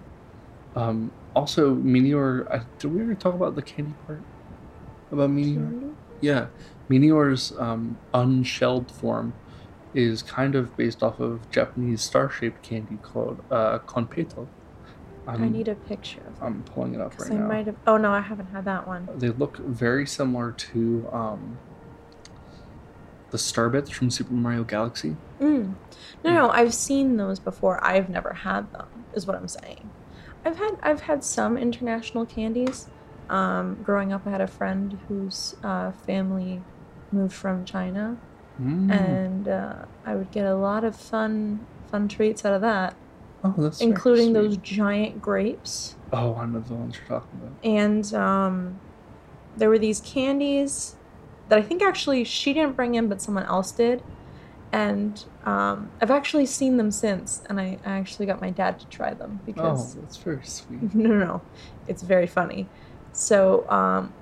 Um, 0.75 1.11
also, 1.35 1.73
Minior. 1.75 2.49
I, 2.51 2.61
did 2.77 2.93
we 2.93 3.01
ever 3.01 3.15
talk 3.15 3.33
about 3.33 3.55
the 3.55 3.61
candy 3.63 3.95
part? 4.05 4.21
About 5.11 5.31
Minior? 5.31 5.55
candy? 5.69 5.87
Yeah, 6.21 6.47
Minior's 6.89 7.51
um, 7.57 7.97
unshelled 8.13 8.91
form 8.91 9.33
is 9.95 10.21
kind 10.21 10.53
of 10.55 10.75
based 10.77 11.01
off 11.01 11.19
of 11.19 11.49
Japanese 11.49 12.01
star-shaped 12.03 12.61
candy 12.61 12.97
called 13.01 13.41
uh, 13.49 13.79
konpeito. 13.79 14.47
I'm, 15.27 15.43
I 15.43 15.49
need 15.49 15.67
a 15.67 15.75
picture 15.75 16.21
of 16.27 16.41
I'm 16.43 16.63
pulling 16.63 16.93
it 16.93 17.01
up 17.01 17.19
right 17.19 17.31
I 17.31 17.35
now. 17.35 17.47
might 17.47 17.65
have. 17.65 17.75
Oh 17.87 17.97
no, 17.97 18.11
I 18.11 18.21
haven't 18.21 18.47
had 18.51 18.63
that 18.65 18.87
one. 18.87 19.09
They 19.17 19.29
look 19.29 19.57
very 19.57 20.05
similar 20.05 20.51
to 20.51 21.09
um, 21.11 21.57
the 23.31 23.37
Starbits 23.37 23.91
from 23.91 24.09
Super 24.09 24.33
Mario 24.33 24.63
Galaxy. 24.63 25.15
Mm. 25.39 25.75
No, 26.23 26.33
no, 26.33 26.49
I've 26.49 26.73
seen 26.73 27.17
those 27.17 27.39
before. 27.39 27.83
I've 27.83 28.09
never 28.09 28.33
had 28.33 28.71
them. 28.73 28.87
Is 29.13 29.25
what 29.27 29.35
I'm 29.35 29.47
saying. 29.47 29.89
I've 30.45 30.57
had 30.57 30.77
I've 30.81 31.01
had 31.01 31.23
some 31.23 31.57
international 31.57 32.25
candies. 32.25 32.87
Um, 33.29 33.77
growing 33.83 34.13
up, 34.13 34.25
I 34.25 34.29
had 34.31 34.41
a 34.41 34.47
friend 34.47 34.97
whose 35.07 35.55
uh, 35.63 35.91
family 35.91 36.61
moved 37.11 37.33
from 37.33 37.65
China, 37.65 38.17
Mm. 38.61 38.91
and 38.91 39.47
uh, 39.47 39.85
I 40.05 40.15
would 40.15 40.31
get 40.31 40.45
a 40.45 40.55
lot 40.55 40.83
of 40.83 40.95
fun 40.95 41.59
fun 41.91 42.07
treats 42.07 42.43
out 42.43 42.53
of 42.53 42.61
that, 42.61 42.95
oh, 43.43 43.53
that's 43.57 43.79
including 43.81 44.33
those 44.33 44.57
giant 44.57 45.21
grapes. 45.21 45.95
Oh, 46.11 46.33
I 46.35 46.45
know 46.47 46.59
the 46.59 46.73
ones 46.73 46.95
you're 46.97 47.07
talking 47.07 47.39
about. 47.39 47.53
And 47.63 48.11
um, 48.13 48.79
there 49.55 49.69
were 49.69 49.77
these 49.79 50.01
candies 50.01 50.96
that 51.49 51.57
I 51.57 51.61
think 51.61 51.81
actually 51.81 52.23
she 52.23 52.53
didn't 52.53 52.75
bring 52.75 52.95
in, 52.95 53.07
but 53.07 53.21
someone 53.21 53.45
else 53.45 53.71
did. 53.71 54.03
And 54.71 55.23
um, 55.45 55.89
I've 56.01 56.11
actually 56.11 56.45
seen 56.45 56.75
them 56.75 56.91
since, 56.91 57.41
and 57.47 57.59
I, 57.59 57.77
I 57.85 57.91
actually 57.91 58.25
got 58.25 58.41
my 58.41 58.49
dad 58.49 58.79
to 58.79 58.85
try 58.87 59.13
them 59.13 59.39
Oh, 59.39 59.45
because 59.45 59.95
that's 59.95 60.17
very 60.17 60.45
sweet. 60.45 60.81
no, 60.93 61.09
no, 61.09 61.25
no, 61.25 61.41
it's 61.87 62.03
very 62.03 62.27
funny. 62.27 62.67
So 63.13 63.67
um, 63.69 64.13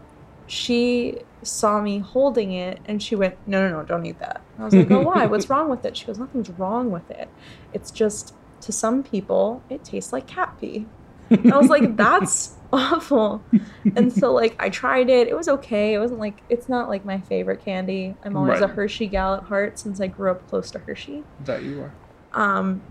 she 0.46 1.18
saw 1.42 1.82
me 1.82 1.98
holding 1.98 2.52
it, 2.54 2.80
and 2.86 3.02
she 3.02 3.16
went, 3.16 3.36
"No, 3.48 3.68
no, 3.68 3.80
no, 3.80 3.84
don't 3.86 4.06
eat 4.06 4.20
that." 4.20 4.42
And 4.54 4.62
I 4.62 4.66
was 4.66 4.76
like, 4.76 4.92
"Oh, 4.92 5.02
why? 5.02 5.26
What's 5.32 5.50
wrong 5.50 5.68
with 5.68 5.84
it?" 5.84 5.98
She 5.98 6.06
goes, 6.06 6.20
"Nothing's 6.20 6.52
wrong 6.52 6.92
with 6.92 7.10
it. 7.10 7.28
It's 7.74 7.90
just 7.90 8.36
to 8.62 8.72
some 8.72 9.02
people, 9.02 9.64
it 9.70 9.84
tastes 9.84 10.14
like 10.14 10.28
cat 10.28 10.56
pee." 10.62 10.86
I 11.52 11.58
was 11.58 11.70
like, 11.70 11.96
"That's 11.96 12.56
awful." 12.72 13.44
And 13.96 14.12
so, 14.12 14.34
like, 14.34 14.56
I 14.60 14.70
tried 14.70 15.10
it. 15.10 15.28
It 15.28 15.36
was 15.36 15.48
okay. 15.48 15.94
It 15.94 16.00
wasn't 16.00 16.20
like 16.20 16.42
it's 16.50 16.70
not 16.70 16.90
like 16.90 17.06
my 17.06 17.20
favorite 17.22 17.64
candy. 17.64 18.16
I'm 18.24 18.36
always 18.36 18.62
a 18.62 18.68
Hershey 18.68 19.08
gal 19.08 19.36
at 19.36 19.44
heart 19.44 19.80
since 19.80 20.00
I 20.02 20.08
grew 20.08 20.32
up 20.32 20.48
close 20.50 20.72
to 20.72 20.80
Hershey. 20.80 21.24
that 21.46 21.64
you 21.64 21.82
are. 21.82 21.94
Um, 22.34 22.82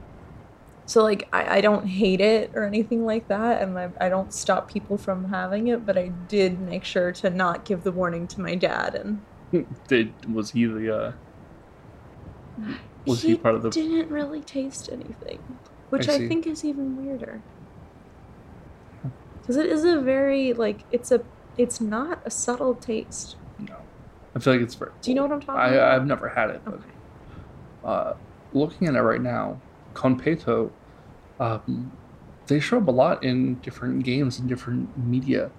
so 0.87 1.03
like 1.03 1.29
I, 1.33 1.57
I 1.57 1.61
don't 1.61 1.87
hate 1.87 2.21
it 2.21 2.51
or 2.55 2.65
anything 2.65 3.07
like 3.07 3.29
that, 3.29 3.63
and 3.63 3.79
I, 3.79 3.91
I 4.01 4.09
don't 4.09 4.33
stop 4.33 4.71
people 4.71 4.99
from 4.99 5.31
having 5.31 5.69
it, 5.69 5.87
but 5.87 5.97
I 5.97 6.09
did 6.29 6.61
make 6.61 6.85
sure 6.85 7.13
to 7.13 7.31
not 7.31 7.65
give 7.65 7.85
the 7.85 7.93
warning 7.93 8.27
to 8.29 8.41
my 8.41 8.55
dad, 8.55 8.95
and 8.95 9.23
Did 9.89 10.33
was 10.33 10.51
he 10.51 10.67
the? 10.67 10.97
Uh, 10.97 11.13
was 13.07 13.23
he, 13.23 13.31
he 13.31 13.37
part 13.37 13.55
of 13.55 13.63
the? 13.63 13.71
didn't 13.71 14.11
really 14.11 14.41
taste 14.41 14.89
anything, 14.93 15.59
which 15.91 16.09
I 16.09 16.15
I, 16.15 16.29
think 16.29 16.47
is 16.47 16.65
even 16.65 17.05
weirder. 17.05 17.43
Because 19.45 19.57
it 19.57 19.67
is 19.67 19.85
a 19.85 20.01
very 20.01 20.53
like 20.55 20.87
it's 20.91 21.11
a 21.13 21.21
it's 21.57 21.81
not 21.81 22.23
a 22.25 22.31
subtle 22.31 22.75
taste. 22.75 23.37
No, 23.59 23.77
I 24.35 24.39
feel 24.41 24.55
like 24.55 24.63
it's 24.63 24.75
very. 24.75 24.93
Do 25.03 25.11
you 25.11 25.15
know 25.15 25.23
what 25.23 25.33
I'm 25.33 25.41
talking 25.41 25.61
I 25.61 25.69
about? 25.75 25.93
I've 26.01 26.07
never 26.07 26.29
had 26.31 26.51
it, 26.51 26.63
but 26.65 26.75
Okay. 26.75 26.91
uh, 27.85 28.13
looking 28.53 28.89
at 28.89 28.95
it 28.95 29.01
right 29.03 29.21
now, 29.21 29.63
konpeito, 29.95 30.73
um, 31.39 31.99
they 32.47 32.59
show 32.61 32.79
up 32.79 32.89
a 32.89 32.91
lot 32.93 33.23
in 33.23 33.61
different 33.61 34.05
games 34.05 34.39
and 34.39 34.49
different 34.49 34.97
media. 34.97 35.53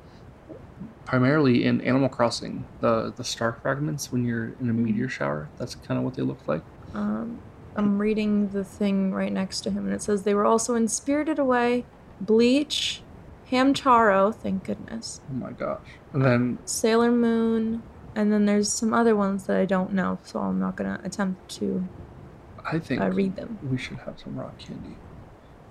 Primarily 1.05 1.63
in 1.63 1.81
Animal 1.81 2.09
Crossing, 2.09 2.67
the 2.79 3.13
the 3.15 3.23
star 3.23 3.53
fragments 3.61 4.11
when 4.11 4.25
you're 4.25 4.53
in 4.59 4.69
a 4.69 4.73
Mhm. 4.73 4.77
meteor 4.77 5.07
shower. 5.07 5.51
That's 5.57 5.75
kind 5.75 5.97
of 5.99 6.03
what 6.03 6.15
they 6.15 6.23
look 6.23 6.47
like. 6.47 6.65
Um, 6.93 7.43
I'm 7.75 7.99
reading 7.99 8.49
the 8.49 8.63
thing 8.63 9.13
right 9.13 9.31
next 9.31 9.61
to 9.61 9.71
him, 9.71 9.86
and 9.86 9.93
it 9.93 10.01
says 10.01 10.23
they 10.23 10.33
were 10.33 10.45
also 10.45 10.75
in 10.75 10.88
Spirited 10.88 11.38
Away, 11.39 11.88
Bleach, 12.19 13.05
Hamtaro, 13.52 14.34
thank 14.34 14.64
goodness, 14.64 15.22
Oh 15.30 15.34
my 15.36 15.52
gosh! 15.52 15.88
And 16.14 16.24
then 16.26 16.58
Sailor 16.66 17.12
Moon, 17.12 17.84
and 18.16 18.32
then 18.34 18.46
there's 18.46 18.72
some 18.72 18.93
other 18.93 19.16
ones 19.16 19.46
that 19.46 19.58
I 19.58 19.66
don't 19.66 19.93
know, 19.93 20.18
so 20.24 20.39
I'm 20.39 20.60
not 20.60 20.76
gonna 20.76 21.00
attempt 21.04 21.50
to 21.58 21.88
I 22.66 22.80
think 22.80 23.02
uh, 23.02 23.10
read 23.10 23.36
them. 23.36 23.60
we 23.70 23.78
should 23.78 23.98
have 24.00 24.20
some 24.20 24.36
rock 24.38 24.58
candy 24.58 24.96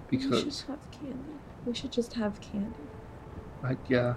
because 0.09 0.45
we 0.45 0.51
should 0.51 0.69
have 0.69 0.91
candy. 0.93 1.19
We 1.67 1.75
should 1.75 1.91
just 1.93 2.13
have 2.15 2.41
candy. 2.41 2.77
like, 3.63 3.79
yeah, 3.89 4.15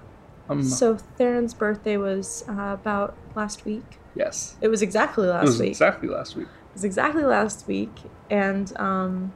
I'm 0.50 0.62
So 0.64 0.96
Theron's 0.96 1.54
birthday 1.56 1.98
was 1.98 2.44
uh, 2.48 2.74
about 2.80 3.16
last 3.36 3.66
week. 3.66 3.98
yes. 4.14 4.56
It 4.62 4.68
was 4.68 4.82
exactly 4.84 5.26
last 5.28 5.44
it 5.44 5.48
was 5.48 5.60
week. 5.60 5.70
exactly 5.70 6.10
last 6.10 6.36
week. 6.36 6.48
It 6.48 6.74
was 6.74 6.84
exactly 6.84 7.24
last 7.24 7.68
week, 7.68 7.92
and 8.30 8.72
um, 8.80 9.34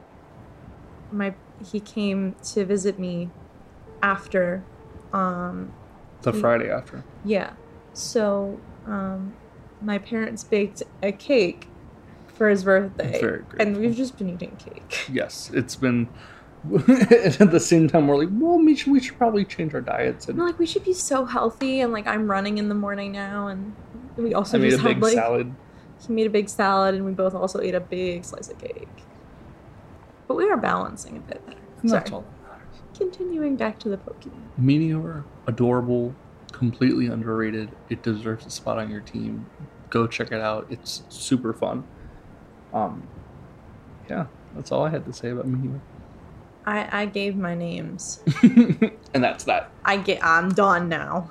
my 1.10 1.34
he 1.72 1.80
came 1.80 2.36
to 2.44 2.64
visit 2.64 2.98
me 3.00 3.30
after, 4.02 4.62
um, 5.12 5.72
The. 6.22 6.32
Friday 6.32 6.70
after. 6.70 7.04
yeah. 7.24 7.52
So 7.94 8.58
um, 8.86 9.34
my 9.80 9.98
parents 9.98 10.44
baked 10.44 10.82
a 11.02 11.12
cake 11.12 11.68
for 12.26 12.48
his 12.48 12.64
birthday, 12.64 13.40
and 13.60 13.76
we've 13.76 13.94
just 13.94 14.16
been 14.18 14.30
eating 14.30 14.56
cake. 14.56 15.06
Yes, 15.12 15.50
it's 15.52 15.76
been. 15.76 16.08
at 16.72 17.50
the 17.50 17.58
same 17.58 17.88
time, 17.88 18.06
we're 18.06 18.16
like, 18.16 18.28
well, 18.30 18.56
we 18.56 18.76
should, 18.76 18.92
we 18.92 19.00
should 19.00 19.18
probably 19.18 19.44
change 19.44 19.74
our 19.74 19.80
diets. 19.80 20.28
And 20.28 20.40
I'm 20.40 20.46
like, 20.46 20.60
we 20.60 20.66
should 20.66 20.84
be 20.84 20.92
so 20.94 21.24
healthy, 21.24 21.80
and 21.80 21.92
like 21.92 22.06
I'm 22.06 22.30
running 22.30 22.56
in 22.58 22.68
the 22.68 22.74
morning 22.76 23.10
now, 23.12 23.48
and 23.48 23.74
we 24.16 24.32
also 24.32 24.56
I 24.58 24.60
made 24.60 24.68
a 24.68 24.70
just 24.70 24.82
had 24.84 24.94
big 24.94 25.02
like 25.02 25.14
salad. 25.14 25.52
he 26.06 26.12
made 26.12 26.26
a 26.28 26.30
big 26.30 26.48
salad, 26.48 26.94
and 26.94 27.04
we 27.04 27.12
both 27.12 27.34
also 27.34 27.60
ate 27.60 27.74
a 27.74 27.80
big 27.80 28.24
slice 28.24 28.48
of 28.48 28.58
cake. 28.58 28.88
But 30.28 30.36
we 30.36 30.48
are 30.48 30.56
balancing 30.56 31.16
a 31.16 31.20
bit 31.20 31.44
better. 31.44 31.58
Sorry. 31.86 32.00
that's 32.00 32.12
all. 32.12 32.24
Continuing 32.96 33.56
back 33.56 33.78
to 33.80 33.88
the 33.88 33.96
Pokemon. 33.96 34.32
Minior, 34.60 35.24
adorable, 35.46 36.14
completely 36.52 37.06
underrated. 37.06 37.70
It 37.88 38.02
deserves 38.02 38.46
a 38.46 38.50
spot 38.50 38.78
on 38.78 38.90
your 38.90 39.00
team. 39.00 39.46
Go 39.90 40.06
check 40.06 40.32
it 40.32 40.40
out. 40.40 40.66
It's 40.70 41.02
super 41.08 41.52
fun. 41.52 41.84
Um, 42.72 43.06
yeah, 44.08 44.26
that's 44.54 44.72
all 44.72 44.84
I 44.84 44.90
had 44.90 45.04
to 45.06 45.12
say 45.12 45.30
about 45.30 45.46
Minior. 45.46 45.80
I 46.64 47.02
I 47.02 47.06
gave 47.06 47.36
my 47.36 47.54
names. 47.54 48.20
and 48.42 49.24
that's 49.24 49.44
that. 49.44 49.70
I 49.84 49.96
get 49.96 50.24
I'm 50.24 50.50
done 50.50 50.88
now. 50.88 51.30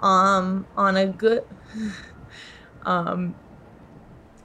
Um 0.00 0.66
on 0.76 0.96
a 0.96 1.06
good 1.06 1.44
um 2.84 3.34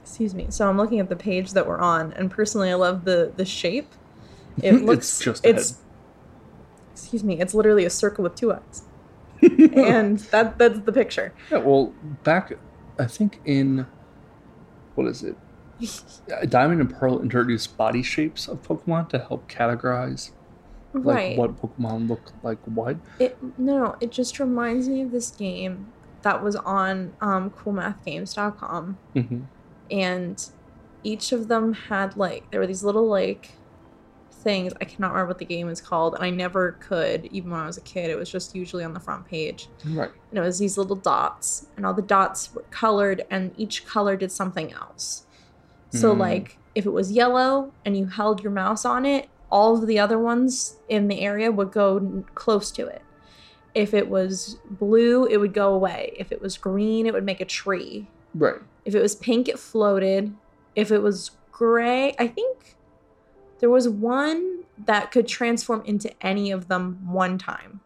excuse 0.01 0.36
me. 0.36 0.47
So 0.49 0.67
I'm 0.69 0.77
looking 0.77 0.99
at 0.99 1.09
the 1.09 1.15
page 1.15 1.53
that 1.53 1.67
we're 1.67 1.79
on 1.79 2.11
and 2.13 2.29
personally 2.29 2.69
I 2.69 2.73
love 2.73 3.05
the 3.05 3.31
the 3.36 3.45
shape. 3.45 3.93
It 4.57 4.73
It's 4.73 4.84
looks 4.84 5.19
just 5.19 5.45
a 5.45 5.49
it's 5.49 5.77
excuse 6.93 7.23
me, 7.23 7.39
it's 7.39 7.53
literally 7.53 7.85
a 7.85 7.89
circle 7.89 8.23
with 8.23 8.35
two 8.35 8.53
eyes. 8.53 8.83
and 9.41 10.19
that 10.19 10.57
that's 10.57 10.79
the 10.79 10.91
picture. 10.91 11.33
Yeah, 11.51 11.57
well, 11.57 11.93
back, 12.23 12.53
I 12.97 13.05
think 13.05 13.41
in, 13.45 13.85
what 14.95 15.07
is 15.07 15.23
it? 15.23 15.35
Diamond 16.49 16.79
and 16.79 16.93
Pearl 16.93 17.21
introduced 17.21 17.75
body 17.75 18.03
shapes 18.03 18.47
of 18.47 18.61
Pokemon 18.61 19.09
to 19.09 19.19
help 19.19 19.49
categorize 19.49 20.31
like 20.93 21.15
right. 21.15 21.37
what 21.37 21.59
Pokemon 21.61 22.07
look 22.07 22.31
like 22.43 22.59
what. 22.65 22.97
It 23.19 23.37
no, 23.57 23.77
no, 23.79 23.95
it 23.99 24.11
just 24.11 24.39
reminds 24.39 24.87
me 24.87 25.01
of 25.01 25.11
this 25.11 25.31
game 25.31 25.91
that 26.21 26.41
was 26.41 26.55
on 26.55 27.13
um, 27.19 27.49
coolmathgames.com, 27.51 28.97
hmm 29.13 29.39
and 29.91 30.49
each 31.03 31.31
of 31.31 31.47
them 31.47 31.73
had 31.73 32.15
like 32.15 32.49
there 32.49 32.59
were 32.59 32.67
these 32.67 32.83
little 32.83 33.07
like 33.07 33.51
things. 34.43 34.73
I 34.81 34.85
cannot 34.85 35.11
remember 35.13 35.29
what 35.29 35.39
the 35.39 35.45
game 35.45 35.69
is 35.69 35.81
called, 35.81 36.15
and 36.15 36.23
I 36.23 36.29
never 36.29 36.73
could, 36.73 37.25
even 37.31 37.51
when 37.51 37.59
I 37.59 37.65
was 37.65 37.77
a 37.77 37.81
kid. 37.81 38.09
It 38.09 38.17
was 38.17 38.29
just 38.29 38.55
usually 38.55 38.83
on 38.83 38.93
the 38.93 38.99
front 38.99 39.25
page, 39.25 39.69
Right. 39.85 40.11
and 40.29 40.37
it 40.37 40.41
was 40.41 40.59
these 40.59 40.77
little 40.77 40.95
dots, 40.95 41.67
and 41.77 41.85
all 41.85 41.93
the 41.93 42.01
dots 42.01 42.53
were 42.53 42.63
colored, 42.69 43.25
and 43.29 43.53
each 43.57 43.85
color 43.85 44.15
did 44.15 44.31
something 44.31 44.71
else. 44.73 45.25
So 45.91 46.13
Mm. 46.13 46.19
like 46.19 46.57
if 46.75 46.85
it 46.85 46.91
was 46.91 47.11
yellow 47.11 47.71
and 47.85 47.95
you 47.97 48.05
held 48.07 48.41
your 48.43 48.51
mouse 48.51 48.83
on 48.85 49.05
it, 49.05 49.29
all 49.51 49.75
of 49.77 49.85
the 49.87 49.99
other 49.99 50.17
ones 50.17 50.77
in 50.89 51.07
the 51.07 51.21
area 51.21 51.51
would 51.51 51.71
go 51.71 52.23
close 52.33 52.71
to 52.71 52.87
it. 52.87 53.03
If 53.75 53.93
it 53.93 54.09
was 54.09 54.57
blue, 54.69 55.25
it 55.25 55.37
would 55.37 55.53
go 55.53 55.73
away. 55.73 56.13
If 56.17 56.31
it 56.31 56.41
was 56.41 56.57
green, 56.57 57.05
it 57.05 57.13
would 57.13 57.23
make 57.25 57.41
a 57.41 57.45
tree. 57.45 58.07
Right. 58.33 58.59
If 58.85 58.95
it 58.95 59.01
was 59.01 59.15
pink, 59.15 59.47
it 59.47 59.59
floated. 59.59 60.33
If 60.75 60.91
it 60.91 60.99
was 61.03 61.31
gray, 61.51 62.15
I 62.17 62.27
think 62.27 62.75
there 63.59 63.69
was 63.69 63.87
one 63.87 64.63
that 64.85 65.11
could 65.11 65.27
transform 65.27 65.83
into 65.85 66.11
any 66.25 66.51
of 66.51 66.67
them 66.67 66.99
one 67.11 67.37
time. 67.37 67.81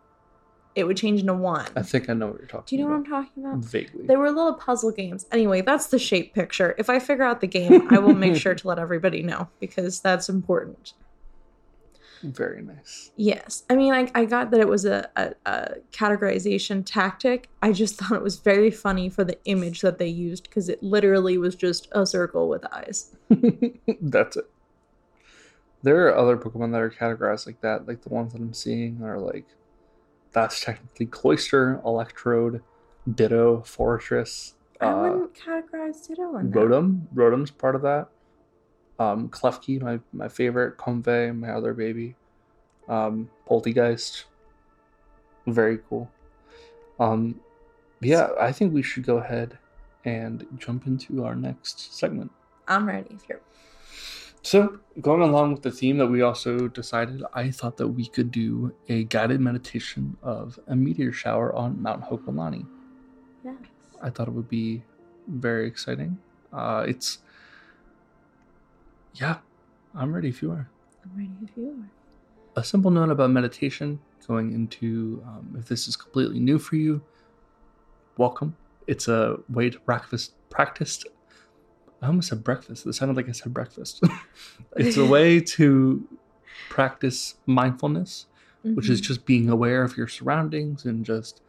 It 0.76 0.86
would 0.86 0.98
change 0.98 1.22
into 1.22 1.34
one. 1.34 1.66
I 1.76 1.82
think 1.82 2.08
I 2.08 2.14
know 2.14 2.28
what 2.28 2.38
you're 2.38 2.48
talking 2.48 2.66
Do 2.68 2.76
you 2.76 2.84
know 2.84 2.92
what. 2.92 2.98
I'm 2.98 3.06
talking 3.06 3.44
about? 3.44 3.58
Vaguely. 3.58 4.06
They 4.06 4.16
were 4.16 4.30
little 4.30 4.54
puzzle 4.54 4.92
games. 4.92 5.26
Anyway, 5.32 5.62
that's 5.62 5.88
the 5.88 5.98
shape 5.98 6.36
picture. 6.36 6.76
If 6.78 6.88
I 6.90 7.00
figure 7.00 7.24
out 7.24 7.42
the 7.42 7.48
game, 7.48 7.88
I 7.92 7.98
will 7.98 8.14
make 8.14 8.36
sure 8.36 8.54
to 8.62 8.68
let 8.68 8.78
everybody 8.78 9.24
know 9.24 9.50
because 9.60 10.00
that's 10.00 10.30
important. 10.30 10.94
Very 12.24 12.62
nice. 12.62 13.12
Yes. 13.16 13.64
I 13.70 13.76
mean, 13.76 13.94
I, 13.94 14.12
I 14.16 14.26
got 14.26 14.52
that 14.52 14.60
it 14.60 14.68
was 14.68 14.86
a, 14.86 15.10
a, 15.16 15.34
a 15.46 15.76
categorization 15.92 16.84
tactic. 16.86 17.50
I 17.62 17.72
just 17.72 17.96
thought 17.96 18.14
it 18.14 18.24
was 18.24 18.38
very 18.38 18.72
funny 18.72 19.10
for 19.10 19.24
the 19.24 19.38
image 19.46 19.82
that 19.82 19.98
they 19.98 20.08
used 20.08 20.44
because 20.44 20.70
it 20.70 20.82
literally 20.82 21.38
was 21.38 21.56
just 21.56 21.88
a 21.92 22.06
circle 22.06 22.50
with 22.50 22.66
eyes. 22.74 23.16
That's 24.02 24.38
it. 24.38 24.50
There 25.88 26.06
are 26.06 26.18
other 26.18 26.36
Pokemon 26.36 26.74
that 26.74 26.82
are 26.82 26.90
categorized 26.90 27.46
like 27.46 27.62
that. 27.62 27.88
Like 27.88 28.02
the 28.02 28.10
ones 28.10 28.34
that 28.34 28.42
I'm 28.42 28.54
seeing 28.54 29.02
are 29.02 29.18
like 29.18 29.46
that's 30.34 30.60
technically 30.60 31.06
Cloyster, 31.06 31.80
Electrode, 31.86 32.62
Ditto, 33.16 33.64
Forretress, 33.66 34.56
I 34.82 34.86
uh, 34.88 35.02
wouldn't 35.02 35.34
categorize 35.34 36.06
Ditto 36.06 36.36
in 36.40 36.52
that. 36.52 36.60
Rotom. 36.60 37.08
Rotom's 37.16 37.52
part 37.52 37.74
of 37.74 37.84
that. 37.84 38.10
Um, 39.00 39.30
Klefki, 39.30 39.82
my 39.82 40.02
my 40.12 40.28
favorite. 40.28 40.78
Comfey, 40.78 41.34
my 41.34 41.52
other 41.52 41.74
baby. 41.74 42.16
Um, 42.90 43.30
Polteageist, 43.50 44.26
very 45.46 45.80
cool. 45.90 46.12
Um, 47.00 47.40
yeah, 48.02 48.28
I 48.38 48.52
think 48.52 48.74
we 48.74 48.84
should 48.84 49.06
go 49.06 49.20
ahead 49.20 49.58
and 50.04 50.46
jump 50.58 50.86
into 50.86 51.24
our 51.24 51.34
next 51.34 51.96
segment. 51.98 52.32
I'm 52.68 52.90
ready 52.90 53.08
if 53.16 53.30
you're. 53.30 53.40
So, 54.48 54.80
going 55.02 55.24
along 55.24 55.52
with 55.52 55.64
the 55.64 55.72
theme 55.72 55.98
that 55.98 56.08
we 56.08 56.22
also 56.22 56.70
decided, 56.70 57.22
I 57.34 57.52
thought 57.52 57.76
that 57.76 57.90
we 57.90 58.06
could 58.06 58.32
do 58.32 58.74
a 58.88 59.04
guided 59.04 59.42
meditation 59.42 60.16
of 60.24 60.58
a 60.68 60.74
meteor 60.74 61.12
shower 61.12 61.54
on 61.54 61.82
Mount 61.82 62.02
Hokulani. 62.04 62.66
Yes. 63.44 63.56
I 64.02 64.10
thought 64.10 64.30
it 64.30 64.34
would 64.34 64.48
be 64.48 64.84
very 65.28 65.68
exciting. 65.68 66.18
Uh, 66.54 66.86
it's, 66.88 67.18
yeah, 69.16 69.40
I'm 69.94 70.16
ready 70.16 70.30
if 70.30 70.42
you 70.42 70.52
are. 70.52 70.70
I'm 71.04 71.18
ready 71.18 71.32
if 71.44 71.50
you 71.58 71.68
are. 71.68 72.62
A 72.62 72.64
simple 72.64 72.90
note 72.90 73.10
about 73.10 73.32
meditation 73.32 74.00
going 74.30 74.54
into, 74.54 75.22
um, 75.28 75.58
if 75.60 75.68
this 75.68 75.90
is 75.90 75.98
completely 75.98 76.40
new 76.40 76.58
for 76.58 76.78
you, 76.78 77.02
welcome. 78.16 78.56
It's 78.88 79.10
a 79.10 79.40
way 79.50 79.70
to 79.72 79.80
practice, 79.82 80.32
practice. 80.50 81.04
I 82.02 82.08
almost 82.08 82.30
said 82.30 82.44
breakfast. 82.44 82.86
It 82.86 82.94
sounded 82.94 83.18
like 83.18 83.28
I 83.28 83.32
said 83.32 83.54
breakfast. 83.54 84.02
it's 84.78 84.98
a 84.98 85.06
way 85.06 85.40
to 85.42 86.08
practice 86.70 87.36
mindfulness, 87.46 88.28
which 88.64 88.90
is 88.90 89.02
Mhm. 89.02 89.06
just 89.06 89.26
being 89.26 89.50
aware 89.50 89.84
of 89.84 89.98
your 89.98 90.08
surroundings 90.08 90.86
and 90.86 91.04
just 91.06 91.42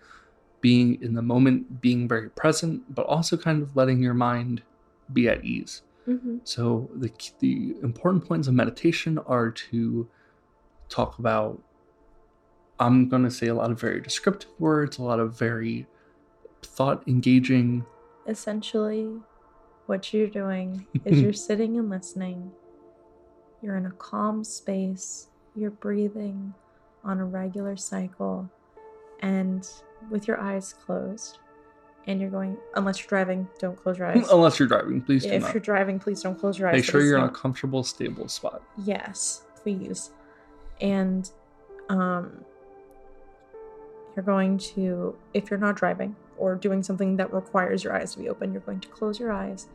being 0.60 1.00
in 1.02 1.14
the 1.14 1.22
moment, 1.22 1.80
being 1.80 2.08
very 2.08 2.30
present, 2.30 2.94
but 2.94 3.06
also 3.06 3.36
kind 3.36 3.62
of 3.62 3.76
letting 3.76 4.02
your 4.02 4.14
mind 4.14 4.62
be 5.12 5.28
at 5.28 5.44
ease. 5.44 5.82
Mhm. 6.06 6.40
So 6.44 6.88
the 6.96 7.10
the 7.40 7.76
important 7.82 8.24
points 8.24 8.48
of 8.48 8.54
meditation 8.54 9.18
are 9.18 9.50
to 9.50 10.08
talk 10.88 11.18
about. 11.18 11.62
I'm 12.80 13.08
going 13.08 13.24
to 13.24 13.30
say 13.30 13.48
a 13.48 13.54
lot 13.54 13.70
of 13.72 13.80
very 13.80 14.00
descriptive 14.00 14.50
words, 14.58 14.98
a 14.98 15.02
lot 15.02 15.18
of 15.18 15.36
very 15.36 15.86
thought 16.62 17.06
engaging. 17.08 17.84
Essentially, 18.26 19.20
what 19.88 20.12
you're 20.12 20.28
doing 20.28 20.86
is 21.06 21.20
you're 21.22 21.32
sitting 21.32 21.78
and 21.78 21.88
listening. 21.88 22.52
You're 23.62 23.76
in 23.76 23.86
a 23.86 23.90
calm 23.92 24.44
space. 24.44 25.28
You're 25.56 25.70
breathing 25.70 26.54
on 27.04 27.18
a 27.18 27.24
regular 27.24 27.74
cycle 27.76 28.48
and 29.20 29.66
with 30.10 30.28
your 30.28 30.38
eyes 30.40 30.74
closed. 30.74 31.38
And 32.06 32.20
you're 32.20 32.30
going, 32.30 32.56
unless 32.74 33.00
you're 33.00 33.08
driving, 33.08 33.48
don't 33.58 33.76
close 33.76 33.98
your 33.98 34.08
eyes. 34.08 34.28
Unless 34.30 34.58
you're 34.58 34.68
driving, 34.68 35.02
please 35.02 35.24
do 35.24 35.30
if 35.30 35.42
not. 35.42 35.54
you're 35.54 35.60
driving, 35.60 35.98
please 35.98 36.22
don't 36.22 36.38
close 36.38 36.58
your 36.58 36.68
eyes. 36.68 36.74
Make 36.74 36.84
sure 36.84 37.02
you're 37.02 37.18
in 37.18 37.24
a 37.24 37.30
comfortable, 37.30 37.82
stable 37.82 38.28
spot. 38.28 38.62
Yes, 38.84 39.42
please. 39.62 40.10
And 40.80 41.30
um 41.88 42.44
you're 44.14 44.24
going 44.24 44.58
to 44.58 45.16
if 45.32 45.50
you're 45.50 45.58
not 45.58 45.76
driving 45.76 46.14
or 46.38 46.54
doing 46.54 46.82
something 46.82 47.16
that 47.16 47.32
requires 47.32 47.84
your 47.84 47.94
eyes 47.94 48.12
to 48.12 48.18
be 48.18 48.28
open, 48.28 48.52
you're 48.52 48.62
going 48.62 48.80
to 48.80 48.88
close 48.88 49.18
your 49.18 49.32
eyes 49.32 49.68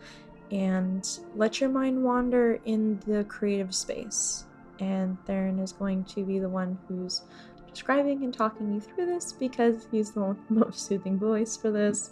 and 0.51 1.20
let 1.36 1.59
your 1.59 1.70
mind 1.70 2.03
wander 2.03 2.59
in 2.66 2.99
the 3.07 3.24
creative 3.26 3.74
space. 3.74 4.45
And 4.80 5.18
Theron 5.26 5.59
is 5.59 5.72
going 5.72 6.03
to 6.05 6.24
be 6.24 6.39
the 6.39 6.49
one 6.49 6.78
who's 6.88 7.24
describing 7.70 8.24
and 8.24 8.34
talking 8.34 8.74
you 8.74 8.80
through 8.80 9.07
this 9.07 9.34
because 9.34 9.88
he's 9.91 10.11
the 10.11 10.20
one 10.20 10.30
with 10.30 10.47
the 10.47 10.53
most 10.66 10.86
soothing 10.86 11.18
voice 11.18 11.57
for 11.57 11.72
this. 11.72 12.11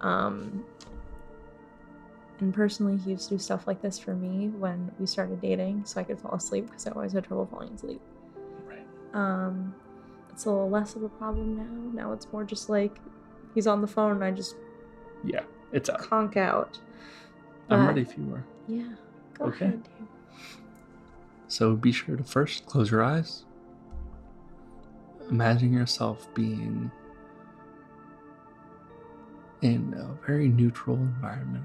Um, 0.00 0.64
and 2.40 2.52
personally, 2.52 2.98
he 2.98 3.12
used 3.12 3.28
to 3.28 3.36
do 3.36 3.38
stuff 3.38 3.66
like 3.66 3.80
this 3.80 3.98
for 3.98 4.14
me 4.14 4.48
when 4.48 4.90
we 4.98 5.06
started 5.06 5.40
dating 5.40 5.84
so 5.84 6.00
I 6.00 6.04
could 6.04 6.18
fall 6.18 6.34
asleep 6.34 6.66
because 6.66 6.86
I 6.86 6.90
always 6.90 7.12
had 7.12 7.24
trouble 7.24 7.46
falling 7.46 7.72
asleep. 7.72 8.00
Right. 8.66 8.86
Um, 9.14 9.74
it's 10.30 10.44
a 10.44 10.50
little 10.50 10.68
less 10.68 10.96
of 10.96 11.04
a 11.04 11.08
problem 11.08 11.56
now. 11.56 12.02
Now 12.02 12.12
it's 12.12 12.30
more 12.32 12.44
just 12.44 12.68
like 12.68 12.98
he's 13.54 13.66
on 13.66 13.80
the 13.80 13.86
phone 13.86 14.12
and 14.12 14.24
I 14.24 14.30
just 14.30 14.56
Yeah, 15.22 15.42
it's 15.72 15.88
out. 15.88 16.00
conk 16.00 16.36
out. 16.36 16.78
I'm 17.70 17.80
But- 17.80 17.86
ready 17.88 18.00
if 18.02 18.16
you 18.18 18.34
are. 18.34 18.44
Yeah, 18.66 18.94
go 19.38 19.46
Okay. 19.46 19.66
ahead. 19.66 19.82
dude. 19.84 20.08
So 21.48 21.76
be 21.76 21.92
sure 21.92 22.16
to 22.16 22.24
first 22.24 22.66
close 22.66 22.90
your 22.90 23.02
eyes. 23.02 23.44
Imagine 25.30 25.72
yourself 25.72 26.32
being 26.34 26.90
in 29.62 29.94
a 29.94 30.26
very 30.26 30.48
neutral 30.48 30.96
environment. 30.96 31.64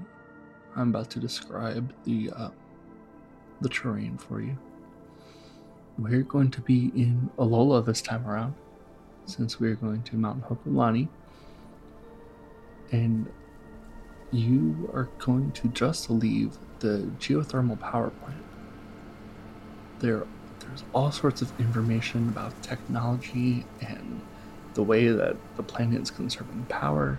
I'm 0.76 0.90
about 0.90 1.10
to 1.10 1.20
describe 1.20 1.92
the 2.04 2.30
uh, 2.34 2.50
the 3.60 3.68
terrain 3.68 4.16
for 4.16 4.40
you. 4.40 4.56
We're 5.98 6.22
going 6.22 6.50
to 6.52 6.60
be 6.62 6.90
in 6.94 7.28
Alola 7.38 7.84
this 7.84 8.00
time 8.00 8.26
around, 8.26 8.54
since 9.26 9.60
we're 9.60 9.74
going 9.74 10.02
to 10.04 10.16
Mount 10.16 10.42
Hokulani. 10.44 11.08
And 12.92 13.30
you 14.32 14.90
are 14.94 15.08
going 15.18 15.52
to 15.52 15.68
just 15.68 16.10
leave 16.10 16.56
the 16.80 17.10
geothermal 17.18 17.78
power 17.78 18.10
plant. 18.10 18.42
There 20.00 20.26
there's 20.60 20.84
all 20.92 21.10
sorts 21.10 21.42
of 21.42 21.58
information 21.58 22.28
about 22.28 22.62
technology 22.62 23.64
and 23.80 24.20
the 24.74 24.82
way 24.82 25.08
that 25.08 25.36
the 25.56 25.62
planet 25.62 26.02
is 26.02 26.10
conserving 26.10 26.66
power. 26.68 27.18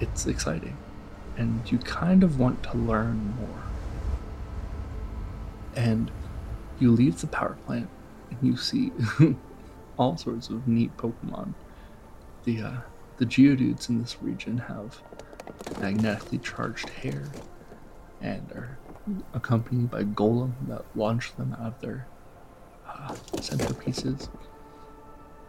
It's 0.00 0.26
exciting 0.26 0.76
and 1.38 1.70
you 1.70 1.78
kind 1.78 2.24
of 2.24 2.38
want 2.38 2.62
to 2.64 2.76
learn 2.76 3.34
more. 3.38 3.62
And 5.76 6.10
you 6.80 6.90
leave 6.90 7.20
the 7.20 7.28
power 7.28 7.56
plant 7.64 7.88
and 8.30 8.38
you 8.42 8.56
see 8.56 8.92
all 9.98 10.16
sorts 10.16 10.48
of 10.48 10.66
neat 10.66 10.94
pokemon. 10.96 11.54
The 12.44 12.62
uh, 12.62 12.72
the 13.18 13.26
geodudes 13.26 13.88
in 13.88 14.00
this 14.00 14.22
region 14.22 14.58
have 14.58 15.02
magnetically 15.80 16.38
charged 16.38 16.88
hair 16.88 17.24
and 18.20 18.50
are 18.52 18.78
accompanied 19.34 19.90
by 19.90 20.04
Golem 20.04 20.52
that 20.68 20.84
launch 20.94 21.34
them 21.36 21.56
out 21.60 21.74
of 21.74 21.80
their 21.80 22.06
uh, 22.86 23.14
centerpieces. 23.34 24.28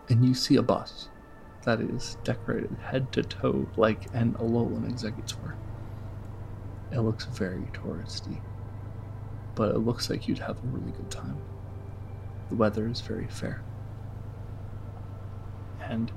And 0.10 0.26
you 0.26 0.34
see 0.34 0.56
a 0.56 0.62
bus 0.62 1.10
that 1.64 1.80
is 1.80 2.18
decorated 2.24 2.76
head 2.82 3.12
to 3.12 3.22
toe 3.22 3.68
like 3.78 4.14
an 4.14 4.34
Alolan 4.34 4.90
Exeggutor. 4.90 5.54
It 6.92 7.00
looks 7.02 7.26
very 7.26 7.68
touristy, 7.74 8.42
but 9.54 9.76
it 9.76 9.80
looks 9.80 10.10
like 10.10 10.28
you'd 10.28 10.40
have 10.40 10.58
a 10.58 10.68
really 10.68 10.92
good 10.92 11.12
time. 11.12 11.38
The 12.50 12.56
weather 12.56 12.88
is 12.88 13.02
very 13.02 13.28
fair. 13.28 13.62
And 15.82 16.12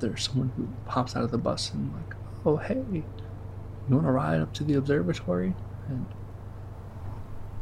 there's 0.00 0.24
someone 0.24 0.52
who 0.56 0.68
pops 0.86 1.16
out 1.16 1.24
of 1.24 1.30
the 1.30 1.38
bus 1.38 1.72
and 1.72 1.92
like, 1.92 2.14
oh 2.44 2.56
hey, 2.56 2.84
you 2.92 3.04
want 3.88 4.06
to 4.06 4.12
ride 4.12 4.40
up 4.40 4.52
to 4.54 4.64
the 4.64 4.74
observatory? 4.74 5.54
And 5.88 6.06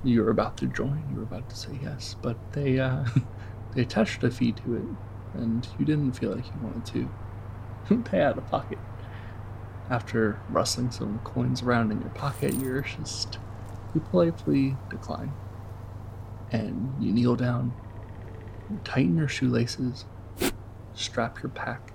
you're 0.05 0.31
about 0.31 0.57
to 0.59 0.67
join. 0.67 1.03
You're 1.13 1.23
about 1.23 1.49
to 1.51 1.57
say 1.57 1.79
yes, 1.83 2.17
but 2.21 2.37
they 2.53 2.79
uh, 2.79 3.05
they 3.75 3.83
attached 3.83 4.23
a 4.25 4.31
fee 4.31 4.53
to 4.53 4.77
it, 4.77 5.41
and 5.41 5.67
you 5.79 5.85
didn't 5.85 6.13
feel 6.13 6.35
like 6.35 6.47
you 6.47 6.53
wanted 6.63 6.87
to 7.89 8.03
pay 8.05 8.23
out 8.23 8.39
of 8.39 8.47
pocket. 8.49 8.79
After 9.89 10.41
rustling 10.49 10.91
some 10.91 11.21
coins 11.21 11.63
around 11.63 11.93
in 11.93 12.01
your 12.01 12.11
pocket, 12.11 12.55
you're 12.55 12.83
just 12.83 13.39
you 13.95 14.01
politely 14.01 14.77
decline, 14.91 15.33
and 16.51 16.93
you 17.01 17.13
kneel 17.13 17.37
down, 17.37 17.73
tighten 18.85 19.17
your 19.17 19.29
shoelaces, 19.29 20.05
strap 20.95 21.43
your 21.43 21.51
pack, 21.51 21.93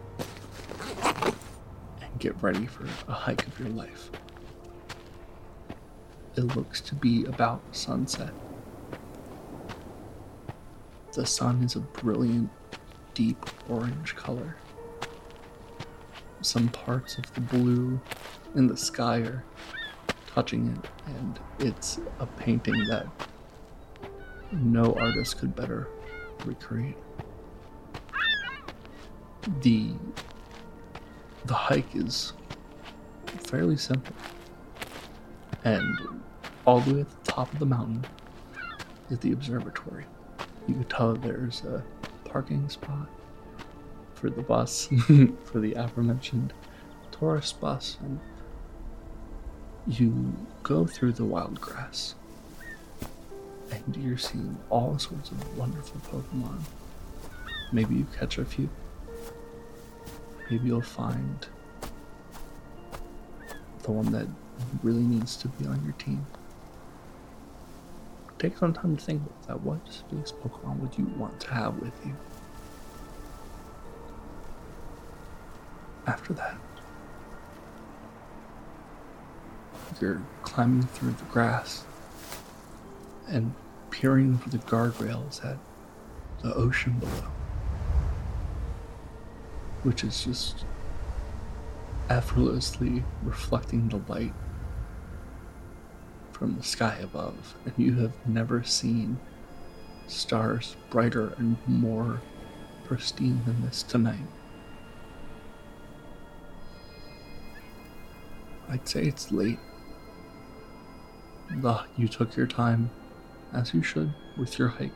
get 2.22 2.42
ready 2.44 2.68
for 2.68 2.86
a 3.08 3.14
hike 3.14 3.48
of 3.48 3.60
your 3.60 3.70
life. 3.70 4.12
It 6.36 6.56
looks 6.56 6.80
to 6.82 6.96
be 6.96 7.26
about 7.26 7.62
sunset. 7.72 8.32
The 11.14 11.26
sun 11.26 11.64
is 11.64 11.76
a 11.76 11.80
brilliant, 11.80 12.52
deep 13.16 13.44
orange 13.68 14.16
color. 14.16 14.56
Some 16.42 16.70
parts 16.70 17.18
of 17.18 17.34
the 17.34 17.42
blue 17.42 18.00
in 18.54 18.68
the 18.68 18.78
sky 18.78 19.22
are 19.22 19.44
touching 20.28 20.68
it, 20.78 20.90
and 21.08 21.40
it's 21.58 22.00
a 22.20 22.28
painting 22.28 22.86
that 22.88 23.08
no 24.52 24.94
artist 24.94 25.40
could 25.40 25.56
better 25.56 25.88
recreate. 26.46 26.98
The 29.62 29.94
the 31.46 31.54
hike 31.54 31.96
is 31.96 32.34
fairly 33.26 33.78
simple. 33.78 34.16
And 35.64 36.22
all 36.66 36.80
the 36.82 36.94
way 36.94 37.02
at 37.02 37.10
the 37.24 37.32
top 37.32 37.52
of 37.54 37.60
the 37.60 37.66
mountain 37.66 38.06
is 39.10 39.20
the 39.20 39.32
observatory. 39.32 40.06
You 40.68 40.76
can 40.76 40.84
tell 40.86 41.14
there's 41.14 41.64
a 41.64 41.84
parking 42.26 42.70
spot 42.70 43.10
for 44.14 44.30
the 44.30 44.42
bus, 44.42 44.88
for 45.46 45.60
the 45.60 45.74
aforementioned 45.74 46.54
tourist 47.12 47.60
bus, 47.60 47.98
and 48.02 48.20
you 49.88 50.34
go 50.64 50.86
through 50.86 51.14
the 51.14 51.26
wild 51.26 51.60
grass 51.60 52.16
and 53.72 53.98
you're 53.98 54.18
seeing 54.18 54.58
all 54.70 54.98
sorts 55.00 55.32
of 55.32 55.58
wonderful 55.58 56.00
Pokemon. 56.02 56.60
Maybe 57.72 57.96
you 57.96 58.08
catch 58.18 58.38
a 58.38 58.46
few. 58.46 58.70
Maybe 60.52 60.68
you'll 60.68 60.82
find 60.82 61.48
the 63.84 63.92
one 63.92 64.12
that 64.12 64.28
really 64.84 65.02
needs 65.02 65.38
to 65.38 65.48
be 65.48 65.66
on 65.66 65.82
your 65.86 65.94
team. 65.94 66.26
Take 68.38 68.58
some 68.58 68.74
time 68.74 68.98
to 68.98 69.04
think 69.04 69.22
about 69.22 69.48
that. 69.48 69.62
What 69.62 69.80
space 69.88 70.34
Pokemon 70.44 70.80
would 70.82 70.98
you 70.98 71.06
want 71.18 71.40
to 71.40 71.54
have 71.54 71.80
with 71.80 71.94
you? 72.06 72.14
After 76.06 76.34
that, 76.34 76.58
you're 80.02 80.22
climbing 80.42 80.84
through 80.84 81.12
the 81.12 81.24
grass 81.26 81.86
and 83.30 83.54
peering 83.90 84.34
over 84.34 84.50
the 84.50 84.58
guardrails 84.58 85.46
at 85.46 85.58
the 86.42 86.54
ocean 86.56 87.00
below, 87.00 87.32
which 89.84 90.04
is 90.04 90.24
just 90.24 90.66
effortlessly 92.10 93.04
reflecting 93.24 93.88
the 93.90 94.02
light 94.12 94.34
from 96.32 96.56
the 96.58 96.64
sky 96.64 96.98
above, 97.02 97.56
and 97.66 97.74
you 97.78 97.94
have 97.96 98.14
never 98.28 98.64
seen 98.64 99.20
stars 100.08 100.76
brighter 100.90 101.34
and 101.38 101.58
more 101.68 102.22
pristine 102.86 103.42
than 103.46 103.62
this 103.62 103.84
tonight. 103.84 104.28
I'd 108.70 108.88
say 108.88 109.04
it's 109.04 109.32
late. 109.32 109.60
You 111.98 112.08
took 112.08 112.36
your 112.36 112.48
time, 112.48 112.90
as 113.54 113.74
you 113.74 113.84
should, 113.84 114.14
with 114.38 114.58
your 114.58 114.70
hike. 114.70 114.92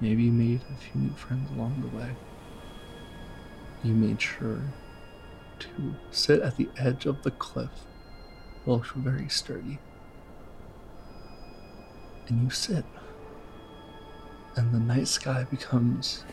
Maybe 0.00 0.24
you 0.24 0.32
made 0.32 0.60
a 0.70 0.76
few 0.76 1.00
new 1.00 1.14
friends 1.14 1.50
along 1.50 1.80
the 1.80 1.96
way. 1.96 2.10
You 3.82 3.94
made 3.94 4.20
sure 4.20 4.60
to 5.58 5.94
sit 6.10 6.40
at 6.40 6.56
the 6.56 6.68
edge 6.76 7.06
of 7.06 7.22
the 7.22 7.32
cliff. 7.32 7.70
Looks 8.64 8.90
very 8.94 9.28
sturdy. 9.28 9.78
And 12.28 12.44
you 12.44 12.50
sit. 12.50 12.84
And 14.54 14.72
the 14.72 14.78
night 14.78 15.08
sky 15.08 15.44
becomes 15.44 16.24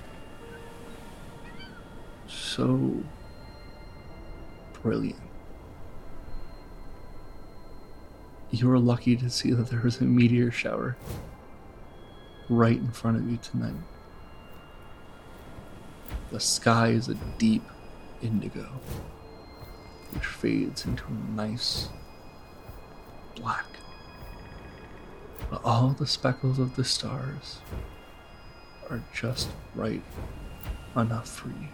so 2.28 3.04
brilliant. 4.82 5.20
You 8.52 8.68
were 8.68 8.80
lucky 8.80 9.16
to 9.16 9.30
see 9.30 9.52
that 9.52 9.70
there 9.70 9.82
was 9.82 10.02
a 10.02 10.04
meteor 10.04 10.52
shower 10.52 10.98
right 12.50 12.78
in 12.78 12.92
front 12.92 13.18
of 13.18 13.30
you 13.30 13.38
tonight. 13.38 13.76
The 16.32 16.40
sky 16.40 16.90
is 16.90 17.08
a 17.08 17.16
deep 17.40 17.64
indigo, 18.22 18.68
which 20.12 20.26
fades 20.26 20.86
into 20.86 21.04
a 21.06 21.36
nice 21.36 21.90
black. 23.36 23.66
But 25.50 25.62
all 25.64 25.90
the 25.90 26.06
speckles 26.06 26.60
of 26.60 26.76
the 26.76 26.84
stars 26.84 27.60
are 28.90 29.02
just 29.14 29.50
right 29.74 30.04
enough 30.96 31.28
for 31.28 31.50
you. 31.50 31.70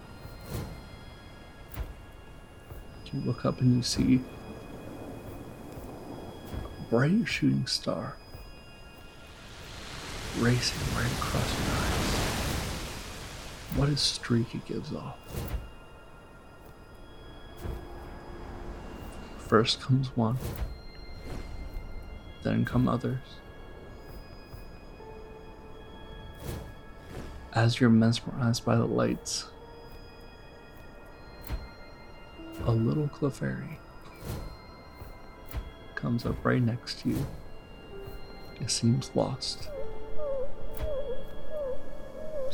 You 3.12 3.22
look 3.22 3.46
up 3.46 3.60
and 3.60 3.76
you 3.76 3.82
see 3.82 4.22
a 6.54 6.90
bright 6.90 7.28
shooting 7.28 7.68
star 7.68 8.18
racing 10.40 10.80
right 10.96 11.12
across 11.14 11.60
your 11.60 11.76
eyes. 11.78 11.95
What 13.76 13.90
a 13.90 13.98
streak 13.98 14.56
it 14.56 14.66
gives 14.66 14.94
off. 14.94 15.18
First 19.38 19.82
comes 19.82 20.16
one, 20.16 20.38
then 22.44 22.64
come 22.64 22.88
others. 22.88 23.20
As 27.54 27.80
you're 27.80 27.90
mesmerized 27.90 28.64
by 28.64 28.76
the 28.78 28.86
lights, 28.86 29.46
a 32.64 32.72
little 32.72 33.10
Clefairy 33.10 33.78
comes 35.96 36.26
up 36.26 36.44
right 36.46 36.62
next 36.62 37.02
to 37.02 37.10
you. 37.10 37.28
It 38.60 38.72
seems 38.72 39.12
lost. 39.16 39.70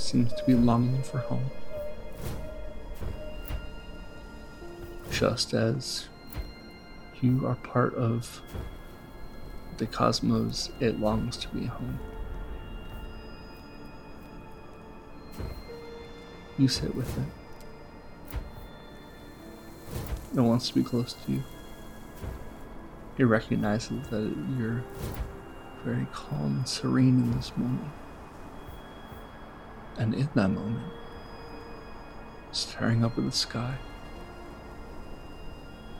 Seems 0.02 0.34
to 0.34 0.44
be 0.46 0.56
longing 0.56 1.04
for 1.04 1.20
home. 1.20 1.52
Just 5.12 5.54
as 5.54 6.10
you 7.22 7.46
are 7.46 7.56
part 7.56 7.94
of 7.94 8.42
the 9.78 9.86
cosmos, 9.86 10.72
it 10.82 11.00
longs 11.00 11.38
to 11.38 11.48
be 11.50 11.66
home. 11.66 12.00
You 16.58 16.68
sit 16.68 16.94
with 16.96 17.16
it. 17.18 18.38
It 20.36 20.42
wants 20.42 20.70
to 20.70 20.76
be 20.76 20.84
close 20.84 21.14
to 21.14 21.32
you. 21.32 21.44
It 23.18 23.26
recognizes 23.26 24.10
that 24.10 24.36
you're 24.58 24.84
very 25.86 26.08
calm 26.12 26.58
and 26.58 26.68
serene 26.68 27.20
in 27.20 27.32
this 27.38 27.56
moment. 27.56 27.88
And 30.02 30.16
in 30.16 30.28
that 30.34 30.50
moment, 30.50 30.92
staring 32.52 33.06
up 33.06 33.20
at 33.20 33.24
the 33.24 33.32
sky, 33.32 33.76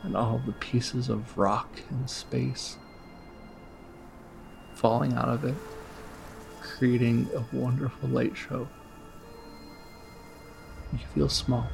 and 0.02 0.18
all 0.18 0.42
the 0.44 0.54
pieces 0.54 1.08
of 1.08 1.38
rock 1.38 1.84
and 1.92 2.10
space 2.10 2.80
falling 4.74 5.14
out 5.14 5.30
of 5.30 5.46
it, 5.46 5.54
creating 6.62 7.30
a 7.36 7.56
wonderful 7.56 8.10
light 8.10 8.36
show. 8.36 8.68
You 10.92 11.00
feel 11.14 11.30
small. 11.30 11.70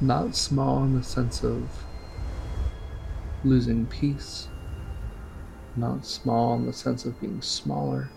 Not 0.00 0.36
small 0.36 0.84
in 0.84 0.94
the 0.94 1.02
sense 1.02 1.42
of 1.42 1.68
losing 3.42 3.86
peace, 3.86 4.46
not 5.74 6.06
small 6.06 6.54
in 6.54 6.66
the 6.66 6.72
sense 6.72 7.04
of 7.04 7.20
being 7.20 7.42
smaller 7.42 8.10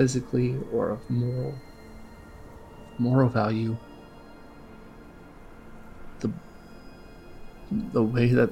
physically 0.00 0.56
or 0.72 0.88
of 0.88 1.10
moral 1.10 1.54
moral 2.96 3.28
value 3.28 3.76
the 6.20 6.32
the 7.92 8.02
way 8.02 8.28
that 8.28 8.48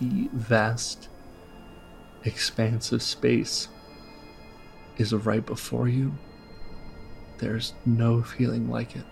the 0.00 0.30
vast 0.32 1.10
expanse 2.24 2.90
of 2.90 3.02
space 3.02 3.68
is 4.96 5.12
right 5.12 5.44
before 5.44 5.88
you 5.88 6.14
there's 7.38 7.74
no 7.86 8.22
feeling 8.22 8.68
like 8.68 8.96
it. 8.96 9.04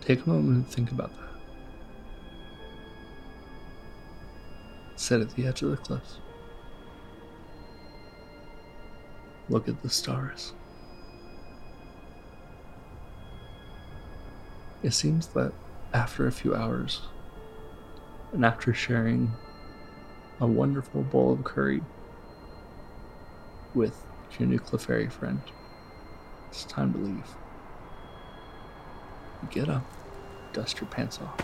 Take 0.00 0.24
a 0.24 0.28
moment 0.28 0.56
and 0.56 0.68
think 0.68 0.90
about 0.90 1.10
that. 1.16 1.22
Sit 4.96 5.20
at 5.20 5.30
the 5.36 5.46
edge 5.46 5.62
of 5.62 5.70
the 5.70 5.76
cliff 5.76 6.02
look 9.48 9.68
at 9.68 9.82
the 9.82 9.88
stars. 9.88 10.52
It 14.82 14.92
seems 14.92 15.28
that 15.28 15.52
after 15.92 16.26
a 16.26 16.32
few 16.32 16.54
hours, 16.54 17.00
and 18.32 18.44
after 18.44 18.74
sharing 18.74 19.32
a 20.40 20.46
wonderful 20.46 21.02
bowl 21.02 21.32
of 21.32 21.44
curry 21.44 21.82
with 23.74 24.04
your 24.38 24.48
new 24.48 24.58
Clefairy 24.58 25.10
friend, 25.10 25.40
it's 26.48 26.64
time 26.64 26.92
to 26.92 26.98
leave. 26.98 27.36
You 29.42 29.48
get 29.50 29.68
up, 29.68 29.84
dust 30.52 30.80
your 30.80 30.90
pants 30.90 31.20
off, 31.20 31.40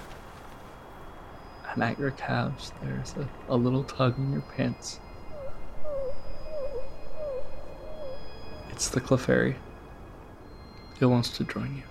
and 1.73 1.83
at 1.83 1.99
your 1.99 2.11
calves, 2.13 2.73
there's 2.83 3.15
a, 3.17 3.29
a 3.49 3.57
little 3.57 3.85
tug 3.85 4.19
in 4.19 4.33
your 4.33 4.43
pants. 4.43 5.01
It's 8.83 8.91
the 8.91 9.01
Clefairy. 9.01 9.55
It 10.99 11.07
wants 11.07 11.29
to 11.37 11.45
join 11.45 11.77
you. 11.77 11.85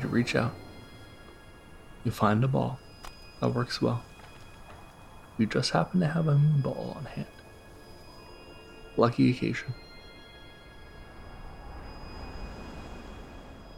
You 0.00 0.06
reach 0.06 0.36
out. 0.36 0.54
You 2.04 2.12
find 2.12 2.44
a 2.44 2.46
ball 2.46 2.78
that 3.40 3.52
works 3.52 3.82
well. 3.82 4.04
You 5.36 5.46
just 5.46 5.72
happen 5.72 5.98
to 5.98 6.06
have 6.06 6.28
a 6.28 6.38
moon 6.38 6.60
ball 6.60 6.94
on 6.96 7.06
hand. 7.06 7.26
Lucky 8.96 9.32
occasion. 9.32 9.74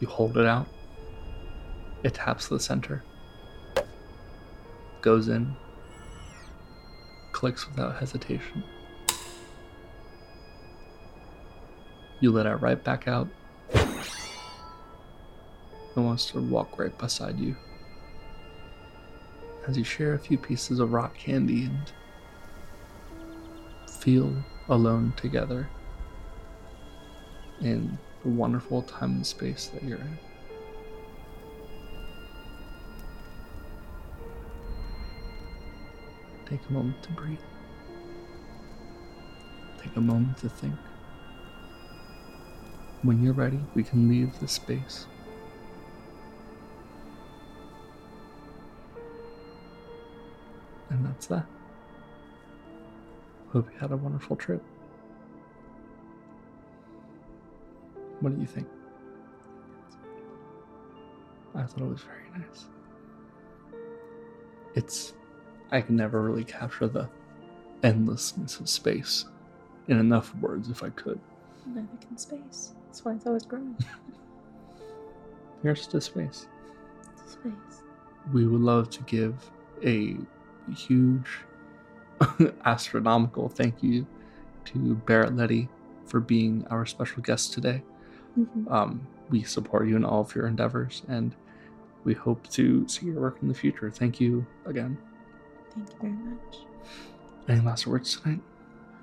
You 0.00 0.06
hold 0.06 0.36
it 0.36 0.44
out. 0.44 0.66
It 2.02 2.12
taps 2.12 2.48
the 2.48 2.61
center. 2.61 3.04
Goes 5.00 5.28
in. 5.28 5.56
Clicks 7.41 7.66
without 7.66 7.97
hesitation. 7.97 8.62
You 12.20 12.32
let 12.32 12.45
it 12.45 12.57
right 12.57 12.84
back 12.84 13.09
out 13.09 13.28
and 13.72 16.05
wants 16.05 16.26
to 16.32 16.41
walk 16.43 16.78
right 16.78 16.97
beside 16.99 17.38
you. 17.38 17.57
As 19.66 19.78
you 19.78 19.84
share 19.84 20.12
a 20.12 20.18
few 20.18 20.36
pieces 20.36 20.80
of 20.80 20.93
rock 20.93 21.16
candy 21.16 21.64
and 21.64 21.91
feel 23.88 24.45
alone 24.68 25.14
together 25.16 25.66
in 27.62 27.97
the 28.22 28.28
wonderful 28.28 28.82
time 28.82 29.12
and 29.12 29.26
space 29.26 29.68
that 29.68 29.82
you're 29.82 29.97
in. 29.97 30.18
Take 36.51 36.68
a 36.68 36.72
moment 36.72 37.01
to 37.05 37.12
breathe. 37.12 37.38
Take 39.80 39.94
a 39.94 40.01
moment 40.01 40.36
to 40.38 40.48
think. 40.48 40.74
When 43.03 43.22
you're 43.22 43.34
ready, 43.34 43.61
we 43.76 43.84
can 43.84 44.09
leave 44.09 44.36
the 44.40 44.48
space. 44.48 45.07
And 50.88 51.07
that's 51.07 51.26
that. 51.28 51.46
Hope 53.53 53.70
you 53.72 53.78
had 53.78 53.92
a 53.92 53.96
wonderful 53.96 54.34
trip. 54.34 54.61
What 58.18 58.34
do 58.34 58.40
you 58.40 58.46
think? 58.48 58.66
I 61.55 61.62
thought 61.62 61.82
it 61.82 61.88
was 61.88 62.03
very 62.03 62.28
nice. 62.36 62.64
It's. 64.74 65.12
I 65.73 65.81
can 65.81 65.97
never 65.97 66.21
really 66.23 66.45
capture 66.45 66.89
the 66.89 67.09
endlessness 67.83 68.59
of 68.61 68.68
space 68.68 69.27
in 69.89 69.99
enough 69.99 70.35
words 70.37 70.68
if 70.68 70.83
I 70.83 70.91
could. 70.91 71.18
Neither 71.66 71.87
can 72.01 72.16
space. 72.18 72.75
That's 72.87 73.05
why 73.05 73.14
it's 73.14 73.27
always 73.27 73.45
growing. 73.45 73.77
Here's 75.62 75.87
to 75.89 76.01
space. 76.01 76.47
space. 77.27 77.83
We 78.33 78.47
would 78.47 78.61
love 78.61 78.91
to 78.91 79.03
give 79.05 79.51
a 79.85 80.16
huge 80.75 81.29
astronomical 82.64 83.49
thank 83.49 83.83
you 83.83 84.07
to 84.66 84.95
Barrett 85.07 85.37
Leddy 85.37 85.68
for 86.07 86.21
being 86.21 86.66
our 86.71 86.85
special 86.87 87.23
guest 87.23 87.53
today. 87.53 87.83
Mhm. 88.39 88.71
Um, 88.71 89.07
we 89.31 89.43
support 89.43 89.87
you 89.89 89.97
in 89.97 90.05
all 90.05 90.23
of 90.23 90.35
your 90.35 90.47
endeavors 90.47 91.03
and 91.09 91.35
we 92.05 92.14
hope 92.14 92.49
to 92.51 92.87
see 92.89 93.07
your 93.07 93.21
work 93.21 93.39
in 93.43 93.49
the 93.49 93.55
future. 93.55 93.91
Thank 93.91 94.21
you 94.21 94.45
again. 94.66 94.99
Thank 95.75 95.91
you 95.91 95.97
very 96.01 96.12
much. 96.12 96.57
Any 97.49 97.61
last 97.61 97.87
words 97.87 98.21
tonight? 98.21 98.41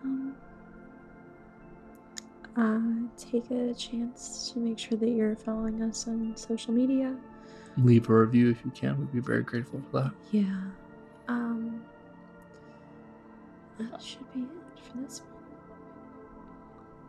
Um, 0.04 0.36
uh, 2.56 3.08
take 3.18 3.50
a 3.52 3.74
chance 3.74 4.52
to 4.52 4.60
make 4.60 4.80
sure 4.80 4.98
that 4.98 5.10
you're 5.10 5.36
following 5.36 5.82
us 5.84 6.08
on 6.08 6.36
social 6.36 6.74
media. 6.74 7.16
Leave 7.78 8.10
a 8.10 8.14
review 8.14 8.50
if 8.50 8.64
you 8.66 8.72
can. 8.72 8.98
We'd 8.98 9.12
be 9.14 9.20
very 9.20 9.44
grateful 9.44 9.82
for 9.92 10.02
that. 10.02 10.12
Yeah. 10.32 10.62
Um, 11.28 11.82
that 13.80 14.02
should 14.02 14.32
be 14.34 14.42
it 14.42 14.80
for 14.92 14.98
this 14.98 15.22
one. 15.22 15.30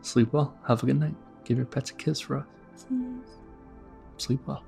Sleep 0.01 0.31
well. 0.31 0.55
Have 0.67 0.83
a 0.83 0.85
good 0.85 0.99
night. 0.99 1.15
Give 1.43 1.57
your 1.57 1.65
pets 1.65 1.89
a 1.89 1.93
kiss 1.93 2.19
for 2.19 2.37
us. 2.37 2.45
Please. 2.87 3.37
Sleep 4.17 4.39
well. 4.45 4.63